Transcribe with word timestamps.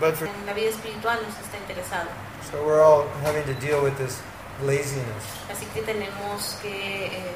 But 0.00 0.16
for, 0.16 0.26
en 0.26 0.46
la 0.46 0.52
vida 0.52 0.70
espiritual 0.70 1.18
nos 1.22 1.36
está 1.38 1.56
interesado. 1.58 2.08
so 2.50 2.64
we're 2.64 2.82
all 2.82 3.08
having 3.22 3.44
to 3.44 3.54
deal 3.54 3.82
with 3.82 3.96
this 3.98 4.20
laziness. 4.62 5.24
Así 5.50 5.66
que 5.74 5.82
tenemos 5.82 6.56
que 6.62 7.06
eh, 7.06 7.34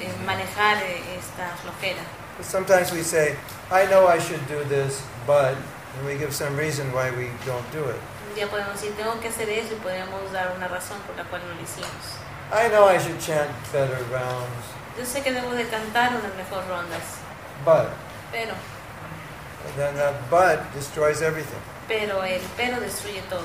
eh, 0.00 0.12
manejar 0.24 0.82
eh, 0.82 1.18
esta 1.18 1.56
flojera. 1.62 2.02
But 2.36 2.46
sometimes 2.46 2.92
we 2.92 3.02
say, 3.02 3.36
I 3.70 3.86
know 3.86 4.06
I 4.06 4.18
should 4.18 4.46
do 4.48 4.62
this, 4.64 5.02
but, 5.26 5.56
and 5.96 6.06
we 6.06 6.18
give 6.18 6.34
some 6.34 6.56
reason 6.56 6.92
why 6.92 7.10
we 7.10 7.30
don't 7.46 7.64
do 7.72 7.84
it. 7.88 8.00
Día 8.34 8.48
podemos 8.48 8.74
decir, 8.74 8.94
tengo 8.96 9.18
que 9.20 9.28
hacer 9.28 9.48
eso 9.48 9.74
y 9.74 9.78
podemos 9.78 10.30
dar 10.30 10.52
una 10.54 10.68
razón 10.68 10.98
por 11.06 11.16
la 11.16 11.24
cual 11.24 11.40
no 11.48 11.54
lo 11.54 11.62
hicimos. 11.62 12.20
I 12.52 12.68
know 12.68 12.84
I 12.86 12.98
should 12.98 13.18
chant 13.18 13.50
better 13.72 13.96
rounds, 14.12 14.66
Yo 14.98 15.04
sé 15.04 15.22
que 15.22 15.32
debo 15.32 15.50
de 15.52 15.64
cantar 15.68 16.12
unas 16.12 16.34
mejor 16.36 16.64
rondas, 16.68 17.18
but, 17.64 17.90
pero, 18.30 18.54
and 19.66 19.74
then 19.76 19.94
that 19.96 20.14
but 20.30 20.72
destroys 20.72 21.20
everything, 21.22 21.60
pero 21.88 22.22
el 22.24 22.40
pero 22.56 22.80
destruye 22.80 23.22
todo. 23.30 23.44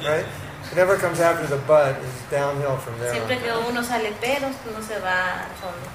right? 0.00 0.26
Whatever 0.70 0.96
comes 0.96 1.20
after 1.20 1.46
the 1.46 1.58
but 1.66 1.96
is 2.02 2.30
downhill 2.30 2.76
from 2.78 2.98
there 2.98 3.12
Siempre 3.12 3.38
que 3.38 3.52
uno 3.52 3.82
sale 3.82 4.12
pero, 4.20 4.48
uno 4.70 4.80
se 4.82 4.98
va 5.00 5.44
al 5.44 5.54
fondo. 5.60 5.88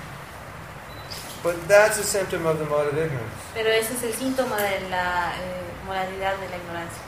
But 1.43 1.67
that's 1.67 1.97
a 1.99 2.03
symptom 2.03 2.45
of 2.45 2.59
the 2.59 2.65
mode 2.65 2.87
of 2.87 2.97
ignorance. 2.97 3.33
Pero 3.53 3.69
ese 3.69 3.93
es 3.93 4.03
el 4.03 4.13
síntoma 4.13 4.57
de 4.57 4.89
la 4.89 5.33
eh, 5.35 5.61
moralidad 5.85 6.35
de 6.37 6.49
la 6.49 6.57
ignorancia. 6.57 7.01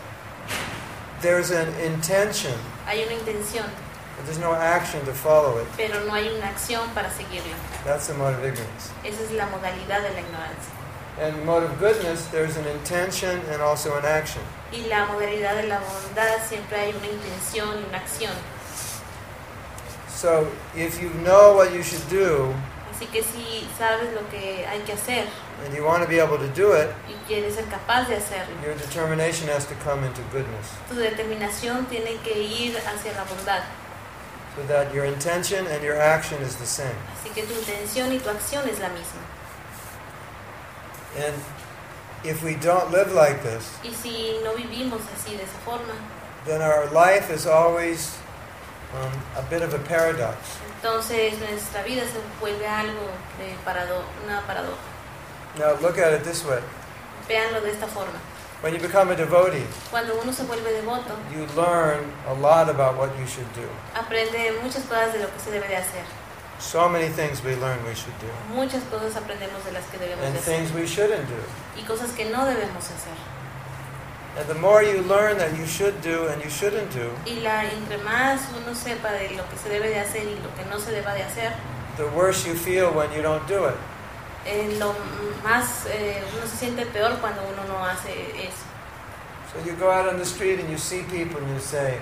There's 1.22 1.52
an 1.52 1.68
intention, 1.84 2.54
Hay 2.86 3.04
una 3.04 3.14
intención, 3.14 3.66
but 4.16 4.26
there's 4.26 4.40
no 4.40 4.54
action 4.54 5.04
to 5.06 5.14
follow 5.14 5.60
it. 5.60 5.68
pero 5.76 6.00
no 6.06 6.14
hay 6.14 6.30
una 6.30 6.48
acción 6.48 6.88
para 6.94 7.10
seguirla. 7.12 7.56
That's 7.84 8.08
the 8.08 8.14
mode 8.14 8.36
of 8.36 8.44
ignorance. 8.46 8.92
Esa 9.04 9.24
es 9.24 9.32
la 9.32 9.46
modalidad 9.48 10.02
de 10.02 10.14
la 10.14 10.20
ignorancia. 10.22 10.74
And 11.20 11.46
mode 11.46 11.64
of 11.64 11.78
goodness, 11.80 12.26
there's 12.28 12.56
an 12.56 12.66
intention 12.68 13.42
and 13.52 13.62
also 13.62 13.98
an 13.98 14.06
action. 14.06 14.42
Y 14.72 14.88
la 14.88 15.06
modalidad 15.08 15.62
de 15.62 15.68
la 15.68 15.80
bondad 15.80 16.42
siempre 16.48 16.78
hay 16.78 16.94
una 16.94 17.08
intención 17.08 17.78
y 17.78 17.84
una 17.90 17.98
acción. 17.98 18.34
So 20.10 20.50
if 20.76 21.02
you 21.02 21.10
know 21.24 21.56
what 21.56 21.74
you 21.74 21.82
should 21.82 22.08
do 22.10 22.54
Así 22.94 23.06
que 23.08 23.24
si 23.24 23.66
sabes 23.78 24.14
lo 24.14 24.28
que 24.30 24.66
hay 24.66 24.82
que 24.82 24.94
hacer 24.94 25.26
and 25.66 25.74
you 25.74 25.86
want 25.86 26.04
to 26.04 26.10
be 26.10 26.20
able 26.20 26.38
to 26.38 26.48
do 26.50 26.74
it, 26.74 26.90
y 27.08 27.14
quieres 27.28 27.56
ser 27.56 27.66
capaz 27.66 28.08
de 28.10 28.16
hacerlo, 28.16 28.54
your 28.62 28.76
determination 28.76 29.48
has 29.48 29.66
to 29.66 29.76
come 29.84 30.06
into 30.06 30.22
goodness. 30.34 30.68
tu 30.90 30.96
determinación 30.96 31.86
tiene 31.88 32.18
que 32.24 32.38
ir 32.38 32.78
hacia 32.78 33.14
la 33.14 33.24
bondad. 33.24 33.64
So 34.56 34.64
that 34.68 34.94
your 34.94 35.06
intention 35.06 35.66
and 35.68 35.82
your 35.82 35.96
action 35.96 36.42
is 36.42 36.56
the 36.58 36.66
same. 36.66 36.96
Así 37.16 37.30
que 37.34 37.44
tu 37.44 37.54
intención 37.54 38.12
y 38.12 38.20
tu 38.20 38.30
acción 38.30 38.68
es 38.68 38.80
la 38.80 38.90
misma. 38.90 39.22
And 41.18 41.36
if 42.24 42.44
we 42.44 42.56
don't 42.56 42.92
live 42.92 43.14
like 43.14 43.42
this, 43.44 43.66
Y 43.84 43.92
si 43.94 44.40
no 44.44 44.54
vivimos 44.54 45.02
así 45.16 45.36
de 45.38 45.44
esa 45.44 45.58
forma, 45.66 45.94
then 46.46 46.62
our 46.62 46.86
life 46.92 47.30
is 47.32 47.46
always 47.48 48.16
um, 48.94 49.12
a 49.38 49.42
bit 49.50 49.62
of 49.62 49.74
a 49.74 49.80
paradox. 49.80 50.38
entonces 50.82 51.38
nuestra 51.40 51.84
vida 51.84 52.04
se 52.04 52.20
vuelve 52.40 52.66
algo 52.68 53.08
de 53.38 53.56
parado, 53.66 54.04
una 54.26 54.42
paradoja. 54.48 54.78
Now 55.58 55.74
look 55.82 55.98
at 55.98 56.14
it 56.14 56.24
this 56.24 56.46
way. 56.46 56.62
Véanlo 57.28 57.62
de 57.62 57.72
esta 57.72 57.88
forma. 57.88 58.20
When 58.62 58.74
you 58.74 58.80
become 58.82 59.10
a 59.10 59.16
devotee, 59.16 59.66
Cuando 59.90 60.20
uno 60.22 60.32
se 60.34 60.44
vuelve 60.44 60.72
devoto, 60.82 61.16
you 61.34 61.46
learn 61.56 62.12
a 62.28 62.34
lot 62.34 62.70
about 62.70 62.98
what 62.98 63.10
you 63.18 63.26
should 63.26 63.48
do. 63.56 63.68
aprende 63.96 64.52
muchas 64.62 64.84
cosas 64.84 65.14
de 65.14 65.20
lo 65.20 65.28
que 65.32 65.40
se 65.40 65.50
debe 65.52 65.68
de 65.68 65.78
hacer. 65.78 66.04
So 66.60 66.90
many 66.90 67.08
things 67.08 67.42
we 67.44 67.56
learn 67.56 67.80
we 67.86 67.96
should 67.96 68.18
do. 68.20 68.28
Muchas 68.54 68.84
cosas 68.92 69.16
aprendemos 69.16 69.64
de 69.64 69.72
las 69.72 69.86
que 69.86 69.98
debemos 69.98 70.24
And 70.26 70.34
de 70.34 70.40
hacer. 70.40 70.58
things 70.58 70.74
we 70.74 70.86
shouldn't 70.86 71.28
do. 71.28 71.42
Y 71.78 71.84
cosas 71.86 72.12
que 72.12 72.26
no 72.30 72.46
debemos 72.46 72.84
hacer. 72.84 73.16
And 74.38 74.48
the 74.48 74.56
more 74.56 74.84
you 74.84 75.02
learn 75.04 75.38
that 75.38 75.58
you 75.58 75.66
should 75.66 76.02
do 76.02 76.28
and 76.28 76.44
you 76.44 76.50
shouldn't 76.50 76.92
do, 76.92 77.12
Y 77.26 77.40
la, 77.42 77.64
entre 77.66 77.98
más 78.00 78.42
uno 78.56 78.74
sepa 78.76 79.12
de 79.12 79.36
lo 79.36 79.44
que 79.50 79.58
se 79.58 79.70
debe 79.70 79.90
de 79.90 80.00
hacer 80.00 80.24
y 80.24 80.36
lo 80.44 80.54
que 80.56 80.66
no 80.70 80.80
se 80.80 80.92
deba 80.92 81.14
de 81.14 81.24
hacer, 81.24 81.54
the 81.98 82.06
worse 82.16 82.46
you 82.48 82.54
feel 82.56 82.92
when 82.92 83.12
you 83.12 83.22
don't 83.22 83.46
do 83.48 83.66
it. 83.68 83.76
eh, 84.46 84.76
lo 84.80 84.94
más 85.44 85.86
eh, 85.88 86.22
uno 86.38 86.46
se 86.48 86.58
siente 86.58 86.86
peor 86.86 87.18
cuando 87.20 87.42
uno 87.44 87.64
no 87.68 87.84
hace 87.86 88.12
eso. 88.38 88.66
So 89.52 89.60
you 89.66 89.76
go 89.78 89.90
out 89.92 90.08
on 90.08 90.18
the 90.18 90.26
street 90.26 90.60
and 90.60 90.70
you 90.70 90.78
see 90.78 91.02
people 91.04 91.42
and 91.42 91.54
you 91.54 91.60
say, 91.60 91.98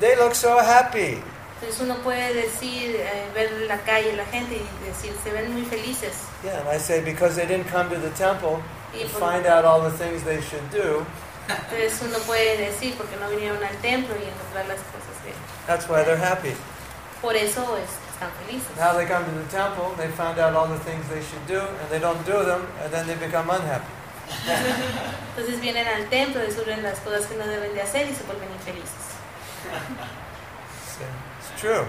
they 0.00 0.16
look 0.16 0.34
so 0.34 0.58
happy. 0.58 1.22
Entonces 1.60 1.80
uno 1.82 1.94
puede 1.96 2.32
decir, 2.32 2.96
eh, 2.96 3.28
ver 3.34 3.50
la 3.68 3.76
calle, 3.78 4.14
la 4.14 4.24
gente 4.26 4.56
y 4.56 4.86
decir, 4.86 5.14
se 5.22 5.30
ven 5.30 5.52
muy 5.52 5.64
felices. 5.66 6.14
Yeah, 6.42 6.58
and 6.60 6.68
I 6.74 6.78
say, 6.78 7.02
because 7.02 7.36
they 7.36 7.46
didn't 7.46 7.68
come 7.70 7.90
to 7.90 8.00
the 8.00 8.08
temple 8.16 8.62
Y 8.94 9.02
to 9.04 9.08
por- 9.10 9.20
find 9.30 9.46
out 9.46 9.64
all 9.66 9.82
the 9.82 9.90
things 9.96 10.22
they 10.24 10.40
should 10.40 10.64
do, 10.72 11.04
entonces 11.48 12.00
uno 12.02 12.18
puede 12.20 12.56
decir, 12.56 12.94
porque 12.96 13.16
no 13.20 13.28
vinieron 13.28 13.62
al 13.62 13.76
templo 13.82 14.14
y 14.16 14.24
encontrar 14.24 14.66
las 14.68 14.78
cosas 14.88 15.14
que... 15.22 15.32
that's 15.66 15.86
why 15.88 16.02
they're 16.02 16.16
happy. 16.16 16.54
Por 17.20 17.36
eso 17.36 17.76
es- 17.76 17.98
están 18.14 18.30
felices. 18.46 18.70
Now 18.78 18.94
they 18.96 19.04
come 19.06 19.24
to 19.26 19.32
the 19.32 19.50
temple, 19.50 19.92
they 19.98 20.08
found 20.08 20.38
out 20.38 20.54
all 20.56 20.66
the 20.66 20.78
things 20.84 21.04
they 21.10 21.20
should 21.20 21.44
do, 21.46 21.60
and 21.60 21.90
they 21.90 21.98
don't 21.98 22.24
do 22.24 22.42
them, 22.44 22.66
and 22.82 22.90
then 22.90 23.06
they 23.06 23.16
become 23.16 23.50
unhappy. 23.50 23.84
Entonces 25.36 25.60
vienen 25.60 25.86
al 25.88 26.08
templo, 26.08 26.40
descubren 26.40 26.82
las 26.82 27.00
cosas 27.00 27.26
que 27.26 27.36
no 27.36 27.46
deben 27.46 27.74
de 27.74 27.82
hacer 27.82 28.08
y 28.08 28.14
se 28.14 28.22
vuelven 28.24 28.48
infelices. 28.52 29.10
True. 31.60 31.86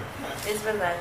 Es 0.48 0.62
verdad. 0.64 1.00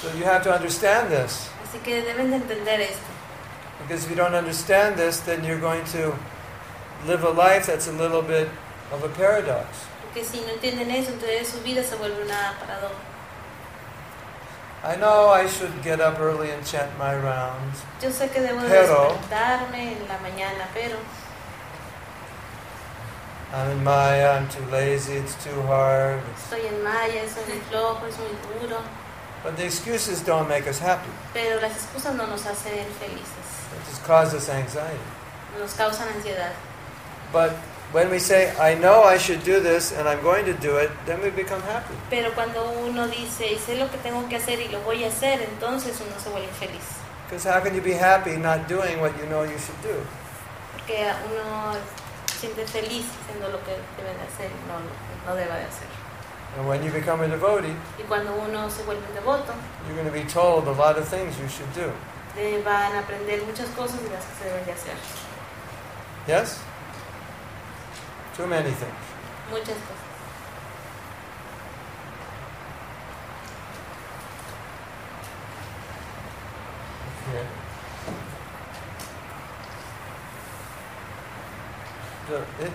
So 0.00 0.08
you 0.18 0.24
have 0.24 0.42
to 0.44 0.52
understand 0.54 1.10
this. 1.10 1.48
Así 1.64 1.78
que 1.82 2.02
deben 2.02 2.30
de 2.30 2.36
entender 2.36 2.80
esto. 2.80 3.06
Because 3.80 4.04
if 4.04 4.10
you 4.10 4.16
don't 4.16 4.34
understand 4.34 4.96
this, 4.96 5.20
then 5.20 5.42
you're 5.44 5.58
going 5.60 5.84
to 5.86 6.14
live 7.06 7.24
a 7.24 7.30
life 7.30 7.66
that's 7.66 7.88
a 7.88 7.92
little 7.92 8.22
bit 8.22 8.48
of 8.92 9.02
a 9.02 9.08
paradox. 9.08 9.66
Porque 10.02 10.24
si 10.24 10.40
no 10.40 10.52
entienden 10.52 10.90
eso, 10.90 11.12
entonces 11.12 11.48
su 11.48 11.60
vida 11.62 11.82
se 11.82 11.96
vuelve 11.96 12.22
una 12.24 12.54
paradoja. 12.60 12.94
I 14.84 14.96
know 14.96 15.30
I 15.30 15.46
should 15.48 15.72
get 15.82 16.00
up 16.00 16.20
early 16.20 16.50
and 16.50 16.62
chant 16.66 16.90
my 16.98 17.14
rounds, 17.16 17.80
Yo 18.02 18.10
sé 18.10 18.28
que 18.30 18.40
debo 18.42 18.60
Pero- 18.68 19.14
despertarme 19.14 19.92
en 19.92 20.06
la 20.08 20.18
mañana, 20.18 20.68
pero 20.74 20.96
I'm 23.52 23.70
in 23.70 23.84
Maya, 23.84 24.32
I'm 24.32 24.48
too 24.48 24.64
lazy, 24.70 25.14
it's 25.14 25.34
too 25.44 25.62
hard. 25.62 26.20
estoy 26.36 26.66
en 26.66 26.82
maya, 26.82 27.22
soy 27.28 27.44
muy 27.48 27.60
flojo, 27.70 28.06
es 28.08 28.16
muy 28.18 28.60
duro. 28.60 28.82
But 29.44 29.56
the 29.56 29.64
excuses 29.64 30.22
don't 30.22 30.48
make 30.48 30.66
us 30.66 30.78
happy. 30.80 31.10
Pero 31.32 31.60
las 31.60 31.72
excusas 31.72 32.14
no 32.16 32.26
nos 32.26 32.42
hacen 32.46 32.86
felices, 32.98 33.46
They 33.70 33.78
just 33.90 34.02
cause 34.04 34.34
us 34.34 34.48
anxiety. 34.48 34.98
nos 35.60 35.74
causan 35.74 36.08
ansiedad. 36.08 36.52
But 37.32 37.52
when 37.92 38.10
we 38.10 38.18
say, 38.18 38.52
I 38.58 38.74
know 38.74 39.04
I 39.04 39.18
should 39.18 39.44
do 39.44 39.60
this 39.60 39.92
and 39.92 40.08
I'm 40.08 40.20
going 40.22 40.44
to 40.46 40.54
do 40.54 40.78
it, 40.78 40.90
then 41.06 41.20
we 41.22 41.30
become 41.30 41.62
happy. 41.62 41.94
Pero 42.10 42.32
cuando 42.32 42.64
uno 42.84 43.06
dice, 43.06 43.56
sé 43.58 43.78
lo 43.78 43.88
que 43.88 43.98
tengo 43.98 44.26
que 44.28 44.36
hacer 44.36 44.58
y 44.60 44.68
lo 44.72 44.80
voy 44.80 45.04
a 45.04 45.08
hacer, 45.08 45.40
entonces 45.42 46.00
uno 46.00 46.18
se 46.18 46.30
vuelve 46.30 46.48
feliz. 46.58 46.98
Because 47.28 47.44
how 47.44 47.60
can 47.60 47.74
you 47.74 47.80
be 47.82 47.94
happy 47.94 48.36
not 48.36 48.66
doing 48.66 49.00
what 49.00 49.16
you 49.18 49.26
know 49.26 49.42
you 49.44 49.58
should 49.58 49.80
do? 49.82 49.94
Porque 50.72 51.06
uno 51.30 51.76
siente 52.38 52.66
feliz 52.66 53.06
haciendo 53.22 53.48
lo 53.48 53.58
que 53.64 53.72
debe 53.96 54.14
de 54.14 54.22
hacer 54.26 54.50
y 54.50 54.68
no 54.68 54.78
lo 54.80 54.90
no 55.30 55.34
deba 55.34 55.56
de 55.56 55.64
hacer. 55.64 55.88
And 56.56 56.68
when 56.68 56.82
you 56.84 56.92
become 56.92 57.20
a 57.24 57.26
devotee, 57.28 57.74
Y 57.98 58.02
cuando 58.06 58.32
uno 58.34 58.68
se 58.70 58.82
vuelve 58.84 59.02
un 59.08 59.14
devoto, 59.14 59.52
you're 59.86 59.94
going 60.00 60.06
to 60.06 60.12
be 60.12 60.24
told 60.24 60.68
a 60.68 60.72
lot 60.72 60.96
of 60.96 61.08
things 61.08 61.36
you 61.38 61.48
should 61.48 61.72
do. 61.74 61.90
eh, 62.36 62.60
van 62.64 62.92
a 62.94 63.00
aprender 63.00 63.42
muchas 63.44 63.68
cosas 63.76 64.00
de 64.02 64.10
las 64.10 64.24
que 64.24 64.34
se 64.38 64.44
deben 64.50 64.64
de 64.64 64.72
hacer. 64.72 64.94
Yes? 66.26 66.58
Too 68.36 68.46
many 68.46 68.70
things. 68.70 69.04
Muchas 69.50 69.76
cosas. 69.82 70.03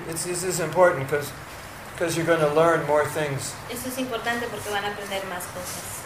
It's, 0.10 0.26
this 0.26 0.44
is 0.44 0.60
important 0.60 1.08
because 1.08 1.32
because 1.94 2.16
you're 2.16 2.26
going 2.26 2.40
to 2.40 2.54
learn 2.54 2.86
more 2.88 3.06
things. 3.06 3.54
Es 3.70 3.86
importante 3.98 4.48
porque 4.50 4.70
van 4.72 4.86
a 4.86 4.90
aprender 4.94 5.22
más 5.30 5.44
cosas. 5.54 6.04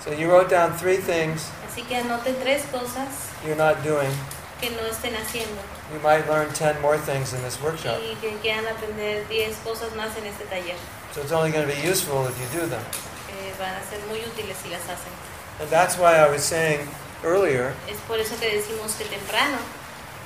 So 0.00 0.12
you 0.12 0.30
wrote 0.30 0.48
down 0.50 0.76
three 0.76 0.98
things 0.98 1.50
Así 1.66 1.82
que 1.86 1.96
anoten 1.96 2.36
tres 2.42 2.64
cosas 2.70 3.30
you're 3.44 3.56
not 3.56 3.82
doing. 3.82 4.10
que 4.60 4.70
no 4.70 4.82
estén 4.88 5.14
haciendo 5.14 5.60
You 5.92 6.00
might 6.00 6.26
learn 6.28 6.48
10 6.54 6.80
more 6.80 6.96
things 6.98 7.32
in 7.34 7.42
this 7.42 7.60
workshop. 7.60 7.98
y 8.00 8.14
que 8.20 8.36
quieran 8.42 8.66
aprender 8.66 9.26
10 9.28 9.56
cosas 9.64 9.94
más 9.94 10.16
en 10.16 10.24
este 10.26 10.44
taller. 10.48 10.76
So 11.12 11.20
it's 11.20 11.32
only 11.32 11.50
going 11.50 11.66
to 11.68 11.74
be 11.74 11.80
useful 11.86 12.26
if 12.26 12.36
you 12.40 12.60
do 12.60 12.66
them. 12.66 12.82
que 13.26 13.52
van 13.58 13.74
a 13.74 13.82
ser 13.84 14.00
muy 14.08 14.20
útiles 14.20 14.56
si 14.62 14.70
las 14.70 14.82
hacen. 14.88 15.12
And 15.60 15.68
that's 15.70 15.96
why 15.98 16.16
I 16.16 16.28
was 16.28 16.42
saying 16.42 16.88
earlier 17.24 17.72
Es 17.88 17.98
por 18.08 18.18
eso 18.18 18.36
que 18.40 18.48
decimos 18.50 18.96
que 18.96 19.04
temprano 19.04 19.58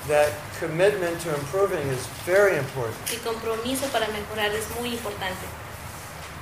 that 0.06 0.32
commitment 0.60 1.20
to 1.20 1.34
improving 1.34 1.86
is 1.88 2.06
very 2.24 2.56
important. 2.56 2.96
el 3.10 3.20
compromiso 3.20 3.86
para 3.92 4.06
mejorar 4.08 4.54
es 4.54 4.66
muy 4.78 4.94
importante. 4.94 5.46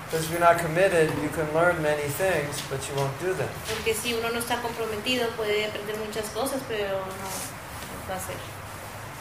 Because 0.04 0.26
if 0.26 0.30
you're 0.30 0.40
not 0.40 0.58
committed, 0.58 1.10
you 1.22 1.30
can 1.30 1.52
learn 1.52 1.82
many 1.82 2.06
things, 2.14 2.62
but 2.70 2.78
you 2.88 2.94
won't 2.94 3.18
do 3.20 3.34
them. 3.34 3.48
Porque 3.68 3.94
si 3.94 4.14
uno 4.14 4.30
no 4.30 4.38
está 4.38 4.60
comprometido 4.62 5.28
puede 5.36 5.66
aprender 5.66 5.96
muchas 5.98 6.28
cosas, 6.30 6.60
pero 6.68 7.00
no, 7.00 7.28
va 8.08 8.14
a 8.14 8.16
hacer. 8.16 8.36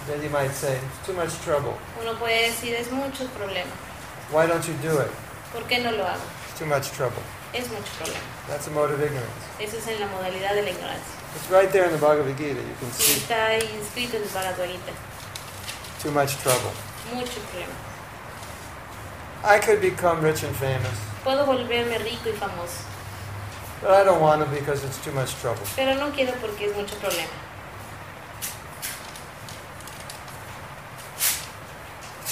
then 0.07 0.21
you 0.21 0.29
might 0.29 0.51
say, 0.51 0.75
it's 0.77 1.05
too 1.07 1.13
much 1.13 1.33
trouble. 1.41 1.75
Uno 2.01 2.13
puede 2.15 2.49
decir, 2.51 2.75
es 2.75 2.91
mucho 2.91 3.25
problema. 3.37 3.71
Why 4.31 4.45
don't 4.45 4.67
you 4.67 4.75
do 4.81 4.99
it? 4.99 5.11
¿Por 5.51 5.63
qué 5.63 5.81
no 5.81 5.91
lo 5.91 6.03
hago? 6.03 6.21
It's 6.49 6.59
too 6.59 6.65
much 6.65 6.91
trouble. 6.91 7.23
Es 7.55 7.69
mucho 7.69 7.91
problema. 7.97 8.19
That's 8.49 8.67
a 8.67 8.71
mode 8.71 8.91
of 8.93 9.01
ignorance. 9.01 9.31
Eso 9.59 9.77
es 9.77 9.87
en 9.87 9.99
la 10.01 10.07
modalidad 10.07 10.53
de 10.55 10.61
la 10.63 10.69
ignorancia. 10.71 11.15
It's 11.35 11.49
right 11.49 11.71
there 11.71 11.85
in 11.85 11.91
the 11.91 11.97
Bhagavad 11.97 12.35
Gita. 12.37 12.59
You 12.59 12.75
can 12.79 12.91
see 12.91 13.19
está 13.19 13.45
ahí 13.47 13.63
inscrito 13.79 14.17
en 14.17 14.23
el 14.23 14.29
Bhagavad 14.29 14.67
Gita. 14.67 14.91
too 16.01 16.11
much 16.11 16.35
trouble. 16.43 16.71
Mucho 17.13 17.39
problema. 17.49 17.73
I 19.43 19.59
could 19.59 19.79
become 19.81 20.21
rich 20.21 20.43
and 20.43 20.55
famous, 20.55 20.97
Puedo 21.23 21.45
volverme 21.45 21.97
rico 22.03 22.29
y 22.29 22.33
famoso, 22.33 22.83
but 23.81 23.91
I 23.91 24.03
don't 24.03 24.19
want 24.21 24.43
to 24.43 24.49
because 24.49 24.83
it's 24.83 24.97
too 25.03 25.11
much 25.11 25.33
trouble. 25.41 25.63
pero 25.75 25.95
no 25.95 26.11
quiero 26.11 26.33
porque 26.41 26.65
es 26.65 26.75
mucho 26.75 26.95
problema. 26.97 27.29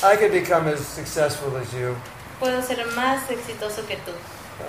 I 0.03 0.15
could 0.17 0.31
become 0.31 0.67
as 0.67 0.85
successful 0.85 1.55
as 1.57 1.71
you, 1.73 1.95
Puedo 2.39 2.61
ser 2.61 2.83
más 2.95 3.29
exitoso 3.29 3.85
que 3.87 3.95
tú, 3.97 4.11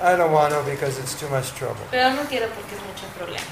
I 0.02 0.16
don't 0.16 0.32
want 0.32 0.52
to 0.52 0.62
because 0.70 0.98
it's 0.98 1.19
too 1.19 1.28
much 1.28 1.52
trouble. 1.52 1.84
pero 1.90 2.12
no 2.14 2.25
quiero 2.25 2.48
porque 2.48 2.75
es 2.75 2.82
mucho 2.82 3.06
problema. 3.19 3.46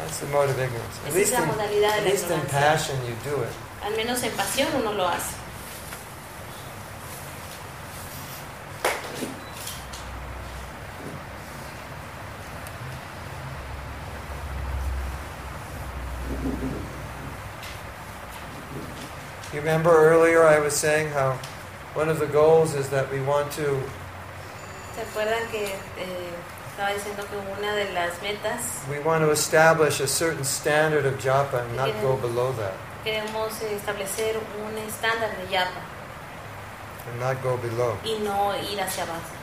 That's 0.00 0.20
the 0.20 0.26
mode 0.26 0.50
of 0.50 0.58
ignorance. 0.58 0.98
At 1.06 1.14
least 1.14 1.32
in, 1.32 1.48
at 1.48 2.04
least 2.04 2.30
in 2.30 2.40
passion 2.46 2.96
you 3.06 3.14
do 3.24 3.42
it. 3.42 3.52
Al 3.82 3.92
menos 3.92 4.22
en 4.22 4.32
pasión 4.32 4.74
uno 4.74 4.92
lo 4.92 5.06
hace. 5.06 5.36
You 19.52 19.60
remember 19.60 19.90
earlier 19.90 20.42
I 20.42 20.58
was 20.58 20.74
saying 20.74 21.10
how 21.10 21.38
one 21.94 22.08
of 22.08 22.18
the 22.18 22.26
goals 22.26 22.74
is 22.74 22.88
that 22.88 23.08
we 23.12 23.20
want 23.20 23.52
to 23.52 23.80
¿Se 24.94 25.02
acuerdan 25.02 25.48
que 25.50 25.64
eh, 25.64 26.30
estaba 26.70 26.90
diciendo 26.90 27.24
que 27.28 27.36
una 27.36 27.74
de 27.74 27.92
las 27.92 28.20
metas 28.22 28.60
we 28.88 29.00
want 29.00 29.24
to 29.24 29.32
establish 29.32 30.00
a 30.00 30.06
certain 30.06 30.44
standard 30.44 31.04
of 31.06 31.18
japa 31.20 31.62
and 31.62 31.76
not 31.76 31.90
go 32.00 32.16
below 32.16 32.52
that, 32.52 32.74
queremos 33.04 33.60
establecer 33.62 34.36
un 34.36 34.78
estándar 34.78 35.30
de 35.36 35.52
yapa 35.52 35.80
and 37.10 37.20
not 37.20 37.42
go 37.42 37.56
below. 37.56 37.96
y 38.04 38.18
no 38.22 38.54
ir 38.70 38.80
hacia 38.80 39.02
abajo? 39.04 39.34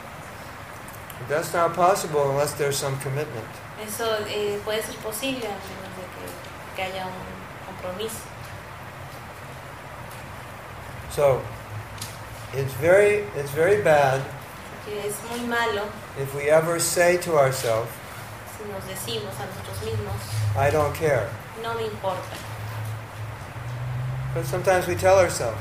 That's 1.29 1.53
not 1.53 1.73
possible 1.75 2.31
unless 2.31 2.53
there's 2.53 2.77
some 2.77 2.97
commitment. 2.99 3.47
Eso 3.85 4.05
eh, 4.27 4.59
puede 4.65 4.81
ser 4.83 4.95
posible 4.97 5.45
a 5.45 5.51
menos 5.51 5.91
de 5.95 6.03
que, 6.15 6.75
que 6.75 6.83
haya 6.83 7.05
un 7.05 7.13
compromiso. 7.67 8.21
So 11.11 11.41
it's 12.53 12.73
very 12.75 13.25
it's 13.35 13.51
very 13.51 13.81
bad 13.81 14.21
Que 14.91 15.07
es 15.07 15.15
muy 15.29 15.47
malo 15.47 15.83
if 16.19 16.35
we 16.35 16.49
ever 16.49 16.77
say 16.79 17.17
to 17.19 17.37
ourselves, 17.37 17.89
si 18.57 18.65
nos 18.67 18.83
decimos 18.83 19.31
a 19.39 19.45
nosotros 19.47 19.79
mismos, 19.85 20.19
I 20.57 20.69
don't 20.69 20.93
care. 20.93 21.29
no 21.63 21.73
me 21.75 21.85
importa. 21.85 22.35
But 24.33 24.45
sometimes 24.45 24.87
we 24.87 24.95
tell 24.95 25.17
ourselves, 25.17 25.57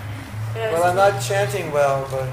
Pero 0.55 0.73
well, 0.73 0.83
I'm 0.85 0.97
not 0.97 1.21
chanting 1.23 1.71
well, 1.73 2.07
but 2.11 2.27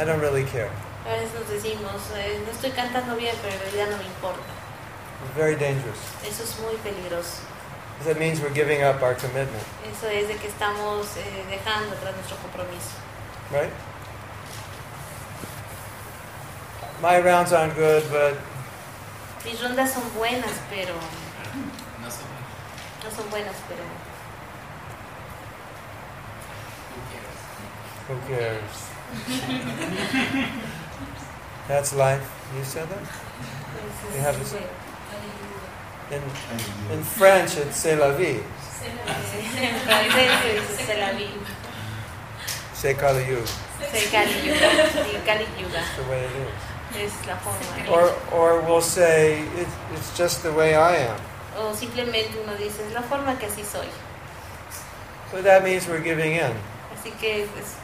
I 0.00 0.04
don't 0.04 0.20
really 0.20 0.44
care. 0.44 0.70
a 1.04 1.10
veces 1.16 1.34
nos 1.34 1.48
decimos, 1.50 2.00
eh, 2.16 2.40
no 2.46 2.52
estoy 2.52 2.70
cantando 2.72 3.14
bien, 3.16 3.34
pero 3.42 3.52
en 3.54 3.60
realidad 3.60 3.90
no 3.90 3.98
me 3.98 4.06
importa. 4.06 4.52
It's 5.24 5.34
very 5.36 5.54
dangerous. 5.56 5.98
Eso 6.24 6.44
es 6.44 6.58
muy 6.60 6.76
peligroso. 6.82 7.42
That 8.04 8.18
means 8.18 8.40
we're 8.40 8.54
giving 8.54 8.82
up 8.82 9.02
our 9.02 9.14
commitment, 9.14 9.62
Eso 9.92 10.08
es 10.08 10.28
de 10.28 10.34
que 10.36 10.48
estamos 10.48 11.06
eh, 11.18 11.44
dejando 11.50 11.94
atrás 11.94 12.14
nuestro 12.16 12.36
compromiso. 12.38 12.96
right? 13.52 13.70
My 17.02 17.18
rounds 17.20 17.52
aren't 17.52 17.74
good, 17.74 18.04
but 18.10 18.36
Mis 19.44 19.60
rondas 19.60 19.90
son 19.92 20.04
buenas, 20.16 20.52
pero 20.70 20.94
No 22.00 22.08
sé, 22.08 22.22
no 23.02 23.10
son 23.10 23.28
buenas, 23.28 23.56
pero 23.68 23.82
who 28.06 28.14
who 28.14 28.18
cares? 28.28 28.88
cares? 29.26 30.48
That's 31.68 31.92
life. 31.94 32.22
You 32.56 32.64
said 32.64 32.88
that? 32.88 32.98
pues, 32.98 34.14
You 34.14 34.20
have 34.22 34.38
this- 34.38 34.54
In, 36.12 36.22
in 36.92 37.02
French, 37.04 37.56
it's 37.56 37.76
c'est 37.76 37.96
la 37.96 38.12
vie. 38.12 38.40
en 38.82 38.88
francés 39.86 40.28
se 40.42 40.48
dice 40.60 40.86
c'est 40.86 40.98
la 41.00 41.12
vie, 41.14 41.30
C'est 42.74 42.94
Kali 42.94 43.24
Yuga. 43.24 43.46
c'est 43.90 44.10
Kali 44.10 44.32
Yuga, 44.44 44.68
Kali 45.24 45.46
Yuga, 45.58 45.72
That's 45.80 45.96
the 45.96 46.02
way 46.10 46.24
it 46.24 46.32
is. 46.32 46.71
Es 46.96 47.12
la 47.26 47.36
forma. 47.36 47.90
Or, 47.90 48.14
or 48.32 48.60
we'll 48.62 48.80
say, 48.80 49.42
it, 49.56 49.68
it's 49.94 50.16
just 50.16 50.42
the 50.42 50.52
way 50.52 50.74
I 50.74 50.96
am. 50.96 51.20
O 51.56 51.72
simplemente 51.74 52.40
uno 52.42 52.56
dice, 52.56 52.80
es 52.86 52.92
la 52.92 53.02
forma 53.02 53.36
que 53.38 53.48
así 53.48 53.64
soy. 53.64 53.88
So 55.30 55.42
that 55.42 55.64
means 55.64 55.86
we're 55.88 56.02
giving 56.02 56.32
in. 56.32 56.52
Así 56.94 57.10
que 57.18 57.46
pues, 57.52 57.76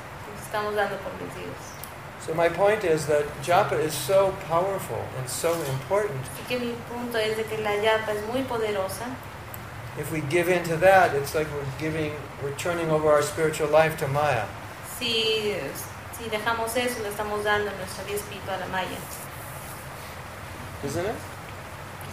estamos 0.43 0.75
dando 0.75 0.97
por 0.99 1.13
vencidos. 1.13 1.79
So 2.21 2.35
my 2.35 2.49
point 2.49 2.85
is 2.85 3.07
that 3.07 3.25
japa 3.43 3.79
is 3.79 3.95
so 3.95 4.33
powerful 4.49 5.03
and 5.19 5.29
so 5.29 5.55
important. 5.73 6.21
Así 6.25 6.47
que 6.49 6.59
mi 6.59 6.75
punto 6.91 7.19
es 7.19 7.37
de 7.37 7.45
que 7.45 7.59
la 7.63 7.73
yapa 7.77 8.13
es 8.13 8.23
muy 8.27 8.43
poderosa. 8.43 9.15
If 9.99 10.13
we 10.13 10.21
give 10.21 10.49
in 10.49 10.63
to 10.65 10.77
that, 10.77 11.15
it's 11.15 11.35
like 11.35 11.49
we're 11.53 11.65
giving, 11.79 12.13
we're 12.43 12.55
turning 12.57 12.91
over 12.91 13.11
our 13.11 13.23
spiritual 13.23 13.69
life 13.69 13.99
to 13.99 14.09
Maya. 14.09 14.47
Si, 14.99 15.55
si 16.19 16.29
dejamos 16.29 16.77
eso, 16.77 17.03
le 17.03 17.09
estamos 17.09 17.45
dando 17.45 17.71
nuestra 17.73 18.05
vida 18.05 18.17
espiritual 18.17 18.63
a 18.63 18.67
Maya, 18.67 18.99
Isn't 20.85 21.07
it? 21.07 21.15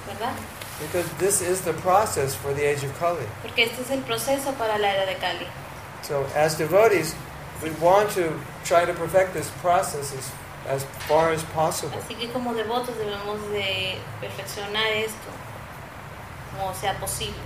¿verdad? 0.07 0.34
Because 0.80 1.10
this 1.18 1.42
is 1.42 1.62
the 1.62 1.74
process 1.74 2.36
for 2.36 2.54
the 2.54 2.63
age 2.66 2.84
of 2.84 2.98
Kali. 3.00 3.25
Porque 3.42 3.63
este 3.63 3.81
es 3.81 3.92
el 3.92 4.02
proceso 4.02 4.52
para 4.57 4.78
la 4.78 4.90
era 4.94 5.06
de 5.06 5.16
Kali. 5.16 5.48
So 6.02 6.25
as 6.36 6.56
devotees, 6.56 7.16
we 7.63 7.72
want 7.81 8.12
to 8.12 8.34
try 8.63 8.86
to 8.86 8.94
perfect 8.94 9.34
this 9.34 9.50
process 9.62 10.13
as, 10.13 10.31
as 10.68 10.84
far 11.07 11.31
as 11.31 11.44
possible. 11.54 11.98
Así 11.98 12.16
que 12.16 12.31
como 12.31 12.54
devotos 12.54 12.96
debemos 12.98 13.40
de 13.52 13.98
perfeccionar 14.19 14.88
esto 14.92 15.31
como 16.52 16.74
sea 16.74 16.94
posible. 17.00 17.42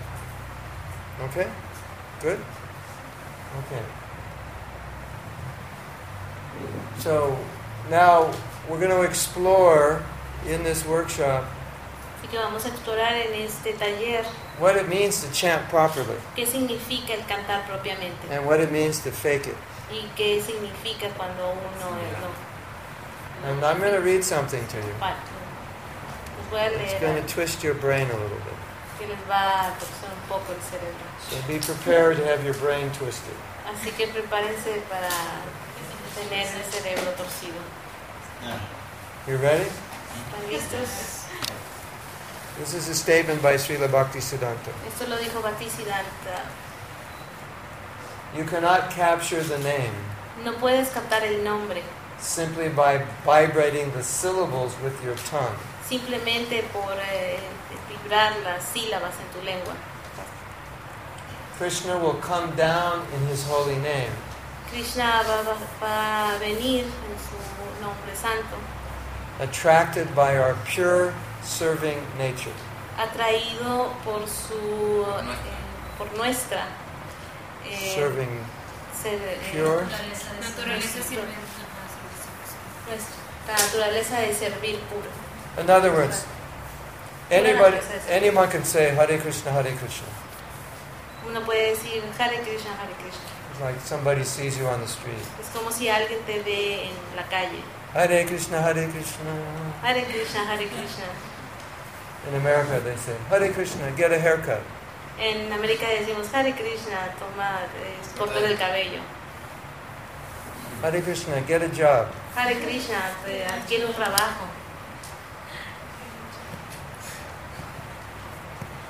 Okay? 1.30 1.48
Good? 2.22 2.40
Okay. 3.66 3.84
So 6.98 7.38
now 7.90 8.32
we're 8.70 8.80
going 8.80 8.92
to 8.92 9.04
explore 9.04 10.04
in 10.48 10.64
this 10.64 10.86
workshop 10.86 11.46
Así 12.20 12.28
que 12.30 12.40
vamos 12.40 12.66
a 12.66 12.70
explorar 12.70 13.14
en 13.14 13.34
este 13.34 13.74
taller 13.78 14.26
what 14.60 14.76
it 14.76 14.90
means 14.90 15.24
to 15.24 15.32
chant 15.32 15.68
properly 15.70 16.18
qué 16.36 16.46
significa 16.46 17.14
el 17.14 17.22
cantar 17.22 17.64
propiamente 17.66 18.30
and 18.30 18.46
what 18.46 18.60
it 18.60 18.72
means 18.72 19.00
to 19.00 19.12
fake 19.12 19.48
it. 19.48 19.56
y 19.90 20.06
qué 20.16 20.42
significa 20.42 21.10
cuando 21.18 21.52
uno 21.52 21.90
no, 21.92 22.50
And 23.42 23.64
I'm 23.64 23.80
going 23.80 23.94
to 23.94 24.02
read 24.02 24.22
something 24.22 24.66
to 24.68 24.78
you. 24.78 24.94
Les 25.00 26.50
voy 26.52 26.60
a 26.60 26.84
It's 26.84 27.00
going 27.00 27.16
to 27.16 27.34
twist 27.34 27.64
your 27.64 27.74
brain 27.74 28.10
a 28.12 28.14
little 28.14 28.38
bit. 28.44 28.60
que 29.00 29.08
les 29.08 29.20
va 29.30 29.70
a 29.70 29.80
torcer 29.80 30.12
un 30.12 30.28
poco 30.28 30.52
el 30.52 30.60
cerebro. 30.60 31.08
So 31.30 31.38
be 31.48 31.58
prepared 31.60 32.18
to 32.18 32.26
have 32.26 32.44
your 32.44 32.56
brain 32.56 32.92
twisted. 32.92 33.34
Así 33.66 33.92
que 33.96 34.08
prepárense 34.08 34.82
para 34.90 35.10
tener 36.16 36.48
el 36.48 36.64
cerebro 36.72 37.12
torcido. 37.14 37.60
You 39.28 39.38
ready? 39.38 39.70
Listos? 40.50 41.26
This 42.58 42.74
is 42.74 42.90
a 42.90 42.96
statement 42.96 43.42
by 43.42 43.56
Srila 43.56 43.88
Bhaktisiddhanta. 43.88 44.72
Esto 44.88 45.08
lo 45.08 45.18
dijo 45.18 45.42
Bhaktisiddhanta. 45.42 46.46
You 48.36 48.44
cannot 48.46 48.92
capture 48.92 49.42
the 49.42 49.58
name 49.60 49.94
No 50.44 50.54
puedes 50.54 50.90
cantar 50.90 51.24
el 51.24 51.44
nombre 51.44 51.82
simply 52.20 52.70
by 52.70 53.04
vibrating 53.26 53.92
the 53.94 54.04
syllables 54.04 54.74
with 54.84 54.94
your 55.04 55.16
tongue. 55.30 55.58
simplemente 55.88 56.64
por 56.72 56.94
eh, 57.12 57.40
vibrar 57.90 58.36
las 58.44 58.64
sílabas 58.66 59.16
en 59.20 59.40
tu 59.40 59.44
lengua. 59.46 59.74
Krishna 61.58 61.98
will 61.98 62.20
come 62.22 62.56
down 62.56 63.06
in 63.16 63.28
his 63.28 63.44
holy 63.46 63.76
name 63.78 64.12
Krishna 64.72 65.24
va, 65.28 65.42
va- 65.44 65.58
va 65.82 66.36
a 66.36 66.38
venir 66.40 66.84
en 66.86 67.18
su 67.18 67.36
nombre 67.82 68.16
santo, 68.16 68.56
attracted 69.42 70.14
by 70.16 70.38
our 70.38 70.56
pure 70.66 71.14
serving 71.44 72.00
nature. 72.18 72.54
atraído 72.98 73.94
por 74.04 74.28
su, 74.28 75.06
eh, 75.08 75.98
por 75.98 76.08
nuestra 76.18 76.66
eh, 77.66 77.96
Serving 77.96 78.30
ser- 79.02 79.20
eh, 79.22 79.40
pure. 79.52 79.82
Naturaleza 79.86 80.26
nuestra 82.88 83.54
naturaleza 83.54 84.20
de 84.20 84.34
servir 84.34 84.80
puro. 84.90 85.10
In 85.62 85.70
other 85.70 85.92
words, 85.92 86.26
anybody, 87.32 87.78
anyone 88.10 88.48
can 88.50 88.64
say 88.66 88.90
Hare 88.96 89.18
Krishna, 89.20 89.52
Hare 89.52 89.72
Krishna. 89.76 90.08
Uno 91.28 91.42
puede 91.42 91.72
decir 91.72 92.04
Hare 92.18 92.38
Krishna, 92.44 92.72
Hare 92.80 92.94
Krishna. 93.02 93.29
Like 93.62 93.80
somebody 93.82 94.24
sees 94.24 94.58
you 94.58 94.66
on 94.68 94.80
the 94.80 94.88
street. 94.88 95.20
Es 95.40 95.50
como 95.50 95.70
si 95.72 95.90
alguien 95.90 96.22
te 96.26 96.42
ve 96.44 96.86
en 96.86 97.16
la 97.16 97.24
calle. 97.24 97.62
Hare 97.94 98.26
Krishna, 98.26 98.62
Hare 98.62 98.88
Krishna. 98.88 99.34
Hare 99.82 100.04
Krishna, 100.06 100.46
Hare 100.46 100.68
Krishna. 100.68 101.06
In 102.28 102.36
America, 102.36 102.80
they 102.80 102.96
say, 102.96 103.16
Hare 103.30 103.52
Krishna, 103.52 103.92
get 103.98 104.12
a 104.14 104.20
haircut. 104.20 104.62
En 105.20 105.52
América 105.52 105.88
decimos 105.88 106.32
Hare 106.34 106.54
Krishna, 106.54 107.14
toma, 107.20 107.60
eh, 107.84 108.18
corte 108.18 108.40
del 108.40 108.58
cabello. 108.58 109.02
Hare 110.82 111.02
Krishna, 111.02 111.42
get 111.42 111.62
a 111.62 111.68
job. 111.68 112.08
Hare 112.36 112.56
Krishna, 112.56 113.12
adquiere 113.52 113.86
un 113.88 113.94
trabajo. 113.94 114.48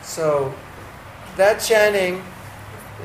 So, 0.04 0.54
that 1.38 1.60
chanting 1.60 2.22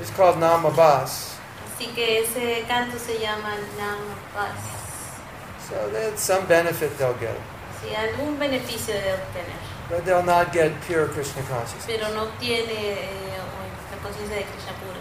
is 0.00 0.10
called 0.10 0.36
Namabas. 0.36 1.33
Así 1.74 1.86
que 1.88 2.20
ese 2.20 2.64
canto 2.68 2.98
se 2.98 3.18
llama 3.18 3.50
Nama 3.76 4.14
Paz. 4.32 4.54
So, 5.68 5.88
there's 5.90 6.20
some 6.20 6.46
benefit 6.46 6.96
they'll 6.98 7.18
get. 7.18 7.36
Sí, 7.82 7.94
algún 7.94 8.38
beneficio 8.38 8.94
de 8.94 9.12
obtener, 9.14 9.56
But 9.90 10.04
they'll 10.04 10.22
not 10.22 10.52
get 10.52 10.72
pure 10.86 11.08
Krishna 11.08 11.42
consciousness. 11.42 11.84
pero 11.86 12.08
no 12.14 12.26
tiene 12.38 12.72
eh, 12.72 13.38
la 13.90 13.98
conciencia 14.02 14.36
de 14.36 14.44
Krishna 14.44 14.72
pura. 14.80 15.00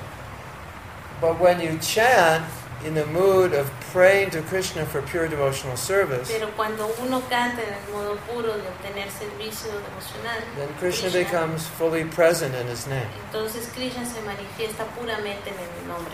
But 1.22 1.39
when 1.39 1.62
you 1.62 1.77
chant 1.80 2.44
in 2.86 2.96
the 2.96 3.06
mood 3.06 3.53
of 3.53 3.70
praying 3.94 4.32
to 4.32 4.42
Krishna 4.42 4.86
for 4.86 5.01
pure 5.03 5.27
devotional 5.30 5.77
service, 5.77 6.27
Pero 6.32 6.50
cuando 6.58 6.88
uno 7.01 7.22
canta 7.30 7.62
en 7.62 7.74
el 7.74 7.94
modo 7.94 8.18
puro 8.27 8.51
de 8.58 8.68
obtener 8.68 9.10
servicio 9.12 9.70
devocional, 9.72 10.42
then 10.58 10.68
Krishna 10.80 11.10
becomes 11.12 11.65
fully 11.77 12.03
present 12.06 12.53
in 12.56 12.68
his 12.68 12.88
name. 12.88 13.08
entonces 13.32 13.70
Krishna 13.74 14.06
se 14.06 14.22
manifiesta 14.22 14.84
puramente 15.00 15.50
en 15.51 15.60
el 15.60 15.88
nombre. 15.88 16.13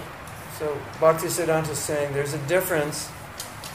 So 0.59 0.77
Bhaktisiddhanta 0.99 1.71
is 1.71 1.79
saying 1.79 2.13
there's 2.13 2.33
a 2.33 2.37
difference 2.47 3.07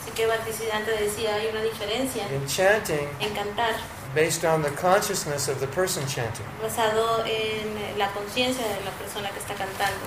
Así 0.04 0.10
que 0.14 0.26
Bhaktisiddhanta 0.26 0.90
decía, 1.00 1.34
hay 1.34 1.48
una 1.48 1.62
diferencia 1.62 2.22
in 2.30 2.46
chanting 2.46 3.08
en 3.20 3.34
cantar 3.34 3.74
based 4.14 4.44
on 4.44 4.62
the 4.62 4.70
consciousness 4.72 5.48
of 5.48 5.58
the 5.60 5.66
person 5.68 6.06
chanting. 6.06 6.44
basado 6.62 7.24
en 7.26 7.98
la 7.98 8.08
conciencia 8.12 8.62
de 8.68 8.84
la 8.84 8.90
persona 8.92 9.30
que 9.30 9.38
está 9.40 9.54
cantando. 9.54 10.04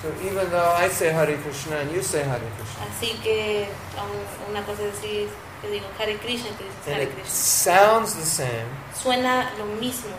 So 0.00 0.08
even 0.22 0.48
though 0.50 0.72
I 0.76 0.88
say 0.88 1.10
Hare 1.12 1.36
Krishna 1.38 1.76
and 1.78 1.90
you 1.90 2.02
say 2.02 2.22
Hare 2.22 2.40
Krishna, 2.56 2.86
Así 2.86 3.20
que 3.22 3.66
aun- 3.98 4.50
una 4.50 4.62
cosa 4.64 4.82
es 4.84 4.92
decir, 5.00 5.28
te 5.62 5.68
digo 5.68 5.86
Hare 5.98 6.16
Krishna, 6.18 6.48
y 6.50 6.54
tú 6.54 6.64
dices 6.64 6.86
and 6.86 6.94
Hare 6.94 7.02
it 7.04 7.12
Krishna. 7.14 7.30
sounds 7.30 8.14
the 8.14 8.24
same, 8.24 8.68
Suena 8.94 9.50
lo 9.58 9.64
mismo, 9.80 10.14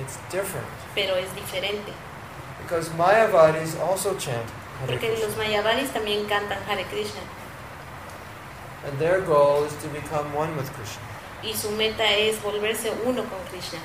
it's 0.00 0.18
different. 0.30 0.66
pero 0.94 1.16
es 1.16 1.32
diferente. 1.34 1.92
Because 2.62 2.90
Mayavadis 2.90 3.76
also 3.80 4.14
chant 4.16 4.46
Porque 4.86 5.16
los 5.20 5.36
Mayavaris 5.36 5.90
también 5.92 6.26
cantan 6.26 6.58
Hare 6.68 6.84
Krishna. 6.84 7.20
And 8.86 8.98
their 8.98 9.20
goal 9.22 9.64
is 9.64 9.72
to 9.82 9.88
become 9.88 10.32
one 10.34 10.56
with 10.56 10.70
Krishna. 10.74 11.02
Y 11.42 11.52
su 11.52 11.70
meta 11.72 12.04
es 12.04 12.38
volverse 12.42 12.90
uno 13.04 13.22
con 13.24 13.38
Krishna. 13.50 13.78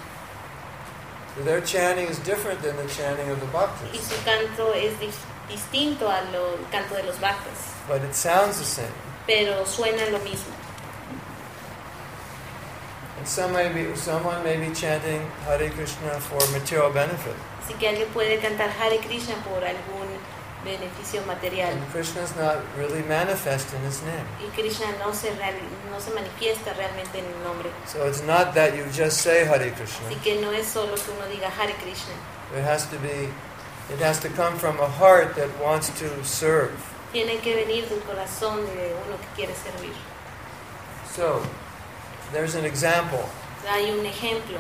So 1.35 1.43
their 1.43 1.61
chanting 1.61 2.07
is 2.07 2.19
different 2.19 2.61
than 2.61 2.75
the 2.77 2.87
chanting 2.87 3.29
of 3.29 3.39
the 3.39 3.47
Y 3.47 3.51
bhaktas. 3.51 3.99
su 4.07 4.15
canto 4.23 4.71
es 4.73 4.93
dif- 4.99 5.25
distinto 5.49 6.07
al 6.09 6.27
canto 6.71 6.95
de 6.95 7.03
los 7.03 7.17
bhaktas. 7.19 7.73
But 7.87 8.03
it 8.03 8.13
sounds 8.13 8.59
the 8.59 8.65
same. 8.65 8.91
Pero 9.25 9.65
suena 9.65 10.05
lo 10.11 10.19
mismo. 10.19 10.53
And 13.17 13.27
some 13.27 13.53
may 13.53 13.69
be, 13.69 13.95
someone 13.95 14.43
may 14.43 14.57
be 14.57 14.73
chanting 14.75 15.21
Hare 15.45 15.69
Krishna 15.71 16.19
for 16.19 16.39
material 16.51 16.91
benefit. 16.91 17.35
Así 17.63 17.73
que 17.79 17.87
alguien 17.87 18.09
puede 18.13 18.39
cantar 18.39 18.69
Hare 18.79 18.97
Krishna 18.99 19.35
por 19.43 19.63
algún 19.63 20.12
beneficio 20.65 21.25
material. 21.25 21.69
And 21.69 21.81
Krishna 21.91 22.21
is 22.21 22.35
not 22.35 22.57
really 22.77 23.03
manifest 23.03 23.73
in 23.73 23.81
his 23.81 24.01
name. 24.03 24.25
Y 24.41 24.49
Krishna 24.55 24.87
no 24.99 25.11
se, 25.13 25.29
real- 25.31 25.59
no 25.91 25.99
se 25.99 26.11
manifiesta 26.11 26.73
realmente 26.75 27.19
en 27.19 27.25
el 27.25 27.43
nombre. 27.43 27.69
So 27.85 28.05
it's 28.07 28.23
not 28.23 28.53
that 28.55 28.75
you 28.75 28.85
just 28.91 29.21
say 29.21 29.45
Hare 29.45 29.71
Krishna. 29.71 30.07
Así 30.09 30.21
que 30.23 30.41
no 30.41 30.51
es 30.51 30.67
solo 30.67 30.95
que 30.95 31.11
uno 31.13 31.25
diga 31.27 31.49
Hare 31.49 31.73
Krishna. 31.81 32.13
It 32.55 32.63
has 32.63 32.85
to 32.87 32.97
be, 32.99 33.29
it 33.93 33.99
has 33.99 34.19
to 34.21 34.29
come 34.29 34.57
from 34.57 34.79
a 34.79 34.87
heart 34.87 35.35
that 35.35 35.49
wants 35.61 35.89
to 35.99 36.09
serve. 36.23 36.71
Tiene 37.11 37.39
que 37.41 37.55
venir 37.55 37.87
del 37.89 37.99
corazón 38.01 38.65
de 38.75 38.93
uno 39.05 39.17
que 39.17 39.27
quiere 39.45 39.53
servir. 39.53 39.93
So, 41.15 41.45
there's 42.31 42.55
an 42.55 42.65
example. 42.65 43.29
Hay 43.67 43.91
un 43.91 44.05
ejemplo 44.05 44.57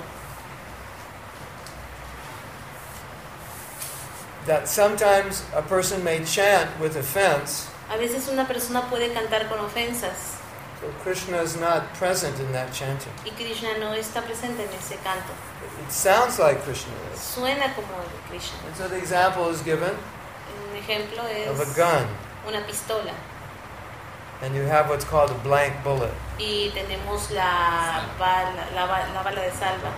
That 4.45 4.67
sometimes 4.67 5.43
a 5.55 5.61
person 5.61 6.03
may 6.03 6.23
chant 6.25 6.69
with 6.79 6.95
offense, 6.97 7.69
A 7.89 7.97
veces 7.97 8.27
una 8.29 8.45
persona 8.45 8.81
puede 8.89 9.13
cantar 9.13 9.47
con 9.49 9.59
ofensas 9.59 10.39
so 10.81 10.89
Krishna 11.01 11.37
is 11.41 11.55
not 11.57 11.93
present 11.93 12.37
in 12.39 12.51
that 12.51 12.73
chanting. 12.73 13.13
y 13.25 13.31
Krishna 13.31 13.77
no 13.79 13.93
está 13.93 14.21
presente 14.21 14.63
en 14.63 14.69
ese 14.73 14.97
canto. 15.01 15.31
It 15.85 15.91
sounds 15.91 16.39
like 16.39 16.59
Krishna 16.63 16.91
is. 17.13 17.19
Suena 17.19 17.73
como 17.73 17.87
Krishna. 18.29 18.57
And 18.67 18.75
so 18.75 18.87
the 18.89 18.97
example 18.97 19.49
is 19.49 19.61
given 19.61 19.91
Un 19.91 20.75
ejemplo 20.75 21.23
of 21.49 21.59
a 21.59 21.63
es 21.63 21.75
gun, 21.77 22.07
una 22.47 22.61
pistola 22.65 23.13
and 24.41 24.53
you 24.55 24.63
have 24.63 24.89
what's 24.89 25.05
called 25.05 25.31
a 25.31 25.35
blank 25.35 25.73
bullet. 25.85 26.11
y 26.37 26.69
tenemos 26.75 27.31
la 27.31 28.03
bala, 28.19 28.67
la, 28.75 28.85
la 28.85 29.23
bala 29.23 29.41
de 29.41 29.51
salva. 29.51 29.93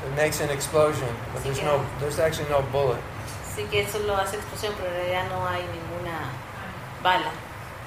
So 0.00 0.06
it 0.08 0.16
makes 0.16 0.40
an 0.40 0.48
explosion, 0.48 1.08
but 1.34 1.44
there's 1.44 1.60
no, 1.60 1.84
there's 2.00 2.18
actually 2.18 2.48
no 2.48 2.62
bullet. 2.72 2.98
Así 3.52 3.64
que 3.64 3.80
eso 3.82 3.98
lo 4.00 4.16
hace 4.16 4.36
explosión, 4.36 4.74
pero 4.76 4.88
en 4.88 4.96
realidad 4.96 5.24
no 5.28 5.46
hay 5.46 5.62
ninguna 5.62 6.30
bala. 7.02 7.30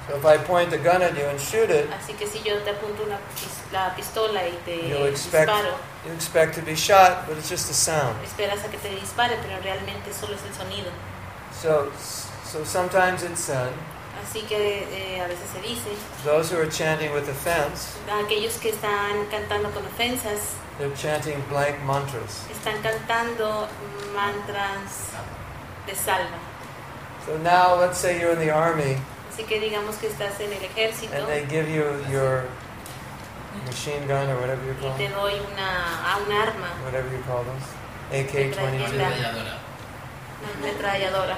So 0.06 0.16
if 0.16 0.24
I 0.26 0.36
point 0.36 0.68
the 0.70 0.76
gun 0.76 1.00
at 1.00 1.16
you 1.16 1.24
and 1.24 1.40
shoot 1.40 1.70
it, 1.70 1.88
Así 1.90 2.12
que 2.12 2.26
si 2.26 2.42
yo 2.42 2.58
te 2.58 2.70
apunto 2.70 3.04
una 3.04 3.18
la 3.72 3.94
pistola 3.96 4.46
y 4.46 4.52
te 4.64 4.90
you'll 4.90 5.06
expect, 5.06 5.48
disparo, 5.48 5.78
you 6.04 6.12
expect 6.12 6.54
to 6.56 6.62
be 6.62 6.74
shot, 6.74 7.26
but 7.26 7.38
it's 7.38 7.48
just 7.48 7.70
a 7.70 7.74
sound. 7.74 8.14
esperas 8.22 8.62
a 8.64 8.68
que 8.68 8.78
te 8.78 8.90
dispare, 8.90 9.38
pero 9.40 9.60
realmente 9.62 10.12
solo 10.12 10.34
es 10.34 10.42
el 10.44 10.52
sonido. 10.52 10.90
So, 11.52 11.90
so 12.44 12.64
sometimes 12.64 13.22
it's 13.22 13.40
said, 13.40 13.72
Así 14.22 14.42
que 14.42 14.86
eh, 14.92 15.20
a 15.20 15.26
veces 15.26 15.48
se 15.52 15.60
dice, 15.60 15.88
those 16.24 16.50
who 16.50 16.60
are 16.60 16.68
chanting 16.68 17.12
with 17.12 17.28
offense, 17.28 17.96
aquellos 18.22 18.58
que 18.58 18.70
están 18.70 19.26
cantando 19.30 19.70
con 19.72 19.84
ofensas, 19.86 20.56
they're 20.78 20.94
chanting 20.94 21.42
blank 21.48 21.80
mantras. 21.84 22.44
están 22.50 22.80
cantando 22.82 23.66
mantras 24.14 25.14
de 25.86 25.94
salva. 25.94 26.38
So 27.26 27.36
now, 27.38 27.74
let's 27.80 27.98
say 27.98 28.20
you're 28.20 28.32
in 28.32 28.38
the 28.38 28.50
army 28.50 28.98
Así 29.34 29.42
que 29.44 29.58
digamos 29.58 29.96
que 29.96 30.06
estás 30.08 30.38
en 30.40 30.52
el 30.52 30.62
ejército 30.62 31.12
and 31.12 31.26
they 31.26 31.44
give 31.46 31.68
you 31.68 31.84
your 32.08 32.44
machine 33.66 34.06
gun 34.06 34.28
or 34.30 34.38
whatever 34.38 34.62
you 34.64 34.74
y 34.74 34.80
call 34.80 34.96
te 34.96 35.08
them, 35.08 35.12
doy 35.12 35.32
una, 35.52 36.14
a 36.14 36.18
un 36.18 36.30
arma, 36.30 36.68
whatever 36.84 37.10
you 37.10 37.20
call 37.26 37.42
those, 37.42 37.66
AK-22, 38.12 38.94
una 38.94 39.50
ametralladora, 40.60 41.36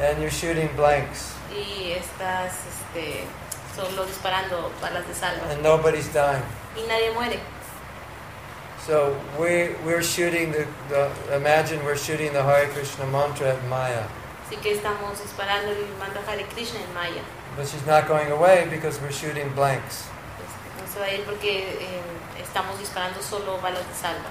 and 0.00 0.18
you're 0.20 0.30
shooting 0.30 0.70
blanks, 0.76 1.34
y 1.52 1.92
estás 1.92 2.54
este, 2.66 3.24
solo 3.76 4.06
disparando 4.06 4.70
balas 4.80 5.06
de 5.06 5.14
salva. 5.14 5.50
And 5.52 5.62
nobody's 5.62 6.08
dying. 6.12 6.42
y 6.74 6.86
nadie 6.88 7.10
muere. 7.12 7.38
So 8.86 9.14
we 9.38 9.74
we're 9.84 10.02
shooting 10.02 10.52
the, 10.52 10.66
the 10.88 11.10
imagine 11.36 11.84
we're 11.84 11.96
shooting 11.98 12.32
the 12.32 12.42
Hare 12.42 12.66
Krishna 12.68 13.06
mantra 13.06 13.48
at 13.54 13.64
Maya, 13.68 14.04
Así 14.48 14.56
que 14.60 14.72
estamos 14.74 15.20
disparando 15.20 15.70
el 15.70 15.86
mantra 15.98 16.22
Hare 16.26 16.44
Krishna 16.54 16.80
en 16.80 16.94
Maya. 16.94 17.22
but 17.56 17.66
she's 17.68 17.84
not 17.86 18.08
going 18.08 18.30
away 18.32 18.66
because 18.70 19.00
we're 19.00 19.12
shooting 19.12 19.48
blanks. 19.54 20.06
Este, 20.40 20.80
No 20.80 20.86
se 20.86 20.98
va 21.00 21.06
a 21.06 21.14
ir 21.14 21.24
porque 21.24 21.76
eh, 21.78 22.00
estamos 22.42 22.78
disparando 22.78 23.20
solo 23.22 23.58
balas 23.58 23.86
de 23.86 23.94
salva. 23.94 24.30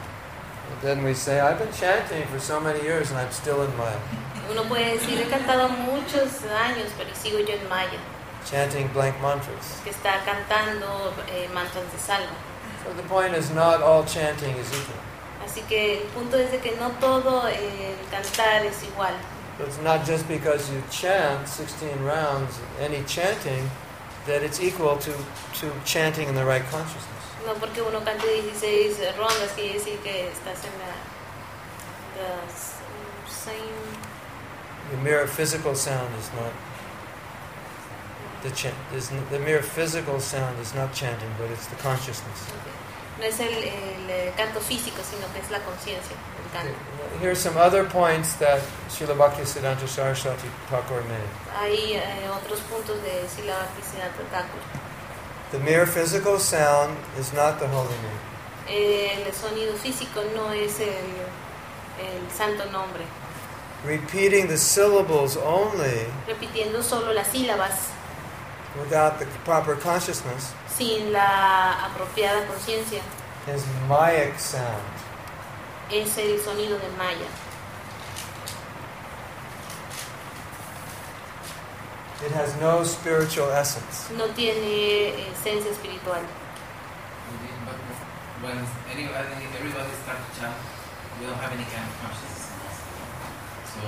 Then 0.82 1.03
we 1.03 1.13
say, 1.13 1.39
I've 1.39 1.58
been 1.58 1.72
chanting 1.74 2.25
for 2.27 2.39
so 2.39 2.60
many 2.60 2.82
years 2.84 3.10
and 3.12 3.20
I'm 3.20 3.32
still 3.32 3.63
in 3.63 3.75
Maya, 3.77 3.98
Uno 4.51 4.63
puede 4.63 4.98
decir, 4.98 5.20
he 5.20 5.25
cantado 5.29 5.70
muchos 5.70 6.41
años, 6.50 6.89
pero 6.98 7.13
sigo 7.13 7.39
yo 7.39 7.53
en 7.53 7.70
Maya, 7.70 8.00
chanting 8.50 8.88
blank 8.94 9.15
mantras. 9.22 9.79
que 9.84 9.91
está 9.91 10.24
cantando 10.25 11.13
eh, 11.32 11.48
mantras 11.53 11.86
de 11.91 12.00
salva. 12.00 12.34
So 12.89 12.96
the 12.96 13.03
point 13.03 13.36
is 13.36 13.51
not 13.51 13.84
all 13.84 14.03
chanting 14.03 14.55
is 14.55 14.67
equal. 14.74 14.98
Así 15.46 15.62
que 15.67 16.01
el 16.01 16.08
punto 16.08 16.38
es 16.38 16.50
de 16.50 16.58
que 16.58 16.75
no 16.77 16.89
todo 17.00 17.48
eh, 17.48 17.93
el 17.93 18.10
cantar 18.10 18.65
es 18.65 18.81
igual. 18.81 19.13
So 19.60 19.65
it's 19.65 19.77
not 19.84 20.08
just 20.08 20.27
because 20.27 20.72
you 20.72 20.81
chant 20.89 21.48
16 21.48 22.03
rounds, 22.03 22.60
any 22.79 23.03
chanting, 23.03 23.69
that 24.25 24.41
it's 24.41 24.60
equal 24.60 24.98
to, 24.98 25.13
to 25.60 25.72
chanting 25.86 26.29
in 26.29 26.34
the 26.34 26.43
right 26.43 26.63
consciousness. 26.72 27.24
No 27.46 27.53
porque 27.53 27.79
uno 27.79 28.00
cante 28.00 28.25
16 28.25 29.15
rondas 29.17 29.51
quiere 29.53 29.75
decir 29.75 30.00
que 30.01 30.31
estás 30.31 30.65
en 30.65 30.74
la 30.79 30.96
the 32.17 33.31
same 33.31 34.00
The 34.89 34.98
mere 34.98 35.27
physical 35.27 35.75
sound 35.75 36.15
is 36.17 36.31
not 36.34 36.51
the 38.41 38.50
chant. 38.50 38.75
The 39.29 39.39
mere 39.39 39.62
physical 39.62 40.19
sound 40.19 40.60
is 40.60 40.74
not 40.74 40.91
chanting, 40.91 41.29
but 41.38 41.51
it's 41.51 41.67
the 41.67 41.75
consciousness. 41.75 42.51
No 43.20 43.26
es 43.26 43.40
el, 43.40 43.54
el, 43.54 44.10
eh, 44.10 44.34
canto 44.38 44.60
físico, 44.62 44.98
sino 45.04 45.32
que 45.34 45.40
es 45.40 45.52
la 45.52 45.60
conciencia 45.60 46.16
del 46.16 46.52
canto. 46.54 46.74
Here 47.20 47.32
are 47.32 47.36
some 47.36 47.58
other 47.58 47.84
points 47.84 48.34
that 48.36 48.62
Srila 48.90 49.16
Bhaktisiddhanta 49.16 49.88
Saraswati 49.88 50.48
Thakur 50.70 51.04
made. 51.04 51.30
Hay 51.60 51.96
eh, 51.96 52.30
otros 52.32 52.62
puntos 52.62 52.96
de 53.04 53.28
Sila 53.28 53.54
Bhaktisiddhanta 53.54 54.24
Thakur. 54.32 54.62
The 55.52 55.60
mere 55.60 55.86
physical 55.86 56.40
sound 56.40 56.96
is 57.20 57.34
not 57.34 57.60
the 57.60 57.68
holy 57.68 57.90
name. 57.90 58.20
El 58.70 59.34
sonido 59.34 59.74
físico 59.76 60.24
no 60.36 60.54
es 60.54 60.80
el, 60.80 60.88
el 60.88 62.32
santo 62.32 62.66
nombre. 62.72 63.04
Repeating 63.84 64.48
the 64.48 64.58
syllables 64.58 65.38
only 65.38 66.06
Repitiendo 66.28 66.84
solo 66.84 67.14
las 67.14 67.28
sílabas 67.28 67.92
without 68.78 69.20
the 69.20 69.26
proper 69.46 69.76
consciousness 69.76 70.54
sin 70.79 71.12
la 71.12 71.88
apropiada 71.88 72.48
conciencia 72.48 73.01
is 73.53 73.65
Mayak 73.89 74.39
sound. 74.39 74.81
es 75.91 76.17
el 76.17 76.39
sonido 76.39 76.79
de 76.79 76.88
Maya. 76.98 77.27
It 82.25 82.31
has 82.31 82.55
no 82.62 82.83
spiritual 82.86 83.51
essence. 83.51 84.09
No 84.15 84.27
tiene 84.27 85.31
esencia 85.31 85.71
espiritual. 85.71 86.21
When 88.41 88.57
anybody, 88.91 89.36
everybody 89.57 89.91
starts 90.03 90.24
to 90.27 90.39
chant, 90.39 90.55
we 91.19 91.27
don't 91.27 91.36
have 91.43 91.51
any 91.51 91.65
kind 91.65 91.83
of 91.83 91.95
consciousness. 92.00 92.55
So 93.74 93.83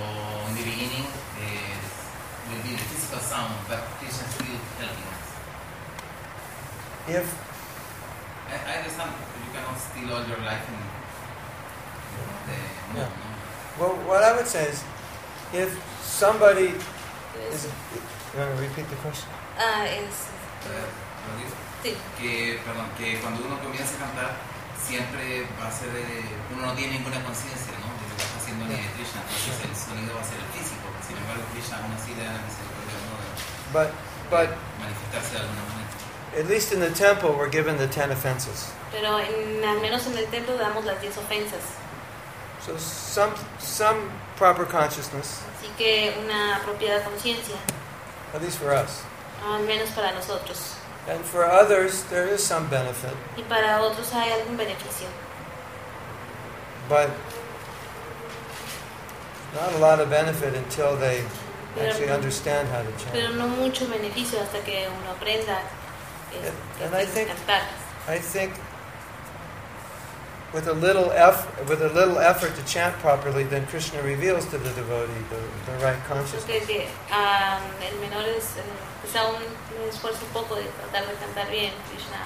in 0.50 0.56
the 0.60 0.64
beginning, 0.64 1.08
uh, 1.08 2.52
will 2.52 2.64
be 2.64 2.76
the 2.76 2.84
physical 2.92 3.20
sound, 3.20 3.54
but 3.70 3.80
Krishna 4.00 4.28
is 4.28 4.34
still 4.36 4.60
helping 4.80 5.08
us. 5.08 5.31
If 7.12 7.28
I, 8.48 8.56
I 8.72 8.78
understand 8.80 9.12
you 9.12 9.52
cannot 9.52 9.78
steal 9.80 10.08
all 10.16 10.24
your 10.32 10.42
life 10.48 10.64
in 10.72 10.76
the 10.80 10.90
Yeah. 12.92 13.08
no? 13.08 13.08
well, 13.80 13.96
what 14.08 14.24
I 14.24 14.36
would 14.36 14.48
say 14.48 14.68
is, 14.68 14.84
if 15.54 15.72
somebody 16.04 16.76
is, 16.76 17.64
Es- 17.66 17.72
you 18.34 18.40
want 18.40 18.52
to 18.56 18.62
repeat 18.64 18.88
the 18.92 18.96
question? 19.04 19.28
ah, 19.60 19.88
es, 19.88 20.28
digo. 21.40 21.56
sí, 21.84 21.92
que, 22.20 22.60
perdón, 22.66 22.88
que 22.98 23.20
cuando 23.24 23.40
uno 23.48 23.56
comienza 23.64 23.96
a 23.96 24.00
cantar, 24.08 24.32
siempre 24.76 25.48
va 25.60 25.68
a 25.68 25.72
ser, 25.72 25.88
eh, 25.96 26.28
uno 26.52 26.68
no 26.68 26.74
tiene 26.76 27.00
ninguna 27.00 27.24
conciencia, 27.24 27.72
¿no? 27.80 27.88
De 27.96 28.04
lo 28.12 28.16
que 28.20 28.24
está 28.28 28.36
haciendo 28.40 28.66
ni 28.68 28.76
de 28.76 28.88
Krishna, 29.00 29.20
entonces 29.24 29.56
el 29.64 29.76
sonido 29.76 30.12
va 30.16 30.22
a 30.22 30.28
ser 30.28 30.40
el 30.44 30.50
físico, 30.52 30.86
sin 31.08 31.16
embargo 31.16 31.44
Krishna 31.56 31.76
aún 31.80 31.92
así 31.96 32.12
le 32.16 32.24
da 32.28 32.36
la 32.36 32.44
misericordia 32.44 32.96
de 33.00 33.08
manifestarse 34.84 35.32
de 35.36 35.40
alguna 35.48 35.64
manera. 35.72 35.91
At 36.38 36.48
least 36.48 36.72
in 36.72 36.80
the 36.80 36.90
temple, 36.92 37.34
we're 37.38 37.50
given 37.50 37.78
the 37.78 37.88
ten 37.88 38.12
offenses. 38.12 38.72
pero 38.92 39.18
en- 39.20 39.64
al 39.64 39.80
menos 39.80 40.06
en 40.08 40.18
el 40.18 40.26
templo 40.28 40.58
damos 40.58 40.86
las 40.86 41.00
10 41.02 41.18
ofensas. 41.18 41.62
So 42.66 42.78
some 42.78 43.34
some 43.60 44.12
proper 44.38 44.66
consciousness, 44.66 45.40
Así 45.60 45.68
que 45.78 46.14
una 46.24 46.58
apropiada 46.58 47.04
conciencia, 47.04 47.56
at 48.36 48.42
least 48.42 48.60
for 48.60 48.72
us, 48.72 49.02
al 49.46 49.62
menos 49.64 49.90
para 49.96 50.12
nosotros. 50.12 50.76
and 51.10 51.24
for 51.26 51.44
others, 51.44 52.04
there 52.10 52.28
is 52.28 52.44
some 52.44 52.68
benefit. 52.70 53.14
Y 53.36 53.42
para 53.44 53.82
otros 53.82 54.12
hay 54.14 54.30
algún 54.32 54.58
beneficio. 54.58 55.08
but 56.88 57.10
not 59.56 59.74
a 59.74 59.78
lot 59.80 60.00
of 60.00 60.10
benefit 60.10 60.54
until 60.56 60.96
they 60.98 61.24
actually 61.82 62.10
understand 62.10 62.68
how 62.70 62.82
to 62.84 62.92
chant. 62.98 63.12
Pero 63.14 63.30
no 63.34 63.48
mucho 63.48 63.86
beneficio 63.88 64.40
hasta 64.42 64.60
que 64.64 64.88
uno 64.88 65.12
aprenda 65.12 65.62
eh, 66.34 66.86
And 66.86 66.96
I 66.96 67.06
think-. 67.06 67.30
I 68.08 68.18
think 68.18 68.54
with 70.54 70.68
a 70.68 70.74
little 70.74 71.12
effort, 71.12 71.70
with 71.70 71.82
a 71.82 71.90
little 71.90 72.20
effort 72.20 72.56
to 72.56 72.66
chant 72.66 72.94
properly, 72.98 73.44
then 73.44 73.66
Krishna 73.68 74.02
reveals 74.02 74.46
to 74.48 74.58
the 74.58 74.70
devotee 74.72 75.14
the, 75.30 75.72
the 75.72 75.78
right 75.84 76.00
consciousness. 76.06 76.46
que, 76.46 76.60
que, 76.66 76.88
el 77.12 77.98
menor 78.00 78.26
es 78.28 78.58
eh, 78.58 78.64
quizá 79.02 79.30
un, 79.30 79.36
un 79.36 79.90
esfuerzo 79.90 80.26
un 80.26 80.34
poco 80.34 80.56
de 80.56 80.64
tratar 80.64 81.08
de 81.08 81.14
cantar 81.16 81.50
bien 81.50 81.72
Krishna. 81.90 82.18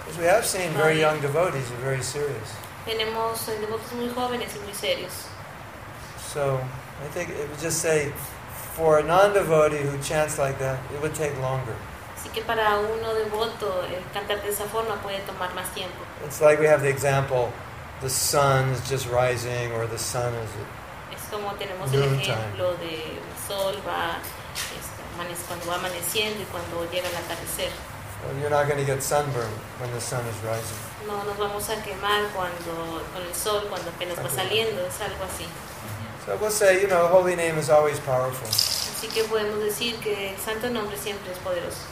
Because 0.00 0.18
we 0.18 0.26
have 0.26 0.44
seen 0.44 0.70
very 0.72 1.00
young 1.00 1.20
devotees 1.20 1.70
are 1.70 1.76
very 1.76 2.02
serious. 2.02 2.54
Tenemos 2.84 3.48
eh, 3.48 3.58
devotos 3.60 3.92
muy 3.94 4.08
jóvenes 4.08 4.54
y 4.54 4.60
muy 4.60 4.74
serios. 4.74 5.28
So 6.18 6.60
I 7.02 7.08
think 7.08 7.30
it 7.30 7.48
would 7.48 7.60
just 7.60 7.80
say, 7.80 8.12
for 8.74 8.98
a 8.98 9.02
non-devotee 9.02 9.78
who 9.78 9.98
chants 10.02 10.38
like 10.38 10.58
that, 10.58 10.78
it 10.92 11.00
would 11.00 11.14
take 11.14 11.36
longer. 11.40 11.74
Así 12.18 12.28
que 12.30 12.42
para 12.42 12.78
uno 12.78 13.14
devoto 13.14 13.84
el 13.84 14.02
cantar 14.12 14.42
de 14.42 14.48
esa 14.48 14.64
forma 14.64 14.96
puede 15.02 15.20
tomar 15.20 15.54
más 15.54 15.68
tiempo. 15.74 16.04
It's 16.24 16.40
like 16.40 16.60
we 16.60 16.66
have 16.66 16.82
the 16.82 16.88
example, 16.88 17.50
the 18.00 18.08
sun 18.10 18.70
is 18.72 18.80
just 18.88 19.06
rising, 19.10 19.72
or 19.72 19.86
the 19.86 19.98
sun 19.98 20.34
is 20.34 20.50
Es 21.14 21.30
como 21.30 21.52
tenemos 21.54 21.92
el 21.92 22.02
ejemplo 22.02 22.74
de 22.78 23.18
el 23.18 23.36
sol 23.46 23.76
va 23.86 24.18
este, 24.74 25.44
cuando 25.46 25.66
va 25.66 25.74
amaneciendo 25.76 26.42
y 26.42 26.46
cuando 26.46 26.84
llega 26.90 27.08
el 27.08 27.16
atardecer. 27.16 27.70
Well, 28.24 28.34
you're 28.40 28.50
not 28.50 28.66
going 28.66 28.78
to 28.78 28.84
get 28.84 29.02
sunburn 29.02 29.52
when 29.78 29.92
the 29.92 30.00
sun 30.00 30.24
is 30.26 30.36
rising. 30.42 30.78
No 31.06 31.22
nos 31.22 31.36
vamos 31.36 31.68
a 31.68 31.76
quemar 31.82 32.26
cuando 32.34 33.02
con 33.12 33.22
el 33.22 33.34
sol 33.34 33.66
cuando 33.68 33.90
apenas 33.90 34.18
va 34.18 34.30
saliendo, 34.30 34.84
es 34.86 35.00
algo 35.00 35.24
así. 35.24 35.46
So 36.24 36.36
we'll 36.40 36.50
say, 36.50 36.80
you 36.80 36.88
know, 36.88 37.06
holy 37.06 37.36
name 37.36 37.56
is 37.58 37.70
always 37.70 38.00
powerful. 38.00 38.48
Así 38.48 39.08
que 39.08 39.24
podemos 39.24 39.60
decir 39.60 40.00
que 40.00 40.30
el 40.30 40.38
santo 40.38 40.70
nombre 40.70 40.96
siempre 40.96 41.30
es 41.30 41.38
poderoso, 41.38 41.82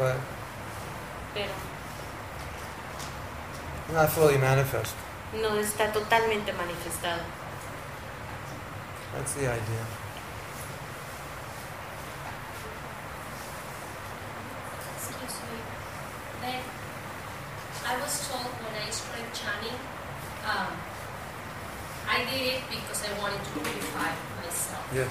but 0.00 0.16
pero 1.34 1.52
not 3.92 4.08
fully 4.08 4.38
manifest. 4.38 4.94
no 5.34 5.50
está 5.60 5.92
totalmente 5.92 6.52
manifestado. 6.54 7.22
That's 9.12 9.34
the 9.34 9.46
idea. 9.48 9.84
Excuse 14.96 15.36
me. 15.50 15.58
Then 16.42 16.60
I 17.86 17.94
was 18.00 18.14
told 18.28 18.46
when 18.62 18.74
I 18.80 18.88
started 18.90 19.26
chanting, 19.34 19.76
um, 20.46 20.70
I 22.08 22.24
did 22.30 22.42
it 22.54 22.62
because 22.70 23.02
I 23.06 23.12
wanted 23.20 23.42
to 23.42 23.50
purify 23.60 24.10
myself 24.42 24.84
Yes. 24.94 25.10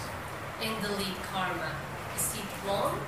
and 0.63 0.73
delete 0.81 1.19
karma. 1.31 1.71
Is 2.15 2.35
it 2.39 2.47
wrong? 2.65 2.99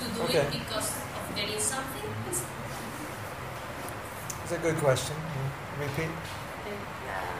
To 0.00 0.04
do 0.14 0.22
Okay. 0.24 0.40
it 0.42 0.50
because 0.52 0.90
of 1.16 1.24
getting 1.36 1.60
something? 1.60 2.08
Is- 2.30 2.42
It's 4.44 4.52
a 4.52 4.58
good 4.58 4.78
question. 4.80 5.16
Repeat. 5.80 6.10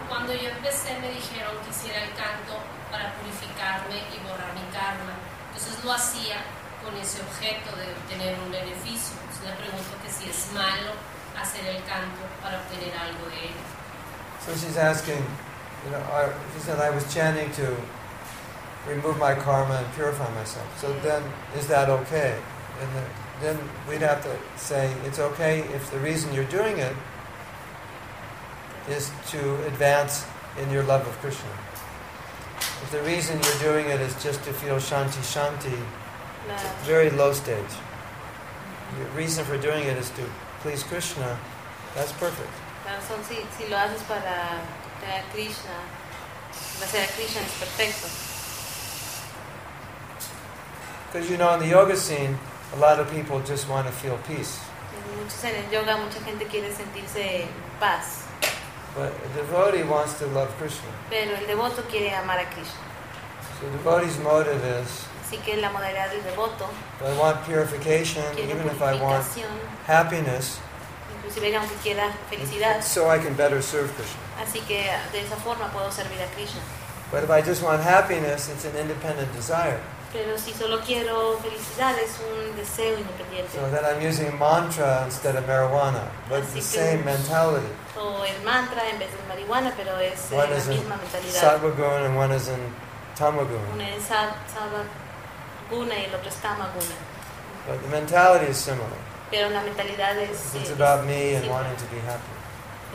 Cuando 0.09 0.33
yo 0.33 0.49
empecé 0.51 0.99
me 1.01 1.11
dijeron 1.11 1.57
que 1.65 1.71
hiciera 1.71 2.03
el 2.05 2.13
canto 2.15 2.55
para 2.91 3.13
purificarme 3.19 3.97
y 4.15 4.19
borrar 4.25 4.53
mi 4.55 4.65
karma. 4.73 5.13
Entonces 5.53 5.85
lo 5.85 5.93
hacía 5.93 6.37
con 6.85 6.95
ese 6.97 7.21
objeto 7.23 7.75
de 7.77 7.93
obtener 7.93 8.39
un 8.41 8.51
beneficio. 8.53 9.17
Entonces 9.21 9.45
le 9.49 9.55
pregunto 9.57 9.93
que 10.03 10.11
si 10.11 10.29
es 10.31 10.53
malo 10.53 10.93
hacer 11.41 11.65
el 11.67 11.83
canto 11.85 12.23
para 12.43 12.59
obtener 12.61 12.93
algo 12.97 13.27
de 13.29 13.49
él. 13.49 13.55
So 14.45 14.53
she's 14.53 14.77
asking, 14.77 15.25
you 15.85 15.91
know, 15.91 16.01
she 16.55 16.61
said 16.61 16.79
I 16.81 16.91
was 16.91 17.05
chanting 17.13 17.51
to 17.57 17.77
remove 18.89 19.19
my 19.19 19.35
karma 19.35 19.75
and 19.75 19.95
purify 19.95 20.33
myself. 20.35 20.81
So 20.81 20.93
then, 21.01 21.23
is 21.57 21.67
that 21.69 21.89
okay? 21.89 22.39
And 22.81 22.89
the, 22.97 23.05
then 23.41 23.59
we'd 23.89 24.03
have 24.03 24.23
to 24.23 24.37
say 24.57 24.93
it's 25.05 25.19
okay 25.19 25.61
if 25.75 25.91
the 25.91 25.99
reason 25.99 26.33
you're 26.33 26.45
doing 26.45 26.79
it 26.79 26.95
is 28.89 29.11
to 29.31 29.67
advance 29.67 30.27
in 30.61 30.71
your 30.71 30.83
love 30.85 31.07
of 31.07 31.15
Krishna. 31.19 31.49
If 32.83 32.91
the 32.93 33.03
reason 33.03 33.41
you're 33.43 33.73
doing 33.73 33.89
it 33.91 34.01
is 34.01 34.15
just 34.23 34.45
to 34.45 34.53
feel 34.53 34.77
shanti 34.77 35.23
shanti, 35.25 35.79
la- 36.49 36.57
very 36.83 37.11
low 37.11 37.33
stage. 37.33 37.75
The 38.99 39.05
reason 39.17 39.45
for 39.45 39.57
doing 39.57 39.85
it 39.85 39.97
is 39.97 40.11
to 40.11 40.25
please 40.61 40.83
Krishna. 40.83 41.39
That's 41.95 42.13
perfect. 42.13 42.51
si, 43.29 43.37
si 43.57 43.71
lo 43.71 43.79
haces 43.79 44.03
para 44.07 44.61
tener 45.01 45.25
Krishna, 45.33 45.81
Krishna 47.17 47.41
es 47.41 47.53
perfecto. 47.59 48.24
Because 51.15 51.31
you 51.31 51.37
know, 51.39 51.55
in 51.55 51.61
the 51.61 51.69
yoga 51.69 51.97
scene, 51.97 52.37
a 52.73 52.77
lot 52.81 52.99
of 52.99 53.09
people 53.09 53.39
just 53.39 53.69
want 53.69 53.87
to 53.87 53.93
feel 53.93 54.19
peace. 54.27 54.59
Muchos 55.17 55.45
en 55.45 55.55
el 55.55 55.71
yoga 55.71 55.97
mucha 55.97 56.19
gente 56.25 56.45
quiere 56.47 56.73
sentirse 56.75 57.47
paz, 57.79 58.27
But 58.97 59.13
a 59.25 59.29
devotee 59.37 59.85
wants 59.85 60.19
to 60.19 60.27
love 60.27 60.51
Krishna. 60.59 60.91
pero 61.09 61.37
el 61.37 61.47
devoto 61.47 61.85
quiere 61.89 62.17
amar 62.17 62.41
a 62.41 62.47
Krishna. 62.47 62.81
So 63.61 63.67
the 63.67 63.77
devotee's 63.79 64.19
motive 64.19 64.61
is 64.65 65.07
Así 65.23 65.39
que 65.45 65.57
la 65.57 65.71
modalidad 65.71 66.11
del 66.11 66.23
devoto 66.23 66.69
I 67.01 67.17
want 67.17 67.45
purification, 67.47 68.25
even 68.37 68.67
if 68.67 68.83
I 68.83 69.01
want 69.01 69.25
happiness, 69.87 70.59
inclusive 71.15 71.55
aunque 71.55 71.77
quiera 71.77 72.11
felicidad, 72.29 72.83
so 72.83 73.09
I 73.09 73.21
can 73.21 73.35
better 73.35 73.63
serve 73.63 73.89
Krishna. 73.95 74.19
así 74.43 74.67
que 74.67 74.83
de 75.13 75.21
esa 75.21 75.37
forma 75.37 75.69
puedo 75.69 75.93
servir 75.93 76.21
a 76.21 76.27
Krishna. 76.35 76.61
But 77.13 77.23
if 77.23 77.31
I 77.31 77.41
just 77.41 77.63
want 77.63 77.85
happiness, 77.85 78.49
it's 78.49 78.65
an 78.65 78.75
independent 78.75 79.33
desire. 79.33 79.81
Pero 80.15 80.39
si 80.39 80.53
solo 80.55 80.79
quiero 80.87 81.37
felicidad, 81.43 81.99
es 81.99 82.15
un 82.23 82.55
deseo 82.57 82.97
independiente. 82.97 83.51
So 83.53 83.67
then 83.69 83.85
I'm 83.85 84.01
using 84.01 84.31
mantra 84.39 85.03
instead 85.07 85.35
of 85.35 85.45
marijuana, 85.45 86.07
but 86.31 86.41
Así 86.45 86.55
the 86.55 86.63
same 86.63 87.05
mentality. 87.05 87.67
O 87.99 88.23
el 88.25 88.41
mantra 88.45 88.89
en 88.91 88.99
vez 89.01 89.11
de 89.11 89.19
marihuana, 89.29 89.73
pero 89.77 89.99
es 89.99 90.31
eh, 90.31 90.37
One 90.39 90.51
la 90.51 90.57
is 90.57 90.69
in 90.69 90.77
misma 90.79 90.97
mentalidad. 91.03 91.41
sattva 91.43 91.71
guna 91.75 92.07
and 92.07 92.17
one 92.17 92.31
is 92.33 92.47
in 92.49 92.61
tamagun. 93.19 93.59
Una 93.75 93.89
es 93.91 94.05
sa- 94.05 94.37
Sattva 94.55 94.87
guna 95.69 95.95
y 95.99 96.05
el 96.05 96.15
otro 96.15 96.29
es 96.29 96.37
Tama 96.37 96.71
guna. 96.73 96.95
But 97.67 97.83
the 97.83 97.89
mentality 97.89 98.47
is 98.53 98.57
similar. 98.57 98.87
Pero 99.33 99.51
la 99.51 99.63
mentalidad 99.63 100.17
es, 100.19 100.55
It's 100.55 100.71
eh, 100.71 100.75
about 100.75 101.05
me 101.07 101.35
and 101.35 101.51
wanting 101.51 101.75
to 101.77 101.87
be 101.91 101.99
happy. 102.07 102.31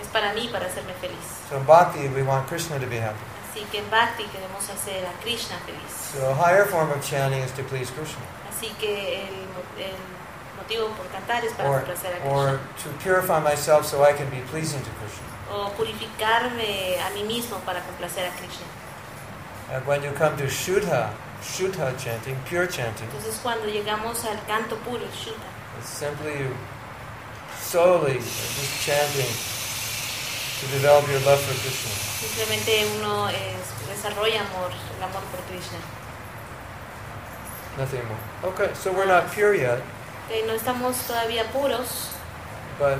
es 0.02 0.08
para 0.08 0.32
mí, 0.34 0.48
para 0.54 0.68
hacerme 0.68 0.94
feliz. 1.02 1.20
So 1.50 1.58
in 1.58 1.66
bhakti, 1.66 2.08
we 2.16 2.24
want 2.24 2.48
Krishna 2.48 2.80
to 2.80 2.88
be 2.88 2.96
happy. 2.98 3.20
Así 3.60 3.68
que 3.72 3.80
en 3.80 3.90
Bhakti 3.92 4.24
queremos 4.26 4.70
hacer 4.70 5.06
a 5.06 5.12
Krishna 5.22 5.58
feliz. 5.66 5.92
So 6.14 6.32
a 6.32 6.34
higher 6.34 6.66
form 6.66 6.92
of 6.92 7.04
chanting 7.04 7.42
is 7.44 7.52
to 7.54 7.64
please 7.64 7.92
Krishna, 7.92 8.22
Así 8.50 8.70
que 8.80 9.24
el, 9.24 9.36
el 9.84 9.96
motivo 10.56 10.88
por 10.96 11.06
cantar 11.08 11.44
es 11.44 11.52
para 11.54 11.70
or, 11.70 11.80
complacer 11.82 12.14
a 12.14 12.20
Krishna. 12.20 12.32
or 12.32 12.60
to 12.82 12.90
purify 13.04 13.40
myself 13.42 13.86
so 13.86 14.02
I 14.04 14.14
can 14.14 14.30
be 14.30 14.40
pleasing 14.50 14.80
to 14.82 14.90
Krishna. 15.02 15.28
o 15.52 15.72
purificarme 15.76 16.96
a 17.06 17.10
mí 17.12 17.24
mismo 17.24 17.60
para 17.66 17.82
complacer 17.82 18.28
a 18.28 18.32
Krishna. 18.38 18.66
And 19.74 19.86
when 19.86 20.04
you 20.04 20.12
come 20.14 20.38
to 20.38 20.46
Shuddha, 20.46 21.12
Shuddha 21.44 21.98
chanting, 22.00 22.38
pure 22.48 22.66
chanting, 22.66 23.10
Entonces 23.10 23.40
cuando 23.44 23.66
llegamos 23.68 24.24
al 24.24 24.40
canto 24.48 24.78
puro, 24.78 25.04
Shuddha, 25.12 25.50
it's 25.80 25.90
simply 25.90 26.48
solely 27.60 28.20
just 28.20 28.82
chanting 28.86 29.59
to 30.60 30.66
develop 30.68 31.08
your 31.08 31.20
love 31.22 31.40
for 31.40 31.54
Krishna. 31.62 31.92
simplemente 32.20 32.86
uno 33.00 33.28
es- 33.30 33.88
desarrolla 33.88 34.42
amor, 34.42 34.72
el 34.98 35.04
amor 35.04 35.22
por 35.32 35.40
Krishna. 35.48 35.80
Nothing 37.78 38.04
more. 38.08 38.52
Okay, 38.54 38.74
so 38.76 38.92
we're 38.92 39.06
not 39.08 39.32
pure 39.32 39.54
yet, 39.56 39.82
Que 40.28 40.46
no 40.46 40.54
estamos 40.54 40.96
todavía 41.08 41.46
puros, 41.52 42.12
but 42.78 43.00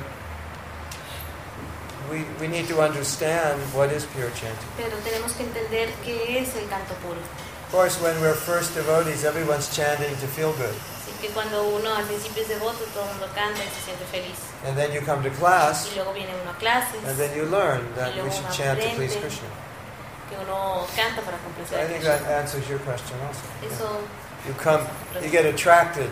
we, 2.10 2.24
we 2.40 2.48
need 2.48 2.66
to 2.68 2.80
understand 2.80 3.60
what 3.74 3.92
is 3.92 4.04
pure 4.06 4.30
chanting. 4.30 4.68
pero 4.76 4.96
tenemos 5.04 5.32
que 5.36 5.44
entender 5.44 5.90
qué 6.04 6.40
es 6.40 6.56
el 6.56 6.66
canto 6.68 6.94
puro. 7.02 7.18
Of 7.20 7.72
course, 7.72 8.00
when 8.00 8.20
we're 8.20 8.34
first 8.34 8.74
devotees, 8.74 9.24
everyone's 9.24 9.68
chanting 9.74 10.10
to 10.16 10.26
feel 10.26 10.52
good. 10.54 10.74
Que 11.20 11.28
cuando 11.28 11.62
uno 11.68 11.94
al 11.94 12.04
principio 12.04 12.42
es 12.42 12.48
devoto, 12.48 12.84
todo 12.94 13.04
el 13.04 13.10
mundo 13.10 13.28
canta 13.34 13.60
y 13.62 13.68
se 13.68 13.80
siente 13.84 14.04
feliz. 14.10 14.38
And 14.66 14.76
then 14.76 14.92
you 14.92 15.00
come 15.02 15.22
to 15.22 15.30
class, 15.36 15.88
Y 15.92 15.96
luego 15.96 16.12
viene 16.12 16.32
uno 16.42 16.50
a 16.50 16.54
clases, 16.54 17.04
and 17.06 17.18
then 17.18 17.36
you 17.36 17.44
learn 17.44 17.86
that 17.96 18.14
we 18.14 18.30
should 18.30 18.50
chant 18.50 18.80
to 18.80 18.88
please. 18.96 19.16
Krishna. 19.16 19.48
que 20.30 20.38
uno 20.38 20.86
canta 20.96 21.20
para 21.22 21.36
So 21.36 21.44
complacer 21.44 21.78
I 21.78 21.82
a 21.82 21.88
think 21.88 22.04
that 22.04 22.22
answers 22.22 22.68
your 22.68 22.78
question 22.80 23.18
also. 23.26 23.44
Yeah. 23.62 24.48
You 24.48 24.54
come, 24.54 24.86
you 25.22 25.28
get 25.28 25.44
attracted 25.44 26.10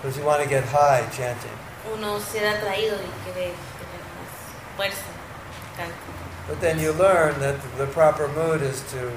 because 0.00 0.16
you 0.18 0.24
want 0.24 0.42
to 0.42 0.48
get 0.48 0.64
high 0.64 1.06
chanting. 1.12 1.56
uno 1.94 2.18
se 2.18 2.40
da 2.40 2.52
atraído 2.52 2.96
y 2.96 3.10
quiere 3.24 3.52
tener 3.78 4.02
más 4.16 4.76
fuerza. 4.76 5.20
But 6.48 6.60
then 6.60 6.78
you 6.80 6.92
learn 6.92 7.38
that 7.40 7.56
the 7.78 7.86
proper 7.86 8.26
mood 8.28 8.60
is 8.60 8.82
to 8.90 9.12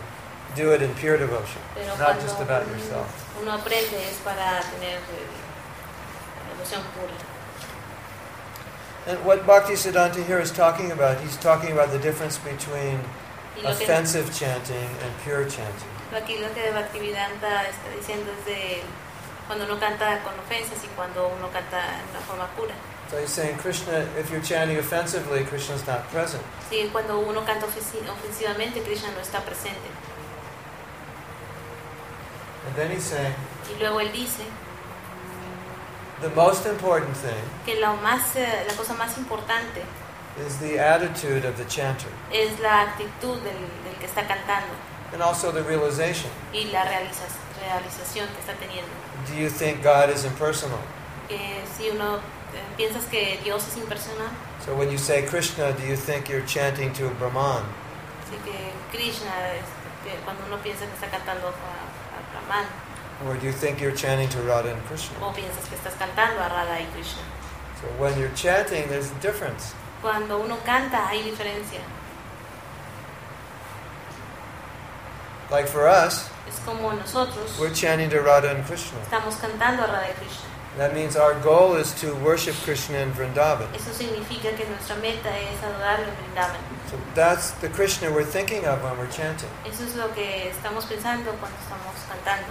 do 0.55 0.71
it 0.73 0.81
in 0.81 0.93
pure 0.95 1.17
devotion, 1.17 1.61
Pero 1.75 1.95
not 1.97 2.19
just 2.21 2.39
about 2.39 2.63
uno- 2.65 2.73
yourself. 2.77 3.07
uno 3.41 3.51
aprende 3.53 3.97
es 4.09 4.17
para 4.23 4.61
tener 4.71 4.97
eh, 4.97 5.27
devoción 6.55 6.81
pura. 6.93 7.13
And 9.05 9.25
what 9.25 9.45
Bhaktisiddhanta 9.45 10.23
here 10.25 10.39
is 10.39 10.51
talking 10.51 10.91
about, 10.91 11.19
he's 11.19 11.35
talking 11.37 11.71
about 11.73 11.91
the 11.91 11.99
difference 11.99 12.37
between 12.37 12.99
lo 13.61 13.75
que, 13.75 13.83
offensive 13.83 14.33
chanting 14.33 14.89
and 15.03 15.11
pure 15.23 15.43
chanting. 15.45 15.89
aquí 16.15 16.37
lo 16.39 16.47
que 16.53 16.71
Bhaktivedanta 16.71 17.67
está 17.67 17.89
diciendo 17.97 18.31
es 18.31 18.45
de 18.45 18.81
cuando 19.47 19.65
uno 19.65 19.77
canta 19.79 20.23
con 20.23 20.33
ofensas 20.39 20.81
y 20.83 20.87
cuando 20.95 21.27
uno 21.27 21.49
canta 21.51 21.79
en 21.99 22.09
una 22.11 22.19
forma 22.21 22.47
pura. 22.55 22.73
So 23.11 23.17
he's 23.19 23.29
saying 23.29 23.57
Krishna, 23.57 24.05
if 24.17 24.31
you're 24.31 24.41
chanting 24.41 24.77
offensively, 24.79 25.43
Krishna's 25.43 25.85
not 25.85 26.09
present. 26.09 26.41
Sí, 26.69 26.87
cuando 26.91 27.19
uno 27.19 27.43
canta 27.43 27.65
ofensi- 27.67 27.99
ofensivamente, 28.09 28.81
Krishna 28.83 29.11
no 29.11 29.19
está 29.19 29.41
presente. 29.41 29.89
And 32.67 32.75
then 32.75 32.91
he's 32.91 33.03
saying 33.03 33.33
Y 33.69 33.79
luego 33.79 33.99
él 33.99 34.11
dice 34.11 34.43
the 36.21 36.29
most 36.29 36.65
important 36.65 37.15
thing 37.17 37.43
que 37.65 37.79
lo 37.81 37.95
más, 37.97 38.35
eh, 38.35 38.65
la 38.67 38.73
cosa 38.75 38.93
más 38.93 39.17
importante 39.17 39.81
is 40.47 40.57
the 40.57 40.79
attitude 40.79 41.45
of 41.45 41.57
the 41.57 41.65
chanter 41.65 42.09
es 42.31 42.59
la 42.59 42.81
actitud 42.83 43.35
del, 43.41 43.57
del 43.83 43.95
que 43.99 44.05
está 44.05 44.25
cantando 44.27 44.73
and 45.11 45.21
also 45.21 45.51
the 45.51 45.61
realization. 45.63 46.29
y 46.53 46.65
la 46.71 46.83
realiza- 46.85 47.27
realización 47.61 48.27
que 48.29 48.39
está 48.39 48.53
teniendo. 48.59 48.89
Do 49.27 49.35
you 49.35 49.49
think 49.49 49.83
God 49.83 50.09
is 50.09 50.25
impersonal? 50.25 50.79
Que 51.27 51.61
si 51.77 51.89
uno 51.91 52.17
eh, 52.17 52.63
piensas 52.77 53.03
que 53.05 53.39
Dios 53.43 53.67
es 53.67 53.77
impersonal, 53.77 54.29
So 54.65 54.73
when 54.75 54.89
you 54.89 54.97
say 54.97 55.23
Krishna, 55.23 55.71
do 55.73 55.83
you 55.85 55.95
think 55.97 56.29
you're 56.29 56.45
chanting 56.47 56.93
to 56.93 57.09
Brahman? 57.19 57.63
así 58.25 58.37
que 58.43 58.71
Krishna, 58.91 59.31
cuando 60.25 60.45
uno 60.47 60.57
piensa 60.63 60.85
que 60.85 60.93
está 60.93 61.07
cantando 61.11 61.49
a, 61.49 61.51
Brahman, 62.47 62.67
Or 63.25 63.35
do 63.37 63.45
you 63.45 63.53
think 63.53 63.79
you're 63.79 63.95
chanting 63.95 64.27
to 64.29 64.39
Radha 64.41 64.69
and 64.73 64.83
Krishna? 64.85 65.17
o 65.21 65.31
piensas 65.31 65.67
que 65.69 65.75
estás 65.77 65.93
cantando 65.97 66.39
a 66.41 66.49
Radha 66.49 66.79
y 66.79 66.85
Krishna. 66.93 67.21
So 67.81 67.87
when 67.99 68.17
you're 68.19 68.33
chanting, 68.35 68.87
there's 68.89 69.11
a 69.11 69.15
difference. 69.21 69.73
Cuando 70.01 70.39
uno 70.41 70.57
canta 70.65 71.07
hay 71.07 71.21
diferencia. 71.23 71.79
Like 75.51 75.67
for 75.67 75.87
us, 75.87 76.29
Es 76.47 76.59
como 76.65 76.91
nosotros 76.93 77.57
we're 77.59 77.73
chanting 77.73 78.09
to 78.09 78.21
Radha 78.21 78.49
and 78.51 78.65
Krishna. 78.65 78.99
estamos 79.01 79.35
cantando 79.37 79.83
a 79.83 79.87
Radha 79.87 80.09
y 80.09 80.13
Krishna. 80.13 80.49
That 80.77 80.95
means 80.95 81.15
our 81.15 81.35
goal 81.41 81.75
is 81.75 81.93
to 82.01 82.15
worship 82.15 82.55
Krishna 82.65 82.97
in 82.97 83.11
Vrindavan. 83.13 83.67
Eso 83.75 83.91
significa 83.93 84.55
que 84.57 84.65
nuestra 84.65 84.95
meta 84.95 85.29
es 85.37 85.61
adorarlo 85.61 86.07
en 86.07 86.15
Vrindavan. 86.15 86.57
So 86.89 86.97
that's 87.13 87.51
the 87.61 87.69
Krishna 87.69 88.09
we're 88.11 88.23
thinking 88.25 88.65
of 88.65 88.81
when 88.83 88.97
we're 88.97 89.11
chanting, 89.11 89.49
Eso 89.65 89.83
es 89.83 89.95
lo 89.95 90.09
que 90.13 90.49
estamos 90.49 90.85
pensando 90.85 91.31
cuando 91.39 91.57
estamos 91.61 91.95
cantando. 92.09 92.47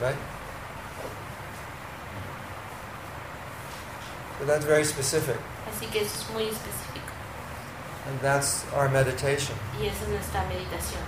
right? 0.00 0.16
So 4.40 4.44
that's 4.46 4.64
very 4.64 4.84
specific, 4.84 5.36
Así 5.70 5.86
que 5.90 6.00
eso 6.02 6.16
es 6.18 6.30
muy 6.30 6.44
específico. 6.48 7.12
and 8.08 8.20
that's 8.20 8.64
our 8.74 8.88
meditation. 8.88 9.54
Y 9.80 9.86
esa 9.86 10.02
es 10.02 10.08
nuestra 10.08 10.42
meditación. 10.48 11.00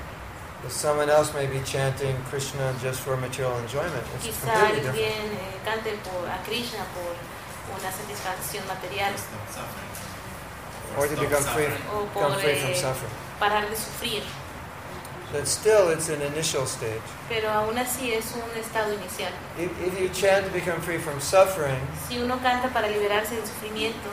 Someone 0.69 1.09
else 1.11 1.33
may 1.35 1.47
be 1.47 1.61
chanting 1.65 2.17
Krishna 2.31 2.75
just 2.83 3.01
for 3.01 3.17
material 3.17 3.57
enjoyment, 3.59 4.03
it's 4.17 4.27
Quizá 4.27 4.51
completely 4.53 4.81
different. 4.81 4.97
alguien 4.97 5.33
eh, 5.33 5.59
cante 5.65 5.91
por, 6.05 6.27
a 6.29 6.39
Krishna 6.45 6.85
por 6.95 7.15
una 7.79 7.91
satisfacción 7.93 8.67
material. 8.67 9.13
Or 10.99 11.07
to 11.09 11.17
become 11.17 11.43
free, 11.55 11.67
o 11.93 12.07
become 12.15 12.39
free 12.41 12.55
from 12.57 12.71
eh, 12.71 12.75
suffering. 12.75 13.13
parar 13.39 13.69
de 13.69 13.77
sufrir. 13.77 14.23
But 15.33 15.47
still, 15.49 15.91
it's 15.91 16.09
an 16.09 16.23
initial 16.23 16.67
stage. 16.67 17.03
Pero 17.29 17.51
aún 17.51 17.77
así 17.79 18.13
es 18.13 18.33
un 18.35 18.51
estado 18.59 18.93
inicial. 18.95 19.33
If, 19.59 19.71
if 19.85 20.01
you 20.01 20.09
chant 20.11 20.47
to 20.47 20.53
become 20.53 20.81
free 20.81 20.99
from 20.99 21.21
suffering, 21.21 21.81
Si 22.09 22.19
uno 22.19 22.39
canta 22.41 22.69
para 22.73 22.89
liberarse 22.89 23.35
del 23.37 23.45
sufrimiento, 23.47 24.09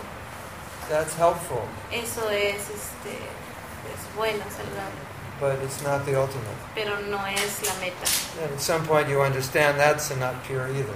that's 0.90 1.14
helpful, 1.16 1.62
eso 1.92 2.28
es, 2.30 2.70
este, 2.70 3.14
es 3.14 4.16
bueno, 4.16 4.44
saludable. 4.50 5.13
But 5.40 5.60
it's 5.60 5.84
not 5.84 6.06
the 6.06 6.20
ultimate. 6.20 6.58
Pero 6.76 7.00
no 7.10 7.20
es 7.26 7.64
la 7.66 7.74
meta. 7.80 8.08
And 8.42 8.54
at 8.54 8.62
some 8.62 8.86
point, 8.86 9.10
you 9.10 9.22
understand 9.22 9.80
that's 9.80 10.16
not 10.18 10.44
pure 10.44 10.68
either. 10.70 10.96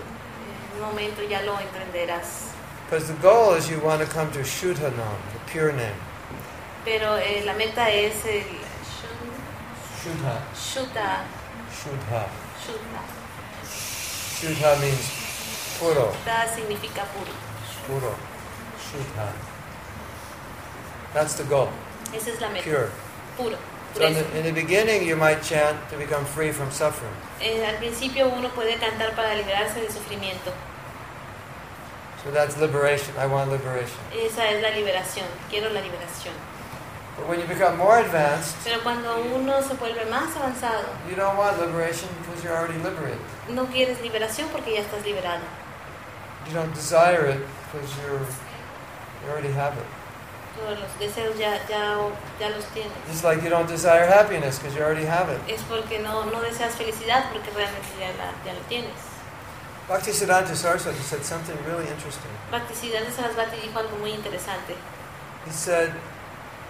En 0.76 0.82
un 0.82 0.90
momento 0.90 1.22
ya 1.24 1.42
lo 1.42 1.58
entenderás. 1.58 2.54
Because 2.86 3.08
the 3.08 3.16
goal 3.16 3.54
is 3.54 3.70
you 3.70 3.80
want 3.80 4.02
to 4.02 4.08
come 4.08 4.32
to 4.32 4.40
Shuddhanam, 4.40 5.18
the 5.34 5.40
pure 5.52 5.74
name. 5.74 5.96
Pero 6.86 7.16
eh, 7.16 7.44
la 7.46 7.54
meta 7.54 7.90
es 7.90 8.26
el 8.26 8.44
Shuddha. 10.08 10.42
Shuddha, 10.56 11.26
Shuddha. 11.70 12.30
Shuddha. 12.64 13.02
Shuddha 14.40 14.80
means 14.80 15.78
puro. 15.80 16.14
Shuddha 16.14 16.48
significa 16.48 17.04
puro. 17.14 17.34
Puro. 17.88 18.16
Shuddha. 18.80 19.34
That's 21.14 21.36
the 21.36 21.44
goal. 21.44 21.70
Esa 22.14 22.32
es 22.32 22.40
la 22.40 22.50
meta. 22.50 22.64
Pure. 22.64 22.90
Puro. 23.36 23.58
So 23.96 24.06
in 24.06 24.14
pureza. 24.14 24.32
the, 24.32 24.38
in 24.40 24.44
the 24.46 24.52
beginning, 24.62 25.08
you 25.08 25.16
might 25.16 25.42
chant 25.42 25.78
to 25.90 25.98
become 25.98 26.26
free 26.26 26.52
from 26.52 26.72
suffering. 26.72 27.14
Eh, 27.42 27.66
al 27.66 27.78
principio 27.78 28.28
uno 28.30 28.50
puede 28.50 28.78
cantar 28.78 29.16
para 29.16 29.34
liberarse 29.36 29.82
del 29.82 29.90
sufrimiento. 29.92 30.52
So 32.24 32.32
that's 32.32 32.58
liberation. 32.58 33.16
I 33.18 33.26
want 33.28 33.52
liberation. 33.52 33.98
Esa 34.14 34.50
es 34.50 34.62
la 34.62 34.70
liberación. 34.70 35.26
Quiero 35.50 35.70
la 35.70 35.82
liberación. 35.82 36.34
But 37.16 37.28
when 37.30 37.40
you 37.40 37.48
become 37.48 37.78
more 37.78 37.98
advanced, 38.00 38.56
Pero 38.64 38.80
cuando 38.82 39.18
uno 39.34 39.62
se 39.62 39.74
vuelve 39.76 40.06
más 40.06 40.36
avanzado, 40.36 40.86
you 41.10 41.16
don't 41.16 41.36
want 41.38 41.60
liberation 41.60 42.10
because 42.22 42.44
you're 42.44 42.56
already 42.56 42.78
liberated. 42.84 43.20
no 43.50 43.66
quieres 43.68 44.00
liberación 44.02 44.50
porque 44.50 44.74
ya 44.74 44.82
estás 44.82 45.04
liberado. 45.04 45.42
You 46.48 46.54
don't 46.54 46.74
desire 46.76 47.26
it 47.26 47.42
because 47.72 47.90
you're 48.04 48.20
you 49.24 49.32
already 49.32 49.52
have 49.52 49.74
it. 49.78 49.86
Todos 50.58 50.80
los 50.80 51.00
deseos 51.00 51.38
ya, 51.38 51.54
ya, 51.70 51.98
ya 52.40 52.50
los 52.50 52.66
tienes. 52.74 52.92
Just 53.08 53.24
like 53.24 53.42
you 53.44 53.50
don't 53.50 53.68
desire 53.70 54.06
happiness 54.08 54.58
because 54.60 54.76
you 54.76 54.82
already 54.84 55.06
have 55.06 55.30
it. 55.30 55.40
Es 55.48 55.62
porque 55.64 56.00
no, 56.02 56.26
no 56.26 56.42
deseas 56.42 56.74
felicidad 56.76 57.32
porque 57.32 57.50
realmente 57.56 57.88
ya, 58.00 58.08
la, 58.18 58.32
ya 58.46 58.54
tienes. 58.68 58.92
Bhaktisiddhanta 59.88 60.54
Saraswati 60.56 61.00
said 61.00 61.24
something 61.24 61.56
really 61.66 61.88
interesting. 61.88 62.32
Bhaktisiddhanta 62.52 63.46
dijo 63.62 63.78
algo 63.80 63.98
muy 64.00 64.12
interesante. 64.12 64.76
He 65.46 65.52
said, 65.52 65.94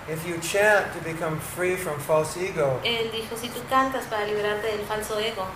if 0.07 0.27
you 0.27 0.37
chant 0.39 0.93
to 0.93 0.99
become 1.03 1.39
free 1.39 1.75
from 1.75 1.99
false 1.99 2.37
ego, 2.37 2.79
Él 2.83 3.09
dijo, 3.11 3.35
si 3.37 3.49
tú 3.49 3.59
cantas 3.69 4.05
para 4.05 4.25
liberarte 4.25 4.67
del 4.67 4.85
falso 4.85 5.17
ego, 5.17 5.47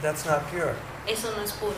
that's 0.00 0.24
not 0.24 0.48
pure. 0.50 0.74
eso 1.06 1.30
no 1.36 1.42
es 1.42 1.52
puro. 1.52 1.74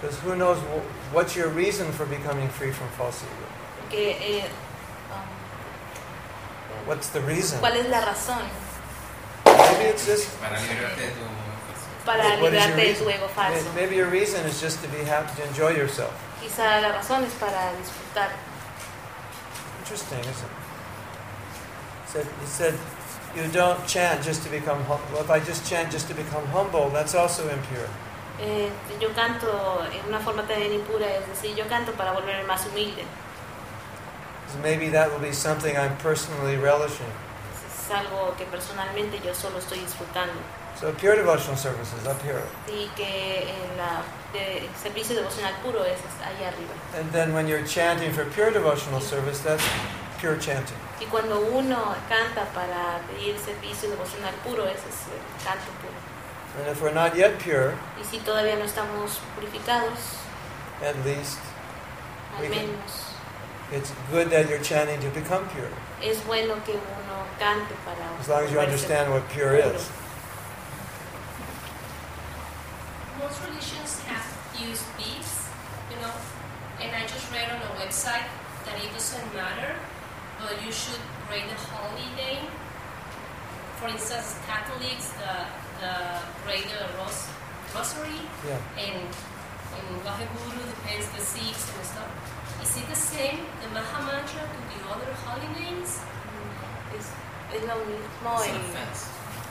Because 0.00 0.18
who 0.20 0.34
knows 0.34 0.58
wh- 0.58 1.14
what's 1.14 1.36
your 1.36 1.48
reason 1.48 1.92
for 1.92 2.06
becoming 2.06 2.48
free 2.48 2.72
from 2.72 2.88
false 2.96 3.22
ego? 3.22 3.46
Porque, 3.82 4.16
eh, 4.20 4.48
What's 6.88 7.10
the 7.10 7.20
reason? 7.20 7.60
¿cuál 7.60 7.76
es 7.76 7.88
la 7.90 8.00
razón 8.00 8.40
Maybe 9.44 9.90
it's 9.90 10.06
just 10.06 10.28
Para 10.40 10.58
liberarte 10.58 11.02
de 11.02 11.10
tu 11.10 11.28
para 12.06 12.24
What- 12.24 12.40
what 12.40 12.54
is 12.54 12.64
your 12.64 12.76
liberarte 12.76 12.76
de 12.76 12.94
tu 12.94 13.10
ego 13.10 13.28
falso? 13.28 13.72
Maybe 13.74 13.96
your 13.96 14.08
reason 14.08 14.46
is 14.46 14.58
just 14.58 14.80
to 14.82 14.88
be 14.88 15.04
happy, 15.04 15.30
to 15.36 15.46
enjoy 15.46 15.76
yourself. 15.76 16.12
Quizá 16.40 16.80
la 16.80 16.92
razón 16.92 17.24
es 17.24 17.34
para 17.34 17.72
disfrutar. 17.76 18.30
Interesting, 19.80 20.20
isn't 20.20 20.32
it? 20.32 20.68
Said, 22.10 22.26
he 22.40 22.46
said, 22.46 22.74
you 23.36 23.46
don't 23.52 23.86
chant 23.86 24.22
just 24.24 24.42
to 24.44 24.48
become 24.48 24.82
humble. 24.84 25.04
Well, 25.12 25.22
if 25.22 25.30
I 25.30 25.40
just 25.40 25.68
chant 25.68 25.92
just 25.92 26.08
to 26.08 26.14
become 26.14 26.46
humble, 26.46 26.88
that's 26.88 27.14
also 27.14 27.42
impure. 27.50 27.88
Eh, 28.40 28.70
yo 28.98 29.12
canto 29.14 29.84
en 29.92 30.08
una 30.08 30.20
forma 30.20 30.46
también 30.46 30.72
impura, 30.72 31.06
es 31.06 31.26
decir, 31.28 31.54
yo 31.54 31.66
canto 31.68 31.92
para 31.92 32.12
volverme 32.12 32.44
más 32.44 32.64
humilde. 32.66 33.04
Maybe 34.62 34.88
that 34.90 35.10
will 35.10 35.20
be 35.20 35.32
something 35.32 35.76
I'm 35.76 35.96
personally 35.98 36.56
relishing. 36.56 37.06
Es 37.66 37.90
algo 37.90 38.36
que 38.36 38.44
personalmente 38.46 39.20
yo 39.24 39.32
solo 39.34 39.58
estoy 39.58 39.78
disfrutando. 39.80 40.34
So 40.78 40.92
pure 40.92 41.16
devotional 41.16 41.56
service 41.56 41.92
is 41.94 42.06
up 42.06 42.20
here. 42.22 42.42
Y 42.68 42.88
que 42.94 43.42
en 43.50 43.76
la 43.76 44.02
de- 44.32 44.68
servicio 44.80 45.16
devocional 45.16 45.54
puro 45.62 45.82
es 45.84 45.98
ahí 46.22 46.44
arriba. 46.44 46.72
And 46.96 47.10
then 47.12 47.32
when 47.34 47.48
you're 47.48 47.64
chanting 47.66 48.12
for 48.12 48.24
pure 48.26 48.50
devotional 48.52 49.00
service, 49.00 49.40
that's 49.40 49.64
pure 50.20 50.36
chanting. 50.38 50.76
Y 51.00 51.06
cuando 51.06 51.40
uno 51.40 51.94
canta 52.08 52.44
para 52.54 53.00
pedir 53.08 53.36
servicio 53.38 53.90
devocional 53.90 54.34
puro, 54.44 54.64
ese 54.66 54.86
es 54.88 55.06
el 55.10 55.44
canto 55.44 55.70
puro. 55.80 55.94
And 56.60 56.68
if 56.68 56.80
we're 56.82 56.92
not 56.94 57.16
yet 57.16 57.38
pure, 57.38 57.74
Y 58.00 58.04
si 58.04 58.18
todavía 58.20 58.56
no 58.56 58.64
estamos 58.64 59.18
purificados, 59.34 59.98
at 60.82 60.94
least 61.04 61.38
al 62.36 62.48
menos 62.48 63.07
it's 63.72 63.92
good 64.10 64.30
that 64.30 64.48
you're 64.48 64.60
chanting 64.62 65.00
to 65.00 65.08
become 65.10 65.46
pure. 65.50 65.68
es 66.02 66.20
bueno 66.26 66.54
que 66.64 66.74
uno 66.74 67.26
cante 67.38 67.74
para 67.84 68.04
As 68.20 68.28
long 68.28 68.44
as 68.44 68.52
you 68.52 68.60
understand 68.60 69.10
what 69.12 69.28
pure 69.30 69.54
is. 69.56 69.90
Most 73.18 73.42
religions 73.44 73.98
have 74.06 74.24
used 74.58 74.84
beads, 74.96 75.48
you 75.90 75.96
know, 76.00 76.14
and 76.80 76.94
I 76.94 77.02
just 77.02 77.30
read 77.32 77.50
on 77.50 77.60
a 77.62 77.72
website 77.82 78.26
that 78.64 78.76
it 78.78 78.92
doesn't 78.94 79.34
matter, 79.34 79.74
but 80.40 80.54
you 80.64 80.70
should 80.70 81.00
pray 81.26 81.42
the 81.42 81.58
holy 81.74 82.08
name. 82.14 82.46
For 83.82 83.88
instance, 83.88 84.38
Catholics, 84.46 85.10
the, 85.18 85.34
the 85.82 85.94
pray 86.46 86.62
the 86.62 86.86
ros- 86.98 87.28
rosary, 87.74 88.22
Yeah. 88.46 88.58
and 88.78 89.02
in 89.78 89.86
Vaheguru 90.06 90.62
depends 90.74 91.06
the 91.14 91.22
Sikhs 91.22 91.66
and 91.74 91.84
stuff. 91.86 92.10
Is 92.62 92.76
it 92.76 92.88
the 92.88 92.94
same, 92.96 93.40
the 93.62 93.68
Maha 93.74 94.02
Mantra, 94.06 94.42
to 94.42 94.58
the 94.72 94.80
other 94.90 95.12
holy 95.24 95.48
names? 95.60 96.00
Es, 96.96 97.10
es 97.54 97.62
lo 97.62 97.76
mismo 97.84 98.34
It's 98.38 98.48
an 98.48 98.54
en... 98.56 98.60
offense. 98.64 99.08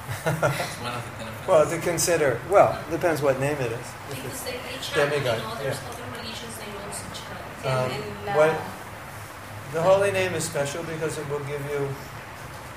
It's 0.18 0.76
one 0.82 0.94
of 0.94 1.04
the 1.04 1.12
ten 1.18 1.28
offenses. 1.28 1.48
Well, 1.48 1.70
to 1.70 1.78
consider, 1.80 2.40
well, 2.50 2.80
depends 2.92 3.22
what 3.22 3.40
name 3.40 3.58
it 3.58 3.72
is. 3.72 3.88
Because 4.10 4.44
they, 4.44 4.52
they 4.52 4.78
chant 4.82 5.12
demigod, 5.12 5.40
in 5.40 5.46
others, 5.46 5.78
other 5.90 6.04
religions, 6.18 6.54
they 6.60 6.72
also 6.86 7.06
chant. 7.14 7.66
Um, 7.66 7.92
en, 7.92 8.02
en 8.02 8.26
la, 8.26 8.36
what- 8.38 8.60
the 9.74 9.82
holy 9.82 10.12
name 10.12 10.34
is 10.34 10.46
special 10.46 10.82
because 10.84 11.18
it 11.18 11.28
will 11.30 11.44
give 11.44 11.62
you 11.70 11.90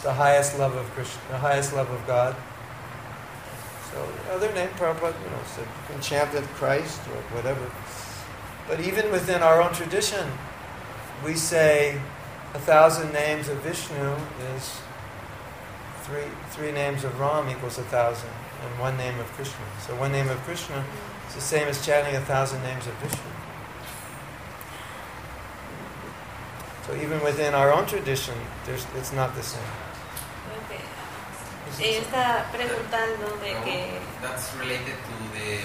the 0.02 0.12
highest 0.12 0.58
love 0.58 0.74
of 0.74 0.86
Krishna, 0.90 1.20
the 1.30 1.38
highest 1.38 1.72
love 1.72 1.88
of 1.90 2.04
God. 2.06 2.34
So 3.92 4.06
the 4.26 4.34
other 4.34 4.52
name, 4.54 4.68
Prabhupada, 4.70 5.14
you 5.22 5.30
know, 5.30 5.42
said 5.54 5.66
you 5.66 5.94
can 5.94 6.02
chant 6.02 6.34
at 6.34 6.42
Christ 6.58 7.00
or 7.14 7.20
whatever. 7.36 7.62
But 8.70 8.78
even 8.86 9.10
within 9.10 9.42
our 9.42 9.60
own 9.60 9.72
tradition, 9.74 10.30
we 11.24 11.34
say 11.34 12.00
a 12.54 12.58
thousand 12.60 13.12
names 13.12 13.48
of 13.48 13.58
Vishnu 13.62 14.14
is 14.54 14.78
three 16.04 16.30
three 16.50 16.70
names 16.70 17.02
of 17.02 17.18
Ram 17.18 17.50
equals 17.50 17.78
a 17.78 17.82
thousand, 17.82 18.30
and 18.62 18.78
one 18.78 18.96
name 18.96 19.18
of 19.18 19.26
Krishna. 19.32 19.66
So 19.84 19.96
one 19.96 20.12
name 20.12 20.28
of 20.28 20.38
Krishna 20.46 20.84
is 21.28 21.34
the 21.34 21.40
same 21.40 21.66
as 21.66 21.84
chanting 21.84 22.14
a 22.14 22.20
thousand 22.20 22.62
names 22.62 22.86
of 22.86 22.94
Vishnu. 23.02 23.30
So 26.86 26.94
even 26.94 27.20
within 27.24 27.54
our 27.54 27.72
own 27.72 27.86
tradition, 27.86 28.34
there's, 28.66 28.86
it's 28.96 29.12
not 29.12 29.34
the 29.34 29.42
same. 29.42 29.66
creo 30.46 30.62
que- 30.68 30.78
Ella 31.82 32.00
está 32.02 32.46
preguntando 32.52 33.26
de 33.42 33.52
No, 33.54 33.62
que 33.64 33.98
That's 34.22 34.54
related 34.54 34.94
to 34.94 35.14
the 35.34 35.58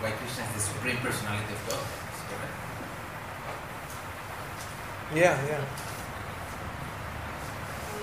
why 0.00 0.10
Krishna 0.12 0.44
is 0.44 0.52
the 0.54 0.60
supreme 0.60 0.96
personality 0.98 1.52
of 1.54 1.62
God. 1.68 1.78
is 2.14 2.22
correct? 2.28 2.56
Yeah, 5.14 5.38
yeah. 5.46 5.64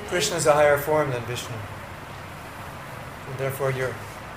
Krishna 0.08 0.38
is 0.38 0.45
a 0.45 0.54
higher 0.54 0.78
form 0.78 1.12
than 1.12 1.21
Vishnu. 1.24 1.56
And 3.30 3.38
therefore, 3.38 3.71
you're 3.71 3.95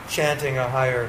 chanting 0.09 0.59
a 0.59 0.69
higher. 0.69 1.09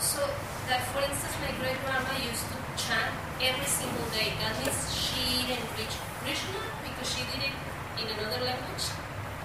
So 0.00 0.20
that, 0.68 0.82
for 0.92 1.00
instance, 1.00 1.34
my 1.40 1.52
great 1.60 1.78
grandma 1.84 2.12
used 2.20 2.44
to 2.48 2.56
chant 2.76 3.12
every 3.42 3.66
single 3.66 4.04
day. 4.12 4.32
That 4.40 4.56
means 4.60 4.94
she 4.94 5.46
didn't 5.46 5.68
reach 5.76 5.96
Krishna 6.24 6.60
because 6.84 7.08
she 7.14 7.22
did 7.32 7.48
it 7.48 7.54
in 8.00 8.18
another 8.18 8.44
language. 8.44 8.84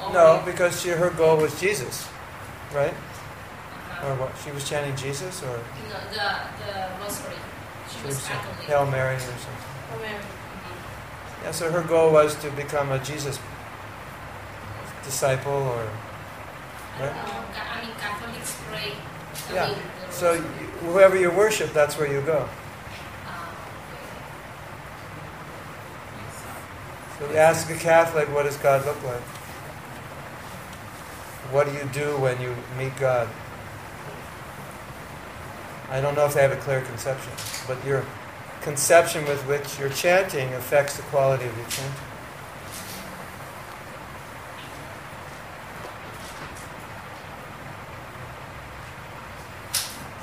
Or 0.03 0.13
No, 0.13 0.41
because 0.45 0.81
she, 0.81 0.89
her 0.89 1.09
goal 1.11 1.37
was 1.37 1.59
Jesus, 1.59 2.07
right? 2.73 2.93
Uh-huh. 2.93 4.07
Or 4.07 4.15
what? 4.15 4.31
She 4.43 4.51
was 4.51 4.67
chanting 4.67 4.95
Jesus, 4.95 5.41
or 5.43 5.47
No, 5.57 5.99
the 6.11 6.27
the 6.63 7.03
rosary. 7.03 7.35
She 7.89 7.99
she 7.99 8.07
was 8.07 8.15
was 8.15 8.27
chanting 8.27 8.65
Hail 8.67 8.85
Mary 8.85 9.15
or 9.15 9.19
something. 9.19 9.55
Homero. 9.91 10.19
Mhm. 10.19 10.38
Yeah, 11.43 11.51
so 11.51 11.71
her 11.71 11.81
goal 11.83 12.11
was 12.11 12.35
to 12.41 12.51
become 12.51 12.91
a 12.91 12.99
Jesus 12.99 13.39
disciple, 15.03 15.51
or 15.53 15.81
I 16.97 17.01
Right. 17.01 17.15
don't 17.15 17.15
know. 17.15 17.43
Ca- 17.53 17.77
I 17.77 17.81
mean, 17.85 17.95
Catholics 17.99 18.55
pray. 18.69 18.91
Yeah. 19.53 19.73
so 20.11 20.33
you, 20.33 20.41
whoever 20.91 21.15
you 21.17 21.31
worship, 21.31 21.73
that's 21.73 21.97
where 21.97 22.07
you 22.11 22.21
go. 22.21 22.47
Ah, 23.25 23.49
So 27.19 27.27
we 27.27 27.37
ask 27.37 27.69
a 27.69 27.75
Catholic, 27.75 28.27
what 28.33 28.43
does 28.43 28.57
God 28.57 28.85
look 28.85 29.01
like? 29.03 29.21
What 31.51 31.65
do 31.67 31.73
you 31.73 31.85
do 31.93 32.17
when 32.17 32.39
you 32.41 32.55
meet 32.77 32.95
God? 32.97 33.27
I 35.89 35.99
don't 36.01 36.15
know 36.15 36.25
if 36.25 36.33
they 36.35 36.41
have 36.43 36.51
a 36.51 36.57
clear 36.57 36.81
conception, 36.81 37.31
but 37.67 37.83
your 37.85 38.05
conception 38.61 39.25
with 39.25 39.41
which 39.47 39.79
you're 39.79 39.89
chanting 39.89 40.53
affects 40.53 40.97
the 40.97 41.03
quality 41.03 41.45
of 41.45 41.57
your 41.57 41.67
chanting. 41.67 42.09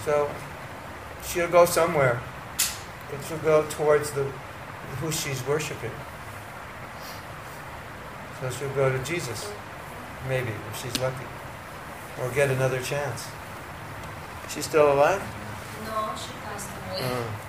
So 0.05 0.31
she'll 1.27 1.49
go 1.49 1.65
somewhere, 1.65 2.21
but 3.11 3.25
she'll 3.27 3.39
go 3.39 3.67
towards 3.69 4.13
the 4.13 4.25
who 5.01 5.11
she's 5.11 5.45
worshiping. 5.47 5.91
So 8.41 8.51
she'll 8.51 8.75
go 8.75 8.91
to 8.91 9.03
Jesus, 9.03 9.51
maybe, 10.29 10.51
if 10.71 10.83
she's 10.83 10.97
lucky, 11.01 11.25
or 12.21 12.31
get 12.31 12.51
another 12.51 12.81
chance. 12.81 13.27
She's 14.49 14.65
still 14.65 14.93
alive? 14.93 15.21
No, 15.85 16.15
she 16.17 16.33
passed 16.45 16.71
away. 16.71 17.01
Uh, 17.03 17.46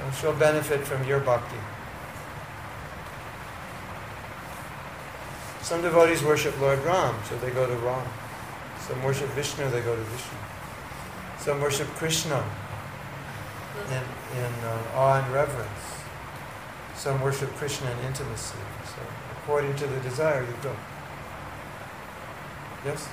so 0.00 0.20
she'll 0.20 0.38
benefit 0.38 0.80
from 0.80 1.06
your 1.06 1.20
bhakti. 1.20 1.56
Some 5.62 5.82
devotees 5.82 6.22
worship 6.22 6.58
Lord 6.60 6.78
Ram, 6.84 7.14
so 7.28 7.36
they 7.38 7.50
go 7.50 7.66
to 7.66 7.74
Ram. 7.76 8.06
Some 8.80 9.02
worship 9.02 9.28
Vishnu, 9.30 9.68
they 9.70 9.80
go 9.82 9.94
to 9.94 10.02
Vishnu. 10.02 10.38
Some 11.38 11.60
worship 11.60 11.86
Krishna 11.88 12.44
in, 13.88 14.38
in 14.38 14.52
uh, 14.64 14.96
awe 14.96 15.22
and 15.22 15.32
reverence. 15.32 15.68
Some 16.96 17.20
worship 17.20 17.50
Krishna 17.56 17.90
in 17.90 17.98
intimacy. 18.06 18.58
So, 18.84 19.02
according 19.38 19.76
to 19.76 19.86
the 19.86 20.00
desire, 20.00 20.42
you 20.42 20.54
go. 20.62 20.74
Yes? 22.84 23.08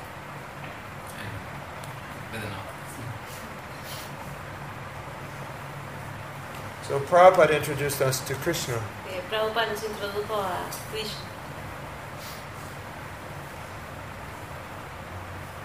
So 6.88 7.00
Prabhupada 7.02 7.56
introduced 7.56 8.02
us 8.02 8.22
to 8.28 8.34
Krishna. 8.36 8.76
Eh, 9.10 9.20
Prabhupada 9.30 9.72
nos 9.72 9.84
introdujo 9.84 10.36
a 10.40 10.70
Krishna 10.92 11.26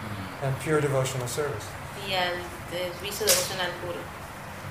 Mm. 0.02 0.44
and 0.46 0.60
pure 0.60 0.80
devotional 0.80 1.28
service. 1.28 1.66
y 2.08 2.14
al 2.14 2.34
servicio 2.70 3.26
devocional 3.26 3.70
puro. 3.84 4.00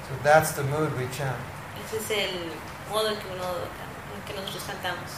So 0.10 0.16
that's 0.24 0.52
the 0.52 0.64
mood 0.64 0.92
we 0.98 1.08
chant. 1.16 1.38
Ese 1.86 1.98
es 1.98 2.12
el 2.12 2.52
modo 2.90 3.08
en 3.08 3.16
que, 3.16 3.30
uno, 3.32 3.48
en 4.16 4.22
que 4.28 4.34
nosotros 4.34 4.64
cantamos. 4.68 5.10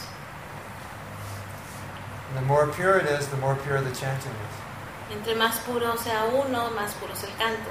And 2.28 2.38
the 2.38 2.42
more 2.46 2.68
pure 2.68 2.98
it 2.98 3.06
is, 3.06 3.26
the 3.26 3.36
more 3.38 3.56
pure 3.56 3.80
the 3.80 3.90
chanting 3.90 4.30
is. 4.30 5.16
Entre 5.16 5.34
más 5.34 5.58
puro 5.64 5.96
sea 5.96 6.24
uno, 6.32 6.70
más 6.70 6.94
puro 7.00 7.12
es 7.12 7.24
el 7.24 7.30
canto. 7.36 7.70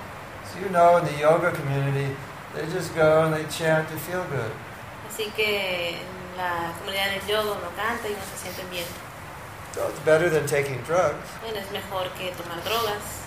So 0.51 0.59
you 0.59 0.69
know 0.69 0.97
in 0.97 1.05
the 1.05 1.17
yoga 1.17 1.51
community, 1.53 2.13
they 2.55 2.65
just 2.67 2.93
go 2.95 3.23
and 3.25 3.33
they 3.33 3.43
chant 3.45 3.87
to 3.89 3.95
feel 3.97 4.23
good. 4.25 4.51
Así 5.09 5.31
que 5.35 5.97
la 6.37 6.73
comunidad 6.79 7.11
del 7.11 7.27
yoga 7.27 7.51
uno 7.51 7.69
canta 7.75 8.07
y 8.07 8.13
uno 8.13 8.23
se 8.23 8.37
siente 8.49 8.63
bien. 8.69 8.85
So 9.73 9.87
it's 9.89 9.99
better 10.01 10.29
than 10.29 10.45
taking 10.45 10.81
drugs, 10.83 11.27
Bueno, 11.41 11.57
es 11.59 11.71
mejor 11.71 12.07
que 12.17 12.31
tomar 12.31 12.61
drogas, 12.63 13.23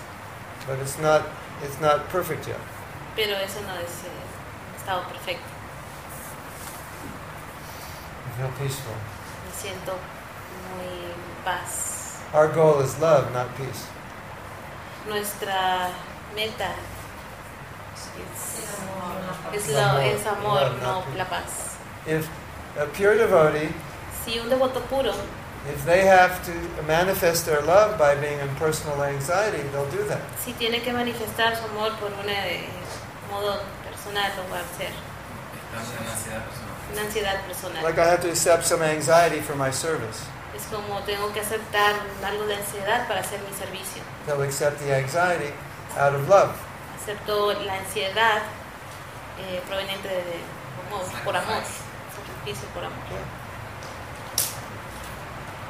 but 0.65 0.79
it's 0.79 0.97
not 0.97 1.23
it's 1.63 1.79
not 1.81 2.07
perfect 2.09 2.47
yet. 2.47 2.59
pero 3.15 3.35
eso 3.35 3.59
no 3.61 3.73
es 3.75 4.03
eh, 4.05 4.77
estado 4.77 5.03
perfecto. 5.09 5.43
You 8.25 8.43
feel 8.43 8.51
peaceful. 8.59 8.93
Me 8.93 9.51
siento 9.51 9.97
muy 10.71 11.11
en 11.11 11.43
paz. 11.43 12.19
Our 12.33 12.47
goal 12.49 12.81
is 12.81 12.97
love, 12.99 13.31
not 13.33 13.47
peace. 13.57 13.85
Nuestra 15.07 15.89
meta 16.35 16.71
Es 19.53 19.69
es, 19.69 19.75
amor, 19.77 20.01
es, 20.01 20.25
amor, 20.27 20.61
Love, 20.61 20.81
no 20.81 21.03
la 21.15 21.25
paz. 21.25 21.77
If 22.05 22.27
a 22.79 22.85
pure 22.85 23.15
devotee, 23.15 23.69
Si 24.25 24.39
un 24.39 24.49
devoto 24.49 24.81
puro 24.81 25.13
if 25.69 25.83
they 25.85 26.05
have 26.05 26.43
to 26.45 26.83
manifest 26.83 27.45
their 27.45 27.61
love 27.61 27.97
by 27.97 28.15
being 28.15 28.39
in 28.39 28.49
personal 28.55 29.03
anxiety, 29.03 29.63
they'll 29.71 29.89
do 29.89 30.03
that. 30.07 30.21
si 30.43 30.53
tiene 30.53 30.81
que 30.81 30.93
manifestar 30.93 31.55
su 31.55 31.65
amor 31.65 31.91
por 31.99 32.11
un 32.11 32.29
eh, 32.29 32.67
modo 33.31 33.59
personal, 33.83 34.31
lo 34.37 34.49
va 34.53 34.59
a 34.59 34.63
hacer. 34.63 34.91
Estamos 35.67 35.91
en 35.91 36.07
ansiedad 36.07 36.43
personal. 36.45 36.73
Una 36.93 37.01
ansiedad 37.01 37.41
personal. 37.45 37.83
Like 37.83 37.99
I 37.99 38.05
have 38.05 38.21
to 38.21 38.29
accept 38.29 38.63
some 38.65 38.81
anxiety 38.81 39.41
for 39.41 39.55
my 39.55 39.71
service. 39.71 40.23
Es 40.55 40.63
como 40.71 41.01
tengo 41.01 41.31
que 41.33 41.41
aceptar 41.41 41.95
algo 42.25 42.45
de 42.47 42.55
ansiedad 42.55 43.07
para 43.07 43.19
hacer 43.19 43.39
mi 43.41 43.53
servicio. 43.55 44.01
They'll 44.25 44.43
accept 44.43 44.79
the 44.79 44.95
anxiety 44.95 45.53
out 45.97 46.15
of 46.15 46.27
love. 46.29 46.51
Acepto 47.07 47.53
la 47.63 47.75
ansiedad 47.75 48.41
eh, 49.39 49.61
proveniente 49.65 50.09
de, 50.09 50.15
de 50.15 50.39
amor, 50.91 51.05
por 51.23 51.37
amor. 51.37 51.63
Sacrificio 51.63 52.67
por 52.73 52.83
amor. 52.83 52.97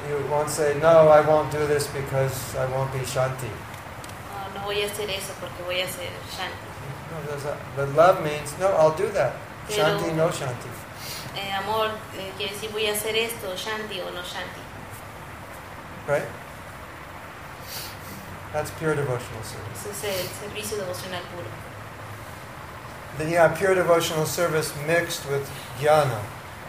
You 0.08 0.26
won't 0.28 0.50
say, 0.50 0.74
no, 0.80 1.08
I 1.10 1.20
won't 1.20 1.52
do 1.52 1.64
this 1.68 1.86
because 1.86 2.56
I 2.58 2.66
won't 2.66 2.92
be 2.92 3.06
shanti. 3.06 3.46
No, 3.46 4.58
no 4.60 4.66
voy 4.66 4.82
a 4.82 4.86
hacer 4.86 5.08
eso 5.10 5.32
porque 5.38 5.62
voy 5.62 5.80
a 5.80 5.84
hacer 5.84 6.10
shanti. 6.34 6.66
No, 7.12 7.22
there's 7.30 7.44
a, 7.44 7.56
but 7.76 7.94
love 7.94 8.20
means, 8.24 8.58
no, 8.58 8.66
I'll 8.74 8.96
do 8.96 9.08
that. 9.10 9.34
Pero- 9.68 9.96
Shanti, 9.96 10.12
no 10.16 10.30
shanti. 10.30 10.68
Eh, 11.36 11.52
amor 11.52 11.86
eh, 12.18 12.32
quiere 12.36 12.52
decir 12.52 12.72
voy 12.72 12.88
a 12.88 12.94
hacer 12.94 13.14
esto, 13.16 13.54
shanti 13.54 14.00
o 14.00 14.10
no 14.10 14.22
shanti. 14.22 14.60
Right? 16.08 16.26
That's 18.58 18.72
pure 18.72 18.96
devotional 18.96 19.44
service. 19.44 19.86
Ese 19.86 20.10
es 20.10 20.18
el 20.18 20.50
servicio 20.50 20.78
devocional 20.78 21.22
puro. 21.30 21.46
Then 23.16 23.30
you 23.30 23.36
have 23.38 23.56
pure 23.56 23.72
devotional 23.72 24.26
service 24.26 24.74
mixed 24.84 25.30
with 25.30 25.46
jnana. 25.78 26.18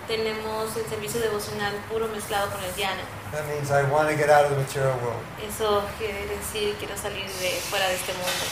Tenemos 0.08 0.78
el 0.78 0.86
servicio 0.86 1.20
devocional 1.20 1.74
puro 1.90 2.08
mezclado 2.10 2.52
con 2.52 2.64
el 2.64 2.70
dhyana. 2.74 3.02
That 3.32 3.48
means 3.48 3.72
I 3.72 3.90
want 3.90 4.08
to 4.08 4.16
get 4.16 4.30
out 4.30 4.46
of 4.46 4.52
the 4.52 4.58
material 4.58 5.00
world. 5.02 5.26
Eso 5.42 5.82
quiere 5.98 6.28
decir 6.30 6.76
quiero 6.78 6.94
salir 6.94 7.26
de 7.26 7.58
fuera 7.72 7.88
de 7.88 7.96
este 7.96 8.14
mundo. 8.14 8.46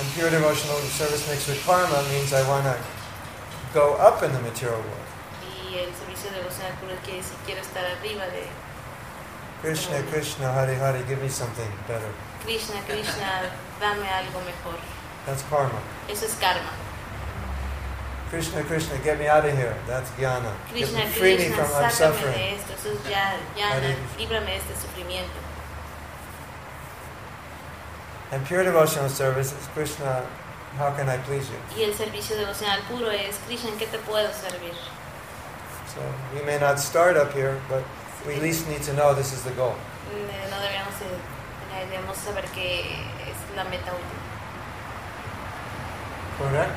And 0.00 0.12
pure 0.14 0.30
devotional 0.30 0.82
service 0.90 1.30
mixed 1.30 1.46
with 1.46 1.64
karma 1.64 2.02
means 2.10 2.32
I 2.32 2.42
want 2.48 2.64
to 2.64 2.74
go 3.72 3.94
up 4.02 4.24
in 4.24 4.32
the 4.32 4.42
material 4.42 4.82
world. 4.82 5.10
Y 5.46 5.78
el 5.78 5.94
servicio 5.94 6.32
devocional 6.34 6.74
puro 6.80 6.96
quiere 7.04 7.22
decir 7.22 7.38
quiero 7.46 7.60
estar 7.60 7.86
arriba 7.86 8.26
de 8.34 8.50
Krishna, 9.62 10.02
Krishna, 10.10 10.52
Hare 10.52 10.74
Hare, 10.74 11.04
give 11.06 11.22
me 11.22 11.28
something 11.28 11.70
better. 11.86 12.10
Krishna, 12.44 12.80
Krishna, 12.86 13.50
dame 13.80 14.06
algo 14.06 14.40
mejor. 14.44 14.78
That's 15.26 15.42
karma. 15.44 15.80
Eso 16.08 16.26
es 16.26 16.34
karma. 16.38 16.70
Krishna, 18.30 18.62
Krishna, 18.62 18.96
get 18.98 19.18
me 19.18 19.26
out 19.26 19.44
of 19.44 19.56
here. 19.56 19.76
That's 19.86 20.10
jnana. 20.12 20.52
Krishna, 20.70 20.98
me, 21.04 21.10
free 21.10 21.36
me 21.36 21.44
Krishna, 21.48 21.56
from 21.64 21.74
I'm 21.84 21.90
sácame 21.90 22.14
suffering. 22.14 22.34
de 22.34 22.54
esto. 22.54 22.72
Eso 22.74 22.88
es 22.90 23.08
ya, 23.10 23.34
líbrame 24.18 24.46
de 24.46 24.56
este 24.56 24.74
sufrimiento. 24.76 25.38
And 28.32 28.46
pure 28.46 28.62
devotional 28.62 29.08
service 29.08 29.52
is 29.52 29.66
Krishna, 29.74 30.24
how 30.78 30.92
can 30.92 31.08
I 31.08 31.18
please 31.18 31.48
you? 31.50 31.58
Y 31.76 31.82
el 31.82 31.94
servicio 31.94 32.36
devocional 32.36 32.80
puro 32.88 33.10
es 33.10 33.36
Krishna, 33.46 33.70
¿en 33.70 33.78
qué 33.78 33.86
te 33.90 33.98
puedo 33.98 34.30
servir? 34.32 34.74
So 35.92 36.00
we 36.32 36.42
may 36.46 36.58
not 36.60 36.78
start 36.78 37.16
up 37.16 37.32
here, 37.32 37.60
but 37.68 37.82
we 38.26 38.34
at 38.36 38.42
least 38.42 38.68
need 38.68 38.82
to 38.84 38.92
know 38.92 39.12
this 39.12 39.32
is 39.32 39.42
the 39.42 39.50
goal. 39.52 39.74
Eh, 40.14 40.48
No 40.48 40.56
debemos, 40.58 40.94
eh, 41.02 41.18
debemos 41.78 42.16
saber 42.16 42.44
que 42.54 42.80
es 42.80 43.56
la 43.56 43.64
meta 43.64 43.92
última. 43.92 44.20
Correct? 46.38 46.76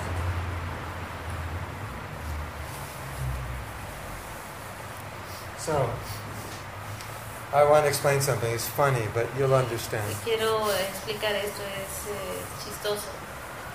So, 5.57 5.89
I 7.53 7.63
want 7.63 7.83
to 7.85 7.89
explain 7.89 8.19
something. 8.19 8.51
It's 8.53 8.67
funny, 8.67 9.07
but 9.13 9.27
you'll 9.37 9.53
understand. 9.53 10.03
Quiero 10.25 10.69
explicar 10.71 11.33
esto, 11.35 11.61
es 11.63 12.07
eh, 12.09 12.41
chistoso. 12.63 13.07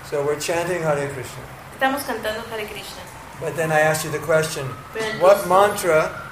So 0.09 0.23
we're 0.23 0.39
chanting 0.39 0.83
Hare 0.83 1.07
Krishna. 1.09 1.43
Estamos 1.73 2.03
cantando 2.03 2.43
Hare 2.51 2.65
Krishna, 2.65 3.01
But 3.39 3.55
then 3.55 3.71
I 3.71 3.79
ask 3.79 4.03
you 4.03 4.11
the 4.11 4.19
question, 4.19 4.67
pero 4.93 5.19
what 5.19 5.47
mantra 5.47 6.28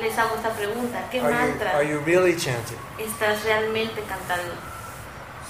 les 0.00 0.16
hago 0.18 0.36
esta 0.36 0.50
pregunta, 0.50 1.02
¿qué 1.10 1.20
are 1.20 1.32
you, 1.32 1.38
mantra 1.38 1.70
are 1.76 1.84
you 1.88 2.00
really 2.00 2.36
chanting? 2.36 2.78
estás 2.98 3.42
realmente 3.44 4.02
cantando? 4.02 4.52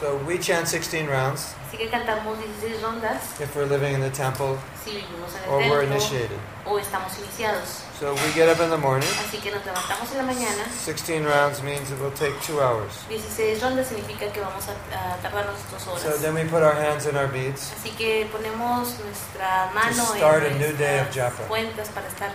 So 0.01 0.17
we 0.27 0.39
chant 0.39 0.67
16 0.67 1.07
rounds 1.09 1.55
Así 1.69 1.77
que 1.77 1.91
cantamos 1.91 2.39
16 2.63 2.81
rondas 2.81 3.21
if 3.39 3.55
we're 3.55 3.67
living 3.69 3.93
in 3.95 4.01
the 4.01 4.09
temple 4.09 4.57
si 4.83 4.93
vivimos 4.93 5.35
en 5.37 5.51
or 5.53 5.61
el 5.63 5.69
we're 5.71 5.81
templo 5.81 5.97
initiated. 5.99 6.39
o 6.65 6.79
estamos 6.79 7.13
iniciados. 7.19 7.85
So 8.01 8.15
we 8.15 8.33
get 8.33 8.49
up 8.49 8.59
in 8.65 8.71
the 8.71 8.79
morning. 8.79 9.07
Así 9.29 9.37
que 9.43 9.51
nos 9.51 9.63
levantamos 9.67 10.11
en 10.13 10.17
la 10.17 10.23
mañana. 10.25 10.65
16 10.87 11.23
rounds 11.27 11.63
means 11.63 11.91
it 11.91 12.01
will 12.01 12.13
take 12.13 12.33
two 12.41 12.61
hours. 12.63 13.05
16 13.11 13.61
rondas 13.61 13.89
significa 13.89 14.33
que 14.33 14.41
vamos 14.41 14.65
a, 14.69 14.73
a 15.13 15.17
tardarnos 15.19 15.57
dos 15.71 15.83
So 15.83 15.91
horas. 15.93 16.23
then 16.23 16.35
we 16.35 16.45
put 16.45 16.63
our 16.63 16.73
hands 16.75 17.05
in 17.07 17.15
our 17.19 17.29
beads. 17.29 17.71
Así 17.79 17.91
que 17.91 18.27
ponemos 18.33 18.97
nuestra 19.05 19.71
mano 19.75 20.15
start 20.17 20.45
a 20.45 20.47
en 20.47 20.59
new 20.59 20.73
day 20.79 20.99
of 21.01 21.11
japa. 21.15 21.45
cuentas 21.47 21.89
para 21.91 22.09
estar 22.09 22.31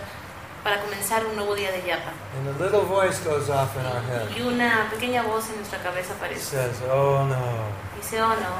para 0.66 0.80
comenzar 0.80 1.24
un 1.24 1.36
nuevo 1.36 1.54
día 1.54 1.70
de 1.70 1.80
yapa. 1.82 2.10
And 2.36 2.48
a 2.48 2.58
little 2.58 2.82
voice 2.82 3.20
goes 3.20 3.48
off 3.48 3.76
in 3.76 3.86
our 3.86 4.00
head. 4.00 4.28
Y 4.36 4.42
una 4.42 4.88
pequeña 4.90 5.22
voz 5.22 5.48
en 5.48 5.58
nuestra 5.58 5.78
cabeza 5.78 6.14
aparece. 6.14 6.40
says, 6.40 6.82
oh 6.90 7.24
no, 7.24 7.70
Dice, 7.96 8.20
oh 8.20 8.34
no, 8.34 8.56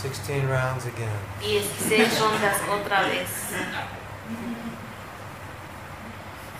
16 0.00 0.46
rounds 0.48 0.86
again. 0.86 1.10
16 1.40 2.20
rondas 2.20 2.62
otra 2.70 3.02
vez. 3.08 3.26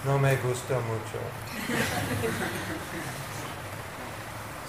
No 0.05 0.19
me 0.19 0.35
gusta 0.43 0.81
mucho. 0.81 1.21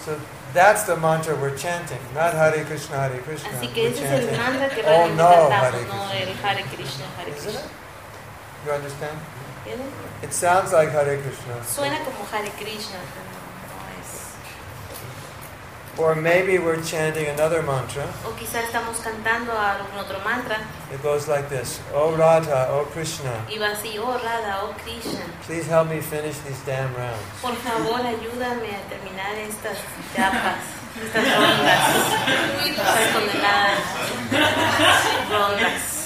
so 0.05 0.19
that's 0.53 0.83
the 0.83 0.95
mantra 0.97 1.35
we're 1.35 1.57
chanting, 1.57 1.97
not 2.13 2.35
Hare 2.35 2.63
Krishna, 2.65 2.95
Hare 2.95 3.17
Krishna. 3.23 3.49
Así 3.49 3.73
que 3.73 3.87
ese 3.87 4.03
es 4.05 4.11
el 4.11 4.37
mantra 4.37 4.69
que 4.69 4.83
oh 4.85 5.07
no, 5.15 5.49
Hare 5.49 5.81
no 5.87 5.87
Krishna. 5.87 6.13
el 6.13 6.33
Hare 6.45 6.63
Krishna, 6.75 7.05
Hare 7.17 7.31
Isn't 7.31 7.41
Krishna. 7.41 7.59
it? 7.61 8.65
You 8.67 8.71
understand? 8.71 9.17
It 10.23 10.33
sounds 10.33 10.73
like 10.73 10.89
Hare 10.89 11.17
Krishna. 11.21 11.55
Suena 11.63 11.99
como 12.03 12.25
Hare 12.31 12.49
Krishna, 12.57 12.99
pero 13.13 13.29
no 13.69 14.01
es. 14.01 14.35
Or 15.97 16.15
maybe 16.15 16.59
we're 16.59 16.81
chanting 16.81 17.27
another 17.27 17.61
mantra. 17.61 18.03
O 18.25 18.31
quizá 18.35 18.61
estamos 18.61 18.97
cantando 18.99 19.51
algún 19.51 19.97
otro 19.97 20.19
mantra 20.23 20.57
It 20.93 21.03
goes 21.03 21.27
like 21.27 21.49
this 21.49 21.79
Oh 21.93 22.15
Radha, 22.15 22.67
oh 22.71 22.85
Krishna, 22.93 23.45
y 23.49 23.57
va 23.59 23.67
así, 23.71 23.97
oh 23.99 24.17
Radha, 24.17 24.61
oh 24.63 24.73
Krishna, 24.83 25.21
please 25.45 25.67
help 25.67 25.89
me 25.89 25.99
finish 26.01 26.37
these 26.47 26.59
damn 26.65 26.93
rounds. 26.95 27.21
por 27.41 27.53
favor 27.55 27.99
ayúdame 28.01 28.75
a 28.75 28.81
terminar 28.89 29.35
estas 29.37 29.77
yapas, 30.15 30.63
estas 31.03 31.25
rondas, 31.35 31.81
estas 32.65 33.11
condenadas 33.13 33.79
rondas. 35.29 35.98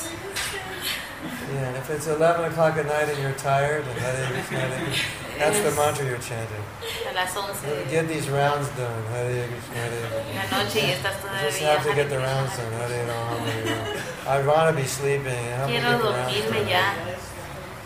And 1.63 1.77
if 1.77 1.89
it's 1.89 2.07
11 2.07 2.51
o'clock 2.51 2.75
at 2.77 2.85
night 2.85 3.07
and 3.07 3.17
you're 3.19 3.31
tired, 3.39 3.85
and 3.87 3.97
Hare 3.99 4.27
Krishna, 4.27 5.39
that's 5.39 5.59
the 5.61 5.71
mantra 5.71 6.05
you're 6.05 6.17
chanting. 6.19 6.63
a 7.09 7.13
las 7.13 7.35
11 7.35 7.89
Get 7.89 8.07
these 8.09 8.29
rounds 8.29 8.67
done. 8.75 9.03
Hare 9.13 9.47
Krishna, 9.47 9.75
Hare 9.75 10.07
Krishna. 10.11 10.57
la 10.57 10.63
noche 10.63 10.79
y 10.81 10.91
estás 10.91 11.15
Just 11.41 11.59
have 11.59 11.83
to 11.87 11.93
get 11.95 12.09
the 12.09 12.17
rounds 12.19 12.57
done. 12.57 12.71
Hare 12.73 13.05
Ram, 13.07 13.39
Hare 13.47 13.65
Ram. 13.65 13.97
I 14.27 14.41
want 14.45 14.75
to 14.75 14.81
be 14.81 14.87
sleeping. 14.87 15.43
Help 15.55 15.69
me 15.69 15.75
get 15.79 15.83
the 15.83 16.09
rounds 16.09 16.49
done. 16.51 17.15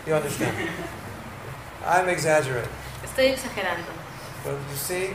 You 0.06 0.14
understand? 0.14 0.70
I'm 1.86 2.08
exaggerating. 2.08 2.70
Estoy 3.04 3.30
exagerando. 3.32 3.92
But 4.44 4.54
you 4.70 4.76
see, 4.76 5.10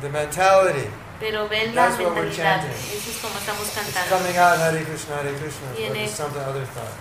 the 0.00 0.08
mentality. 0.08 0.88
Pero 1.20 1.48
ven 1.48 1.74
That's 1.74 1.98
what 1.98 2.14
we're 2.14 2.24
mentalidad. 2.24 2.62
chanting. 2.62 2.70
Eso 2.70 3.10
es 3.10 3.18
como 3.20 3.34
estamos 3.38 3.66
It's 3.66 3.74
cantando. 3.76 4.08
coming 4.08 4.36
out 4.38 4.56
Hare 4.58 4.84
Krishna, 4.84 5.16
Hare 5.16 5.34
Krishna, 5.36 5.66
but 5.74 5.96
it's 5.96 6.14
something 6.14 6.40
other 6.42 6.64
thought. 6.64 6.94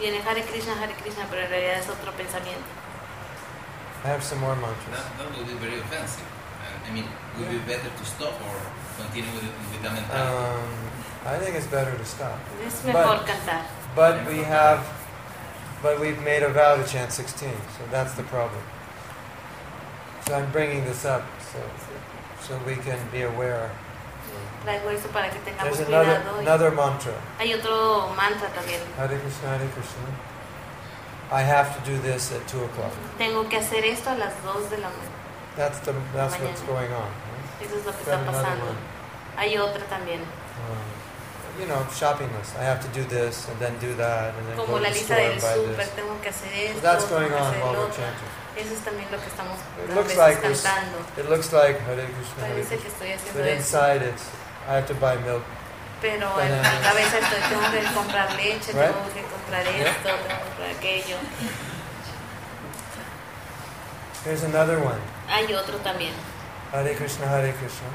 Viene 0.00 0.22
Hare 0.22 0.42
Krishna, 0.42 0.74
Hare 0.80 0.94
Krishna, 0.94 1.26
pero 1.28 1.42
en 1.42 1.50
realidad 1.50 1.78
es 1.78 1.88
otro 1.88 2.10
pensamiento. 2.12 2.64
I 4.02 4.08
have 4.08 4.24
some 4.24 4.40
more 4.40 4.56
mantras. 4.56 4.96
That, 4.96 5.18
that 5.18 5.36
would 5.36 5.46
be 5.46 5.52
very 5.60 5.78
offensive. 5.78 6.24
And, 6.64 6.90
I 6.90 6.94
mean, 6.94 7.04
would 7.36 7.48
it 7.48 7.52
be 7.52 7.58
better 7.70 7.90
to 7.90 8.04
stop 8.06 8.32
or 8.40 8.56
continue 8.96 9.30
with, 9.34 9.44
with 9.44 9.82
the 9.82 9.90
mentality? 9.90 10.56
Um, 10.56 10.90
I 11.26 11.38
think 11.38 11.54
it's 11.54 11.66
better 11.66 11.94
to 11.94 12.04
stop. 12.06 12.40
Es 12.66 12.82
mejor 12.82 13.20
cantar. 13.26 13.66
But 13.94 14.26
we 14.26 14.38
have, 14.38 14.80
but 15.82 16.00
we've 16.00 16.22
made 16.22 16.42
a 16.42 16.48
vow 16.48 16.76
to 16.76 16.84
chant 16.88 17.12
16, 17.12 17.50
so 17.50 17.84
that's 17.90 18.14
the 18.14 18.22
problem. 18.22 18.62
So 20.26 20.34
I'm 20.34 20.50
bringing 20.50 20.84
this 20.86 21.04
up 21.04 21.24
so, 21.52 21.60
so 22.40 22.58
we 22.66 22.76
can 22.76 22.98
be 23.12 23.20
aware. 23.22 23.70
Traigo 24.64 24.90
eso 24.90 25.08
para 25.08 25.30
que 25.30 25.38
tengamos 25.40 25.76
There's 25.76 25.88
another, 25.88 26.20
cuidado. 26.20 26.36
y- 26.42 26.46
another 26.46 26.70
mantra. 26.72 27.12
Hay 27.38 27.54
otro 27.54 28.08
mantra 28.16 28.48
también. 28.48 28.80
Hare 28.98 29.16
Krishna, 29.18 29.54
Hare 29.54 29.66
Krishna. 29.72 30.04
I 31.32 31.42
have 31.42 31.72
to 31.78 31.90
do 31.90 31.96
this 32.02 32.32
at 32.32 32.46
2 32.48 32.58
o'clock. 32.64 32.92
Tengo 33.16 33.48
que 33.48 33.56
hacer 33.58 33.84
esto 33.84 34.10
a 34.10 34.16
las 34.16 34.32
2 34.44 34.68
de 34.70 34.78
la 34.78 34.88
mañana. 34.88 35.16
That's, 35.56 35.78
the, 35.80 35.92
that's 36.14 36.34
Mañana. 36.34 36.44
what's 36.50 36.62
going 36.62 36.92
on. 36.92 37.08
right? 37.08 37.66
Eso 37.66 37.76
es 37.78 37.86
lo 37.86 37.92
que 37.92 38.04
Got 38.04 38.20
está 38.20 38.26
pasando. 38.32 38.64
one. 38.66 38.78
Hay 39.36 39.56
otra 39.56 39.84
también. 39.88 40.20
Um, 40.20 41.60
you 41.60 41.66
know, 41.66 41.86
shopping 41.94 42.28
list. 42.36 42.56
I 42.58 42.64
have 42.64 42.80
to 42.82 42.88
do 42.92 43.04
this 43.08 43.48
and 43.48 43.58
then 43.60 43.78
do 43.80 43.94
that 43.96 44.34
and 44.34 44.46
then 44.48 44.56
go 44.56 44.64
Como 44.66 44.76
to 44.78 44.82
la 44.82 44.88
the 44.90 44.94
lista 44.94 45.14
store 45.14 45.22
del 45.22 45.32
and 45.32 45.40
buy 45.40 45.54
súper, 45.56 45.76
this. 45.86 45.94
tengo 45.96 46.20
que 46.20 46.28
hacer 46.28 46.50
So 46.50 46.76
esto, 46.76 46.80
that's 46.82 47.04
going 47.08 47.32
on 47.32 47.52
while 47.62 47.74
we're 47.80 47.94
chanting. 47.96 48.30
Eso 48.56 48.74
es 48.74 48.80
también 48.84 49.08
lo 49.10 49.18
que 49.18 49.28
estamos 49.30 49.56
It 49.88 49.94
looks 49.94 50.16
like 50.16 50.40
cantando. 50.42 50.98
It 51.16 51.28
looks 51.30 51.52
like 51.52 51.78
Hare 51.86 52.04
Krishna, 52.10 52.42
Hare 52.44 52.52
Parece 52.54 52.68
Krishna. 52.68 52.82
que 52.82 52.88
estoy 52.88 53.12
haciendo 53.12 53.38
But 53.38 53.46
eso. 53.46 53.56
inside 53.56 54.02
it's, 54.02 54.24
I 54.68 54.74
have 54.74 54.86
to 54.88 54.94
buy 54.94 55.16
milk. 55.18 55.42
Pero 56.00 56.30
Bananas. 56.34 56.80
cabeza 56.82 57.18
estoy, 57.18 57.40
tengo 57.48 57.70
que 57.70 57.94
comprar 57.94 58.32
leche, 58.36 58.72
Right? 58.72 58.90
tengo 58.94 59.12
que 59.12 59.22
comprar 59.22 59.64
Yeah. 59.64 59.90
esto, 59.90 60.02
tengo 60.08 60.18
que 60.28 60.34
comprar 60.44 60.70
aquello. 60.78 61.16
Here's 64.24 64.42
another 64.44 64.78
one. 64.78 65.00
Hay 65.28 65.52
otro 65.54 65.78
también. 65.78 66.12
Hare 66.72 66.94
Krishna, 66.94 67.26
Hare 67.26 67.52
Krishna. 67.52 67.88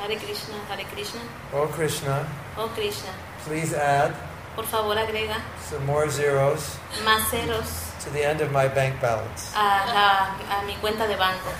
Hare 0.00 0.16
Krishna, 0.16 0.54
Hare 0.68 0.84
Krishna. 0.84 1.20
Oh 1.52 1.66
Krishna, 1.68 2.26
Oh 2.56 2.68
Krishna, 2.68 3.10
please 3.44 3.72
add 3.74 4.12
por 4.56 4.64
favor 4.66 4.94
agrega 4.98 5.36
some 5.70 5.84
more 5.86 6.10
zeros 6.10 6.76
más 7.04 7.22
ceros 7.30 7.90
to 8.04 8.10
the 8.10 8.22
end 8.24 8.40
of 8.42 8.50
my 8.52 8.68
bank 8.68 9.00
balance. 9.00 9.52
a, 9.54 9.86
la- 9.86 10.58
a 10.58 10.62
mi 10.66 10.74
cuenta 10.80 11.06
de 11.06 11.16
banco. 11.16 11.50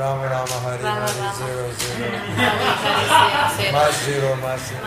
Rama 0.00 0.24
Rama 0.24 0.56
Hare 0.64 0.80
Rama. 0.82 1.06
zero 1.36 1.64
zero. 1.80 2.08
Hare 2.08 3.12
Hare, 3.12 3.52
cero, 3.56 3.72
Mas 3.72 3.94
zero, 4.06 4.28
mas 4.40 4.60
zero. 4.68 4.86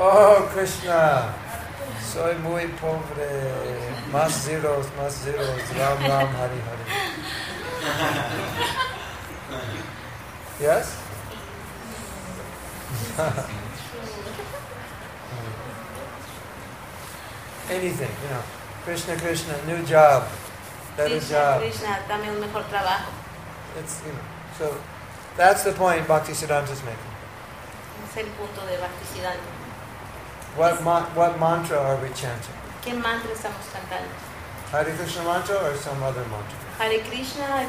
Oh 0.00 0.36
Krishna, 0.52 1.02
soy 2.12 2.34
muy 2.42 2.66
pobre. 2.80 3.30
Más 4.10 4.32
zeros, 4.44 4.86
más 4.98 5.12
zeros. 5.22 5.60
Ram 5.78 5.98
Ram 6.10 6.28
Hare 6.36 6.58
Hare. 6.66 6.84
Yes? 10.60 10.86
Anything, 17.70 18.10
you 18.22 18.28
know. 18.30 18.42
Krishna 18.84 19.16
Krishna, 19.16 19.54
new 19.66 19.82
job, 19.86 20.24
better 20.96 21.18
Krishna, 21.18 21.36
job. 21.36 21.60
Krishna, 21.60 21.98
dame 22.08 22.30
un 22.30 22.40
mejor 22.40 22.62
trabajo. 22.70 23.10
It's 23.78 24.00
you 24.06 24.12
know. 24.12 24.20
So 24.58 24.76
that's 25.36 25.64
the 25.64 25.72
point 25.72 26.06
Bhakti 26.06 26.32
Siddhanta 26.32 26.70
is 26.72 26.82
making. 26.84 27.12
Es 28.04 28.16
el 28.16 28.30
punto 28.38 28.60
de 28.66 28.78
Bhaktisiddhanta. 28.78 29.50
What 30.56 30.82
ma- 30.84 31.08
what 31.14 31.38
mantra 31.40 31.78
are 31.78 31.96
we 31.96 32.08
chanting? 32.14 32.54
¿Qué 32.82 32.94
mantra 32.94 33.32
estamos 33.32 33.66
cantando? 33.72 34.14
Hare 34.70 34.92
Krishna 34.94 35.24
mantra 35.24 35.56
or 35.66 35.74
some 35.76 36.02
other 36.02 36.24
mantra? 36.30 36.58
Hare 36.78 37.00
Krishna, 37.00 37.66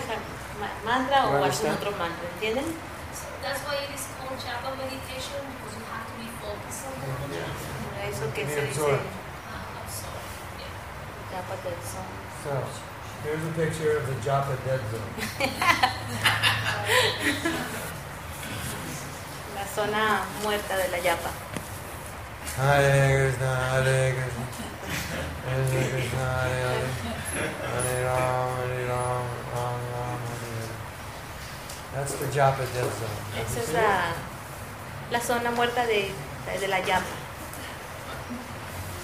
mantra 0.86 1.26
o 1.26 1.42
algún 1.42 1.72
otro 1.74 1.92
mantra, 1.98 2.30
¿entienden? 2.36 2.66
So 3.14 3.26
that's 3.42 3.62
why 3.66 3.76
it 3.82 3.96
is 3.96 4.06
called 4.20 4.38
japa 4.38 4.78
meditation 4.78 5.42
because 5.50 5.74
you 5.78 5.86
have 5.90 6.06
to 6.06 6.14
be 6.22 6.30
focused 6.38 6.86
on 6.86 6.94
the 6.94 7.08
Por 7.26 8.06
Eso 8.06 8.32
que 8.34 8.46
se 8.46 8.62
dice 8.68 9.00
japa 11.32 11.56
del 11.64 11.80
son. 11.82 12.06
So 12.44 12.85
here's 13.26 13.44
a 13.44 13.52
picture 13.58 13.98
of 13.98 14.06
the 14.08 14.14
Japa 14.22 14.56
dead 14.66 14.82
zone. 14.92 15.12
La 19.56 19.66
zona 19.76 20.26
muerta 20.44 20.78
de 20.78 20.88
la 20.94 21.00
yapa. 21.00 21.32
Hare 22.58 22.94
Krishna, 23.18 23.52
Hare 23.72 24.14
Krishna, 24.14 24.46
Krishna 25.44 25.82
Krishna, 25.92 26.26
Hare 26.40 26.60
Hare, 26.70 26.90
Hare 27.72 27.96
Ram, 28.06 28.50
Hare 28.58 28.84
Ram, 28.92 29.26
Ram 29.54 29.80
Ram, 29.94 30.20
Hare 30.30 30.50
Hare. 30.54 30.76
That's 31.94 32.14
the 32.14 32.28
Japa 32.28 32.64
dead 32.74 32.90
zone. 33.00 33.20
Esa 33.42 33.60
es 33.60 33.70
la, 33.74 33.90
la 35.12 35.20
zona 35.20 35.52
muerta 35.52 35.86
de, 35.88 36.12
de 36.60 36.68
la 36.68 36.80
yapa. 36.80 37.16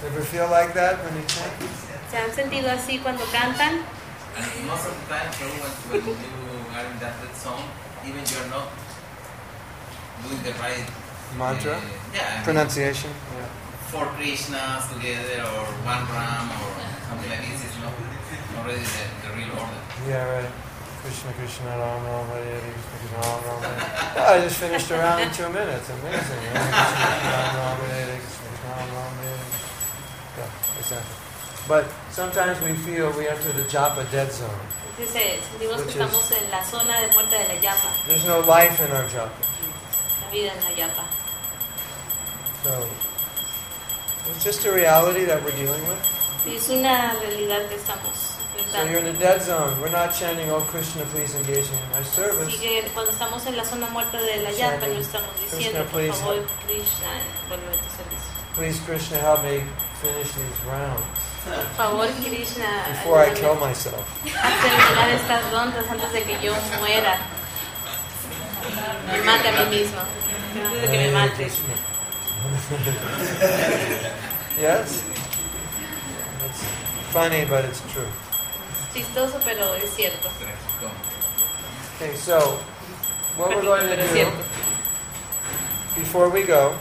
Ever 0.06 0.22
feel 0.22 0.50
like 0.50 0.74
that 0.74 1.04
when 1.04 1.16
you 1.16 1.24
chant? 1.28 1.54
¿Se 2.10 2.18
han 2.18 2.32
sentido 2.34 2.70
así 2.72 3.00
cuando 3.00 3.24
cantan? 3.32 3.84
And 4.38 4.68
most 4.68 4.88
of 4.88 4.94
the 4.96 5.06
time, 5.12 5.28
when, 5.92 6.02
when 6.02 6.16
you 6.16 6.76
are 6.76 6.86
in 6.86 7.00
that, 7.00 7.16
song, 7.36 7.64
even 8.06 8.22
you're 8.22 8.50
not 8.50 8.70
doing 10.24 10.42
the 10.44 10.54
right 10.62 10.88
Mantra? 11.38 11.76
uh, 11.76 11.82
yeah, 12.14 12.22
I 12.22 12.36
mean, 12.36 12.44
Pronunciation? 12.44 13.12
four 13.92 14.06
Krishnas 14.16 14.88
together 14.94 15.44
or 15.44 15.68
one 15.84 16.04
Ram 16.08 16.48
or 16.48 16.72
something 17.08 17.30
like 17.30 17.44
this 17.44 17.60
is 17.68 17.76
not 17.84 17.92
already 18.56 18.80
the, 18.80 19.04
the 19.20 19.30
real 19.36 19.52
order. 19.52 19.82
Yeah, 20.08 20.24
right. 20.32 20.52
Krishna 21.04 21.34
Krishna 21.34 21.66
Ram 21.76 22.04
Ram 22.06 22.28
Hare 22.32 22.62
Krishna 22.62 22.88
Krishna 23.02 23.18
Ram 23.20 23.42
Ram 23.44 23.60
Hare 23.68 24.28
I 24.28 24.42
just 24.46 24.58
finished 24.60 24.92
around 24.92 25.22
in 25.22 25.32
two 25.34 25.50
minutes. 25.50 25.90
Amazing. 25.90 26.40
Hare 26.56 26.72
Krishna 26.72 27.04
Krishna 27.04 27.36
Ram 27.36 27.58
Ram 27.58 27.80
Hare 27.90 28.16
Krishna 28.22 28.48
Krishna 28.48 28.70
Ram 28.70 28.90
Ram 28.96 29.14
Hare. 29.18 29.44
Yeah, 30.38 30.80
exactly. 30.80 31.21
But 31.68 31.86
sometimes 32.10 32.60
we 32.62 32.74
feel 32.74 33.12
we 33.18 33.28
enter 33.28 33.52
the 33.52 33.64
japa 33.64 34.10
dead 34.12 34.32
zone. 34.32 34.50
Sentimos 34.98 35.82
que 35.82 35.92
estamos 35.92 36.32
en 36.32 36.52
la 36.52 36.64
zona 36.64 37.00
de 37.02 37.08
muerte 37.14 37.36
de 37.38 37.48
la 37.48 37.62
yapa, 37.62 37.90
There's 38.08 38.26
no 38.26 38.40
life 38.42 38.80
in 38.80 38.92
our 38.92 39.06
japa. 39.06 39.32
la 40.22 40.30
vida 40.32 40.52
en 40.52 40.64
la 40.64 40.72
yapa. 40.72 41.06
So 42.64 42.88
it's 44.30 44.44
just 44.44 44.66
a 44.66 44.72
reality 44.72 45.26
that 45.26 45.44
we're 45.44 45.56
dealing 45.56 45.82
with. 45.88 45.98
Es 46.46 46.70
una 46.70 47.14
realidad 47.22 47.68
que 47.70 47.78
estamos 47.78 48.38
So 48.72 48.84
you're 48.86 49.00
in 49.00 49.06
the 49.06 49.20
dead 49.20 49.42
zone. 49.42 49.80
We're 49.82 49.90
not 49.90 50.14
chanting, 50.14 50.52
Oh 50.52 50.62
Krishna, 50.62 51.04
please 51.06 51.34
engage 51.36 51.70
in 51.70 51.80
my 51.94 52.04
service. 52.04 52.48
Así 52.48 52.60
que 52.60 52.84
cuando 52.94 53.12
estamos 53.12 53.46
en 53.48 53.58
la 53.58 53.66
zona 53.66 53.88
muerta 53.88 54.22
de 54.22 54.44
la 54.44 54.52
yapa, 54.52 54.88
no 54.88 55.00
estamos 55.00 55.30
diciendo, 55.42 55.84
por 55.92 56.06
favor, 56.14 56.46
Krishna, 56.68 57.10
vuelve 57.48 57.68
a 57.68 57.82
tu 57.82 57.90
servicio. 57.90 58.32
Please, 58.56 58.80
Krishna, 58.86 59.18
help 59.18 59.44
me 59.44 59.64
finish 60.02 60.32
these 60.34 60.66
rounds 60.68 61.31
Por 61.44 61.66
favor, 61.76 62.08
Krishna, 62.24 62.86
before 62.90 63.20
I 63.20 63.34
kill 63.34 63.56
myself. 63.56 64.06
a 64.26 64.62
terminar 64.62 65.10
estas 65.10 65.52
rondas 65.52 65.86
antes 65.90 66.12
de 66.14 66.24
que 66.24 66.40
yo 66.42 66.54
muera. 66.80 67.18
Me 69.12 69.22
mate 69.24 69.48
a 69.50 69.52
mí 69.52 69.66
mismo. 69.78 70.00
Antes 70.66 70.82
de 70.82 70.88
que 70.88 70.98
me 70.98 71.12
mate. 71.12 71.52
Yes? 74.60 75.04
It's 76.46 76.64
funny, 77.12 77.46
but 77.46 77.66
it's 77.66 77.82
true. 77.92 78.08
Es 78.74 78.94
chistoso, 78.94 79.40
pero 79.44 79.74
es 79.74 79.90
cierto. 79.96 80.30
Okay, 81.96 82.16
so 82.16 82.40
what 83.38 83.50
we're 83.50 83.62
going 83.64 83.88
to 83.88 83.96
do 84.14 84.32
before 85.96 86.30
we 86.30 86.44
go, 86.44 86.76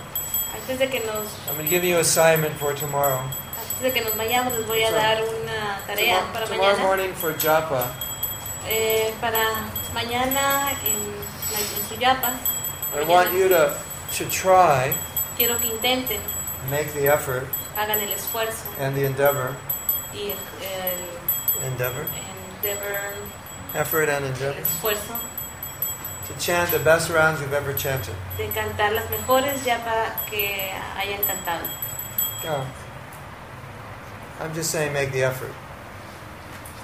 Antes 0.55 0.79
de 0.79 0.87
que 0.89 1.01
I'm 1.01 1.25
going 1.55 1.65
to 1.65 1.71
give 1.71 1.85
you 1.85 1.95
an 1.95 2.01
assignment 2.01 2.55
for 2.57 2.75
tomorrow. 2.75 3.23
Antes 3.81 3.83
de 3.83 3.93
que 3.93 4.01
nos 4.07 4.17
vayamos, 4.17 4.53
les 4.57 4.67
voy 4.67 4.83
a 4.83 4.89
So, 4.91 4.95
dar 4.97 5.23
una 5.23 5.81
tarea 5.87 6.17
Tomorrow, 6.17 6.33
para 6.33 6.47
tomorrow 6.47 6.77
mañana. 6.77 6.87
morning 6.87 7.13
for 7.15 7.35
japa, 7.39 7.87
Eh, 8.69 9.13
para 9.23 9.39
mañana 9.95 10.71
en, 10.85 10.93
en 11.57 11.89
su 11.89 11.95
yapa, 11.99 12.33
I 12.95 13.05
want 13.05 13.33
you 13.33 13.49
to 13.49 13.73
to 14.19 14.25
try 14.29 14.93
quiero 15.39 15.57
que 15.59 15.69
intenten 15.69 16.21
make 16.69 16.93
the 16.93 17.07
effort 17.09 17.47
hagan 17.77 17.99
el 18.01 18.13
esfuerzo. 18.13 18.65
and 18.79 18.95
the 18.95 19.07
endeavor, 19.07 19.55
y 20.13 20.33
el, 20.33 21.67
endeavor, 21.67 22.03
el 22.03 22.67
endeavor, 22.69 23.01
effort 23.75 24.09
and 24.11 24.27
el 24.27 24.33
endeavor, 24.33 24.61
esfuerzo. 24.61 25.15
To 26.29 26.35
chant 26.39 26.71
the 26.71 26.79
best 26.81 27.09
rounds 27.11 27.41
you've 27.41 27.55
ever 27.55 27.73
chanted. 27.75 28.15
de 28.37 28.47
cantar 28.51 28.93
las 28.93 29.09
mejores 29.11 29.65
yapa 29.65 30.15
que 30.29 30.71
hayan 30.99 31.23
cantado. 31.23 31.65
Yeah. 32.45 32.63
I'm 34.41 34.55
just 34.55 34.71
saying 34.71 34.93
make 34.93 35.13
the 35.13 35.23
effort. 35.25 35.53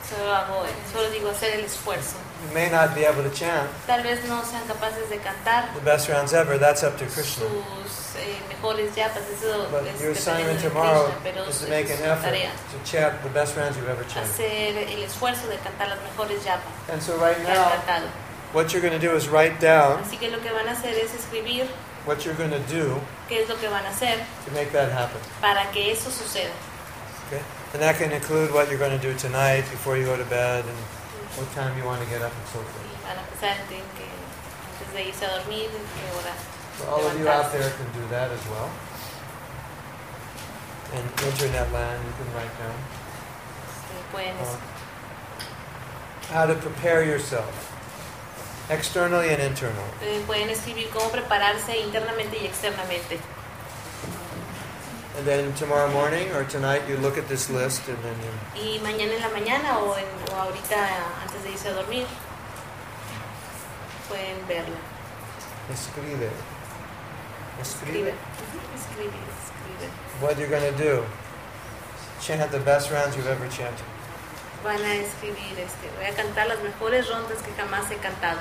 Solo 0.04 0.30
hago, 0.34 0.64
solo 0.92 1.10
digo 1.10 1.30
hacer 1.30 1.54
el 1.54 1.64
esfuerzo. 1.64 2.16
You 2.46 2.54
may 2.54 2.70
not 2.70 2.94
be 2.94 3.02
able 3.04 3.22
to 3.22 3.30
chant 3.30 3.68
Tal 3.86 4.02
vez 4.02 4.22
no 4.28 4.42
sean 4.44 4.62
capaces 4.68 5.08
de 5.08 5.16
cantar 5.16 5.72
the 5.74 5.80
best 5.80 6.08
rounds 6.08 6.34
ever, 6.34 6.58
that's 6.58 6.82
up 6.84 6.96
to 6.98 7.06
Krishna. 7.06 7.46
sus 7.48 8.16
eh, 8.20 8.36
mejores 8.50 8.94
yapas, 8.94 9.22
eso 9.32 9.66
But 9.72 9.86
es 9.86 10.00
your 10.02 10.12
assignment 10.12 10.60
tomorrow 10.60 11.10
Krishna, 11.22 11.42
is 11.48 11.60
to 11.62 11.68
make 11.70 11.86
an 11.90 12.02
effort 12.02 12.28
tarea, 12.30 12.50
to 12.70 12.78
chant 12.90 13.22
the 13.22 13.30
best 13.30 13.56
rounds 13.56 13.76
you've 13.78 13.88
ever 13.88 14.04
chanted. 14.04 14.30
hacer 14.30 14.76
el 14.76 15.02
esfuerzo 15.02 15.48
de 15.48 15.56
cantar 15.56 15.88
las 15.88 15.98
mejores 16.02 16.44
yapas 16.44 16.70
And 16.92 17.02
so 17.02 17.16
right 17.16 17.42
now, 17.42 17.72
what 18.52 18.72
you're 18.72 18.82
going 18.82 18.92
to 18.92 19.00
do 19.00 19.16
is 19.16 19.28
write 19.28 19.58
down 19.58 19.98
Así 20.04 20.18
que 20.18 20.30
lo 20.30 20.38
que 20.40 20.52
van 20.52 20.68
a 20.68 20.72
hacer 20.72 20.92
es 20.94 21.14
escribir 21.14 21.66
what 22.04 22.24
you're 22.26 22.36
going 22.36 22.50
to 22.52 22.60
do 22.72 23.00
qué 23.28 23.42
es 23.42 23.48
lo 23.48 23.56
que 23.56 23.68
van 23.68 23.84
a 23.86 23.88
hacer 23.88 24.18
to 24.44 24.52
make 24.52 24.70
that 24.72 24.92
happen. 24.92 25.18
para 25.40 25.70
que 25.72 25.90
eso 25.90 26.10
suceda. 26.10 26.52
And 27.76 27.82
that 27.82 27.96
can 28.00 28.10
include 28.10 28.54
what 28.54 28.70
you're 28.70 28.78
going 28.78 28.98
to 28.98 29.04
do 29.04 29.12
tonight 29.18 29.60
before 29.68 29.98
you 29.98 30.06
go 30.06 30.16
to 30.16 30.24
bed 30.32 30.64
and 30.64 30.78
what 31.36 31.44
time 31.52 31.76
you 31.76 31.84
want 31.84 32.02
to 32.02 32.08
get 32.08 32.22
up 32.22 32.32
and 32.32 32.46
so 32.48 32.64
forth. 32.64 32.88
Y 32.88 32.96
van 33.04 33.18
a 33.18 33.20
empezar 33.20 33.52
en 33.52 33.68
que 33.68 34.08
antes 34.80 34.94
de 34.94 35.04
irse 35.04 35.26
a 35.26 35.36
dormir, 35.36 35.68
en 35.68 35.84
qué 35.92 36.08
hora. 36.16 36.32
So 36.78 36.88
all 36.88 37.04
of 37.06 37.20
you 37.20 37.28
out 37.28 37.52
there 37.52 37.68
can 37.76 37.84
do 37.92 38.08
that 38.08 38.32
as 38.32 38.40
well. 38.48 38.70
In 40.96 41.04
internet 41.28 41.70
land, 41.70 42.00
you 42.02 42.14
can 42.16 42.32
write 42.32 42.56
down 42.56 42.72
uh, 44.40 44.56
how 46.32 46.46
to 46.46 46.54
prepare 46.54 47.04
yourself, 47.04 47.52
externally 48.70 49.28
and 49.28 49.42
internally. 49.42 49.92
Eh, 50.00 50.22
pueden 50.26 50.48
escribir 50.48 50.88
cómo 50.88 51.10
prepararse 51.10 51.76
internamente 51.76 52.38
y 52.40 52.46
externamente. 52.46 53.20
And 55.16 55.26
then 55.26 55.54
tomorrow 55.54 55.90
morning 55.92 56.30
or 56.32 56.44
tonight, 56.44 56.82
you 56.88 56.98
look 56.98 57.16
at 57.16 57.26
this 57.26 57.48
list 57.48 57.88
and 57.88 57.96
then 58.04 58.16
you 58.20 58.32
Y 58.54 58.78
mañana 58.80 59.14
en 59.14 59.22
la 59.22 59.28
mañana 59.30 59.78
o, 59.78 59.96
en, 59.96 60.04
o 60.30 60.36
ahorita 60.36 60.76
antes 61.22 61.42
de 61.42 61.50
irse 61.52 61.68
a 61.68 61.72
dormir, 61.72 62.06
pueden 64.08 64.46
verla. 64.46 64.76
escribe. 65.72 66.28
Escribe. 67.60 68.12
Escribe. 68.12 68.14
Escribe, 68.76 69.18
escribe. 69.40 69.90
What 70.20 70.38
you're 70.38 70.50
going 70.50 70.70
to 70.70 70.78
do. 70.78 71.04
Chant 72.20 72.50
the 72.50 72.60
best 72.60 72.90
rounds 72.90 73.16
you've 73.16 73.26
ever 73.26 73.48
chanted. 73.48 73.84
Van 74.62 74.80
a 74.80 74.94
escribir, 74.96 75.58
este, 75.58 75.88
voy 75.96 76.06
a 76.06 76.14
cantar 76.14 76.48
las 76.48 76.60
mejores 76.62 77.08
rondas 77.08 77.40
que 77.42 77.52
jamás 77.52 77.90
he 77.90 77.96
cantado. 77.96 78.40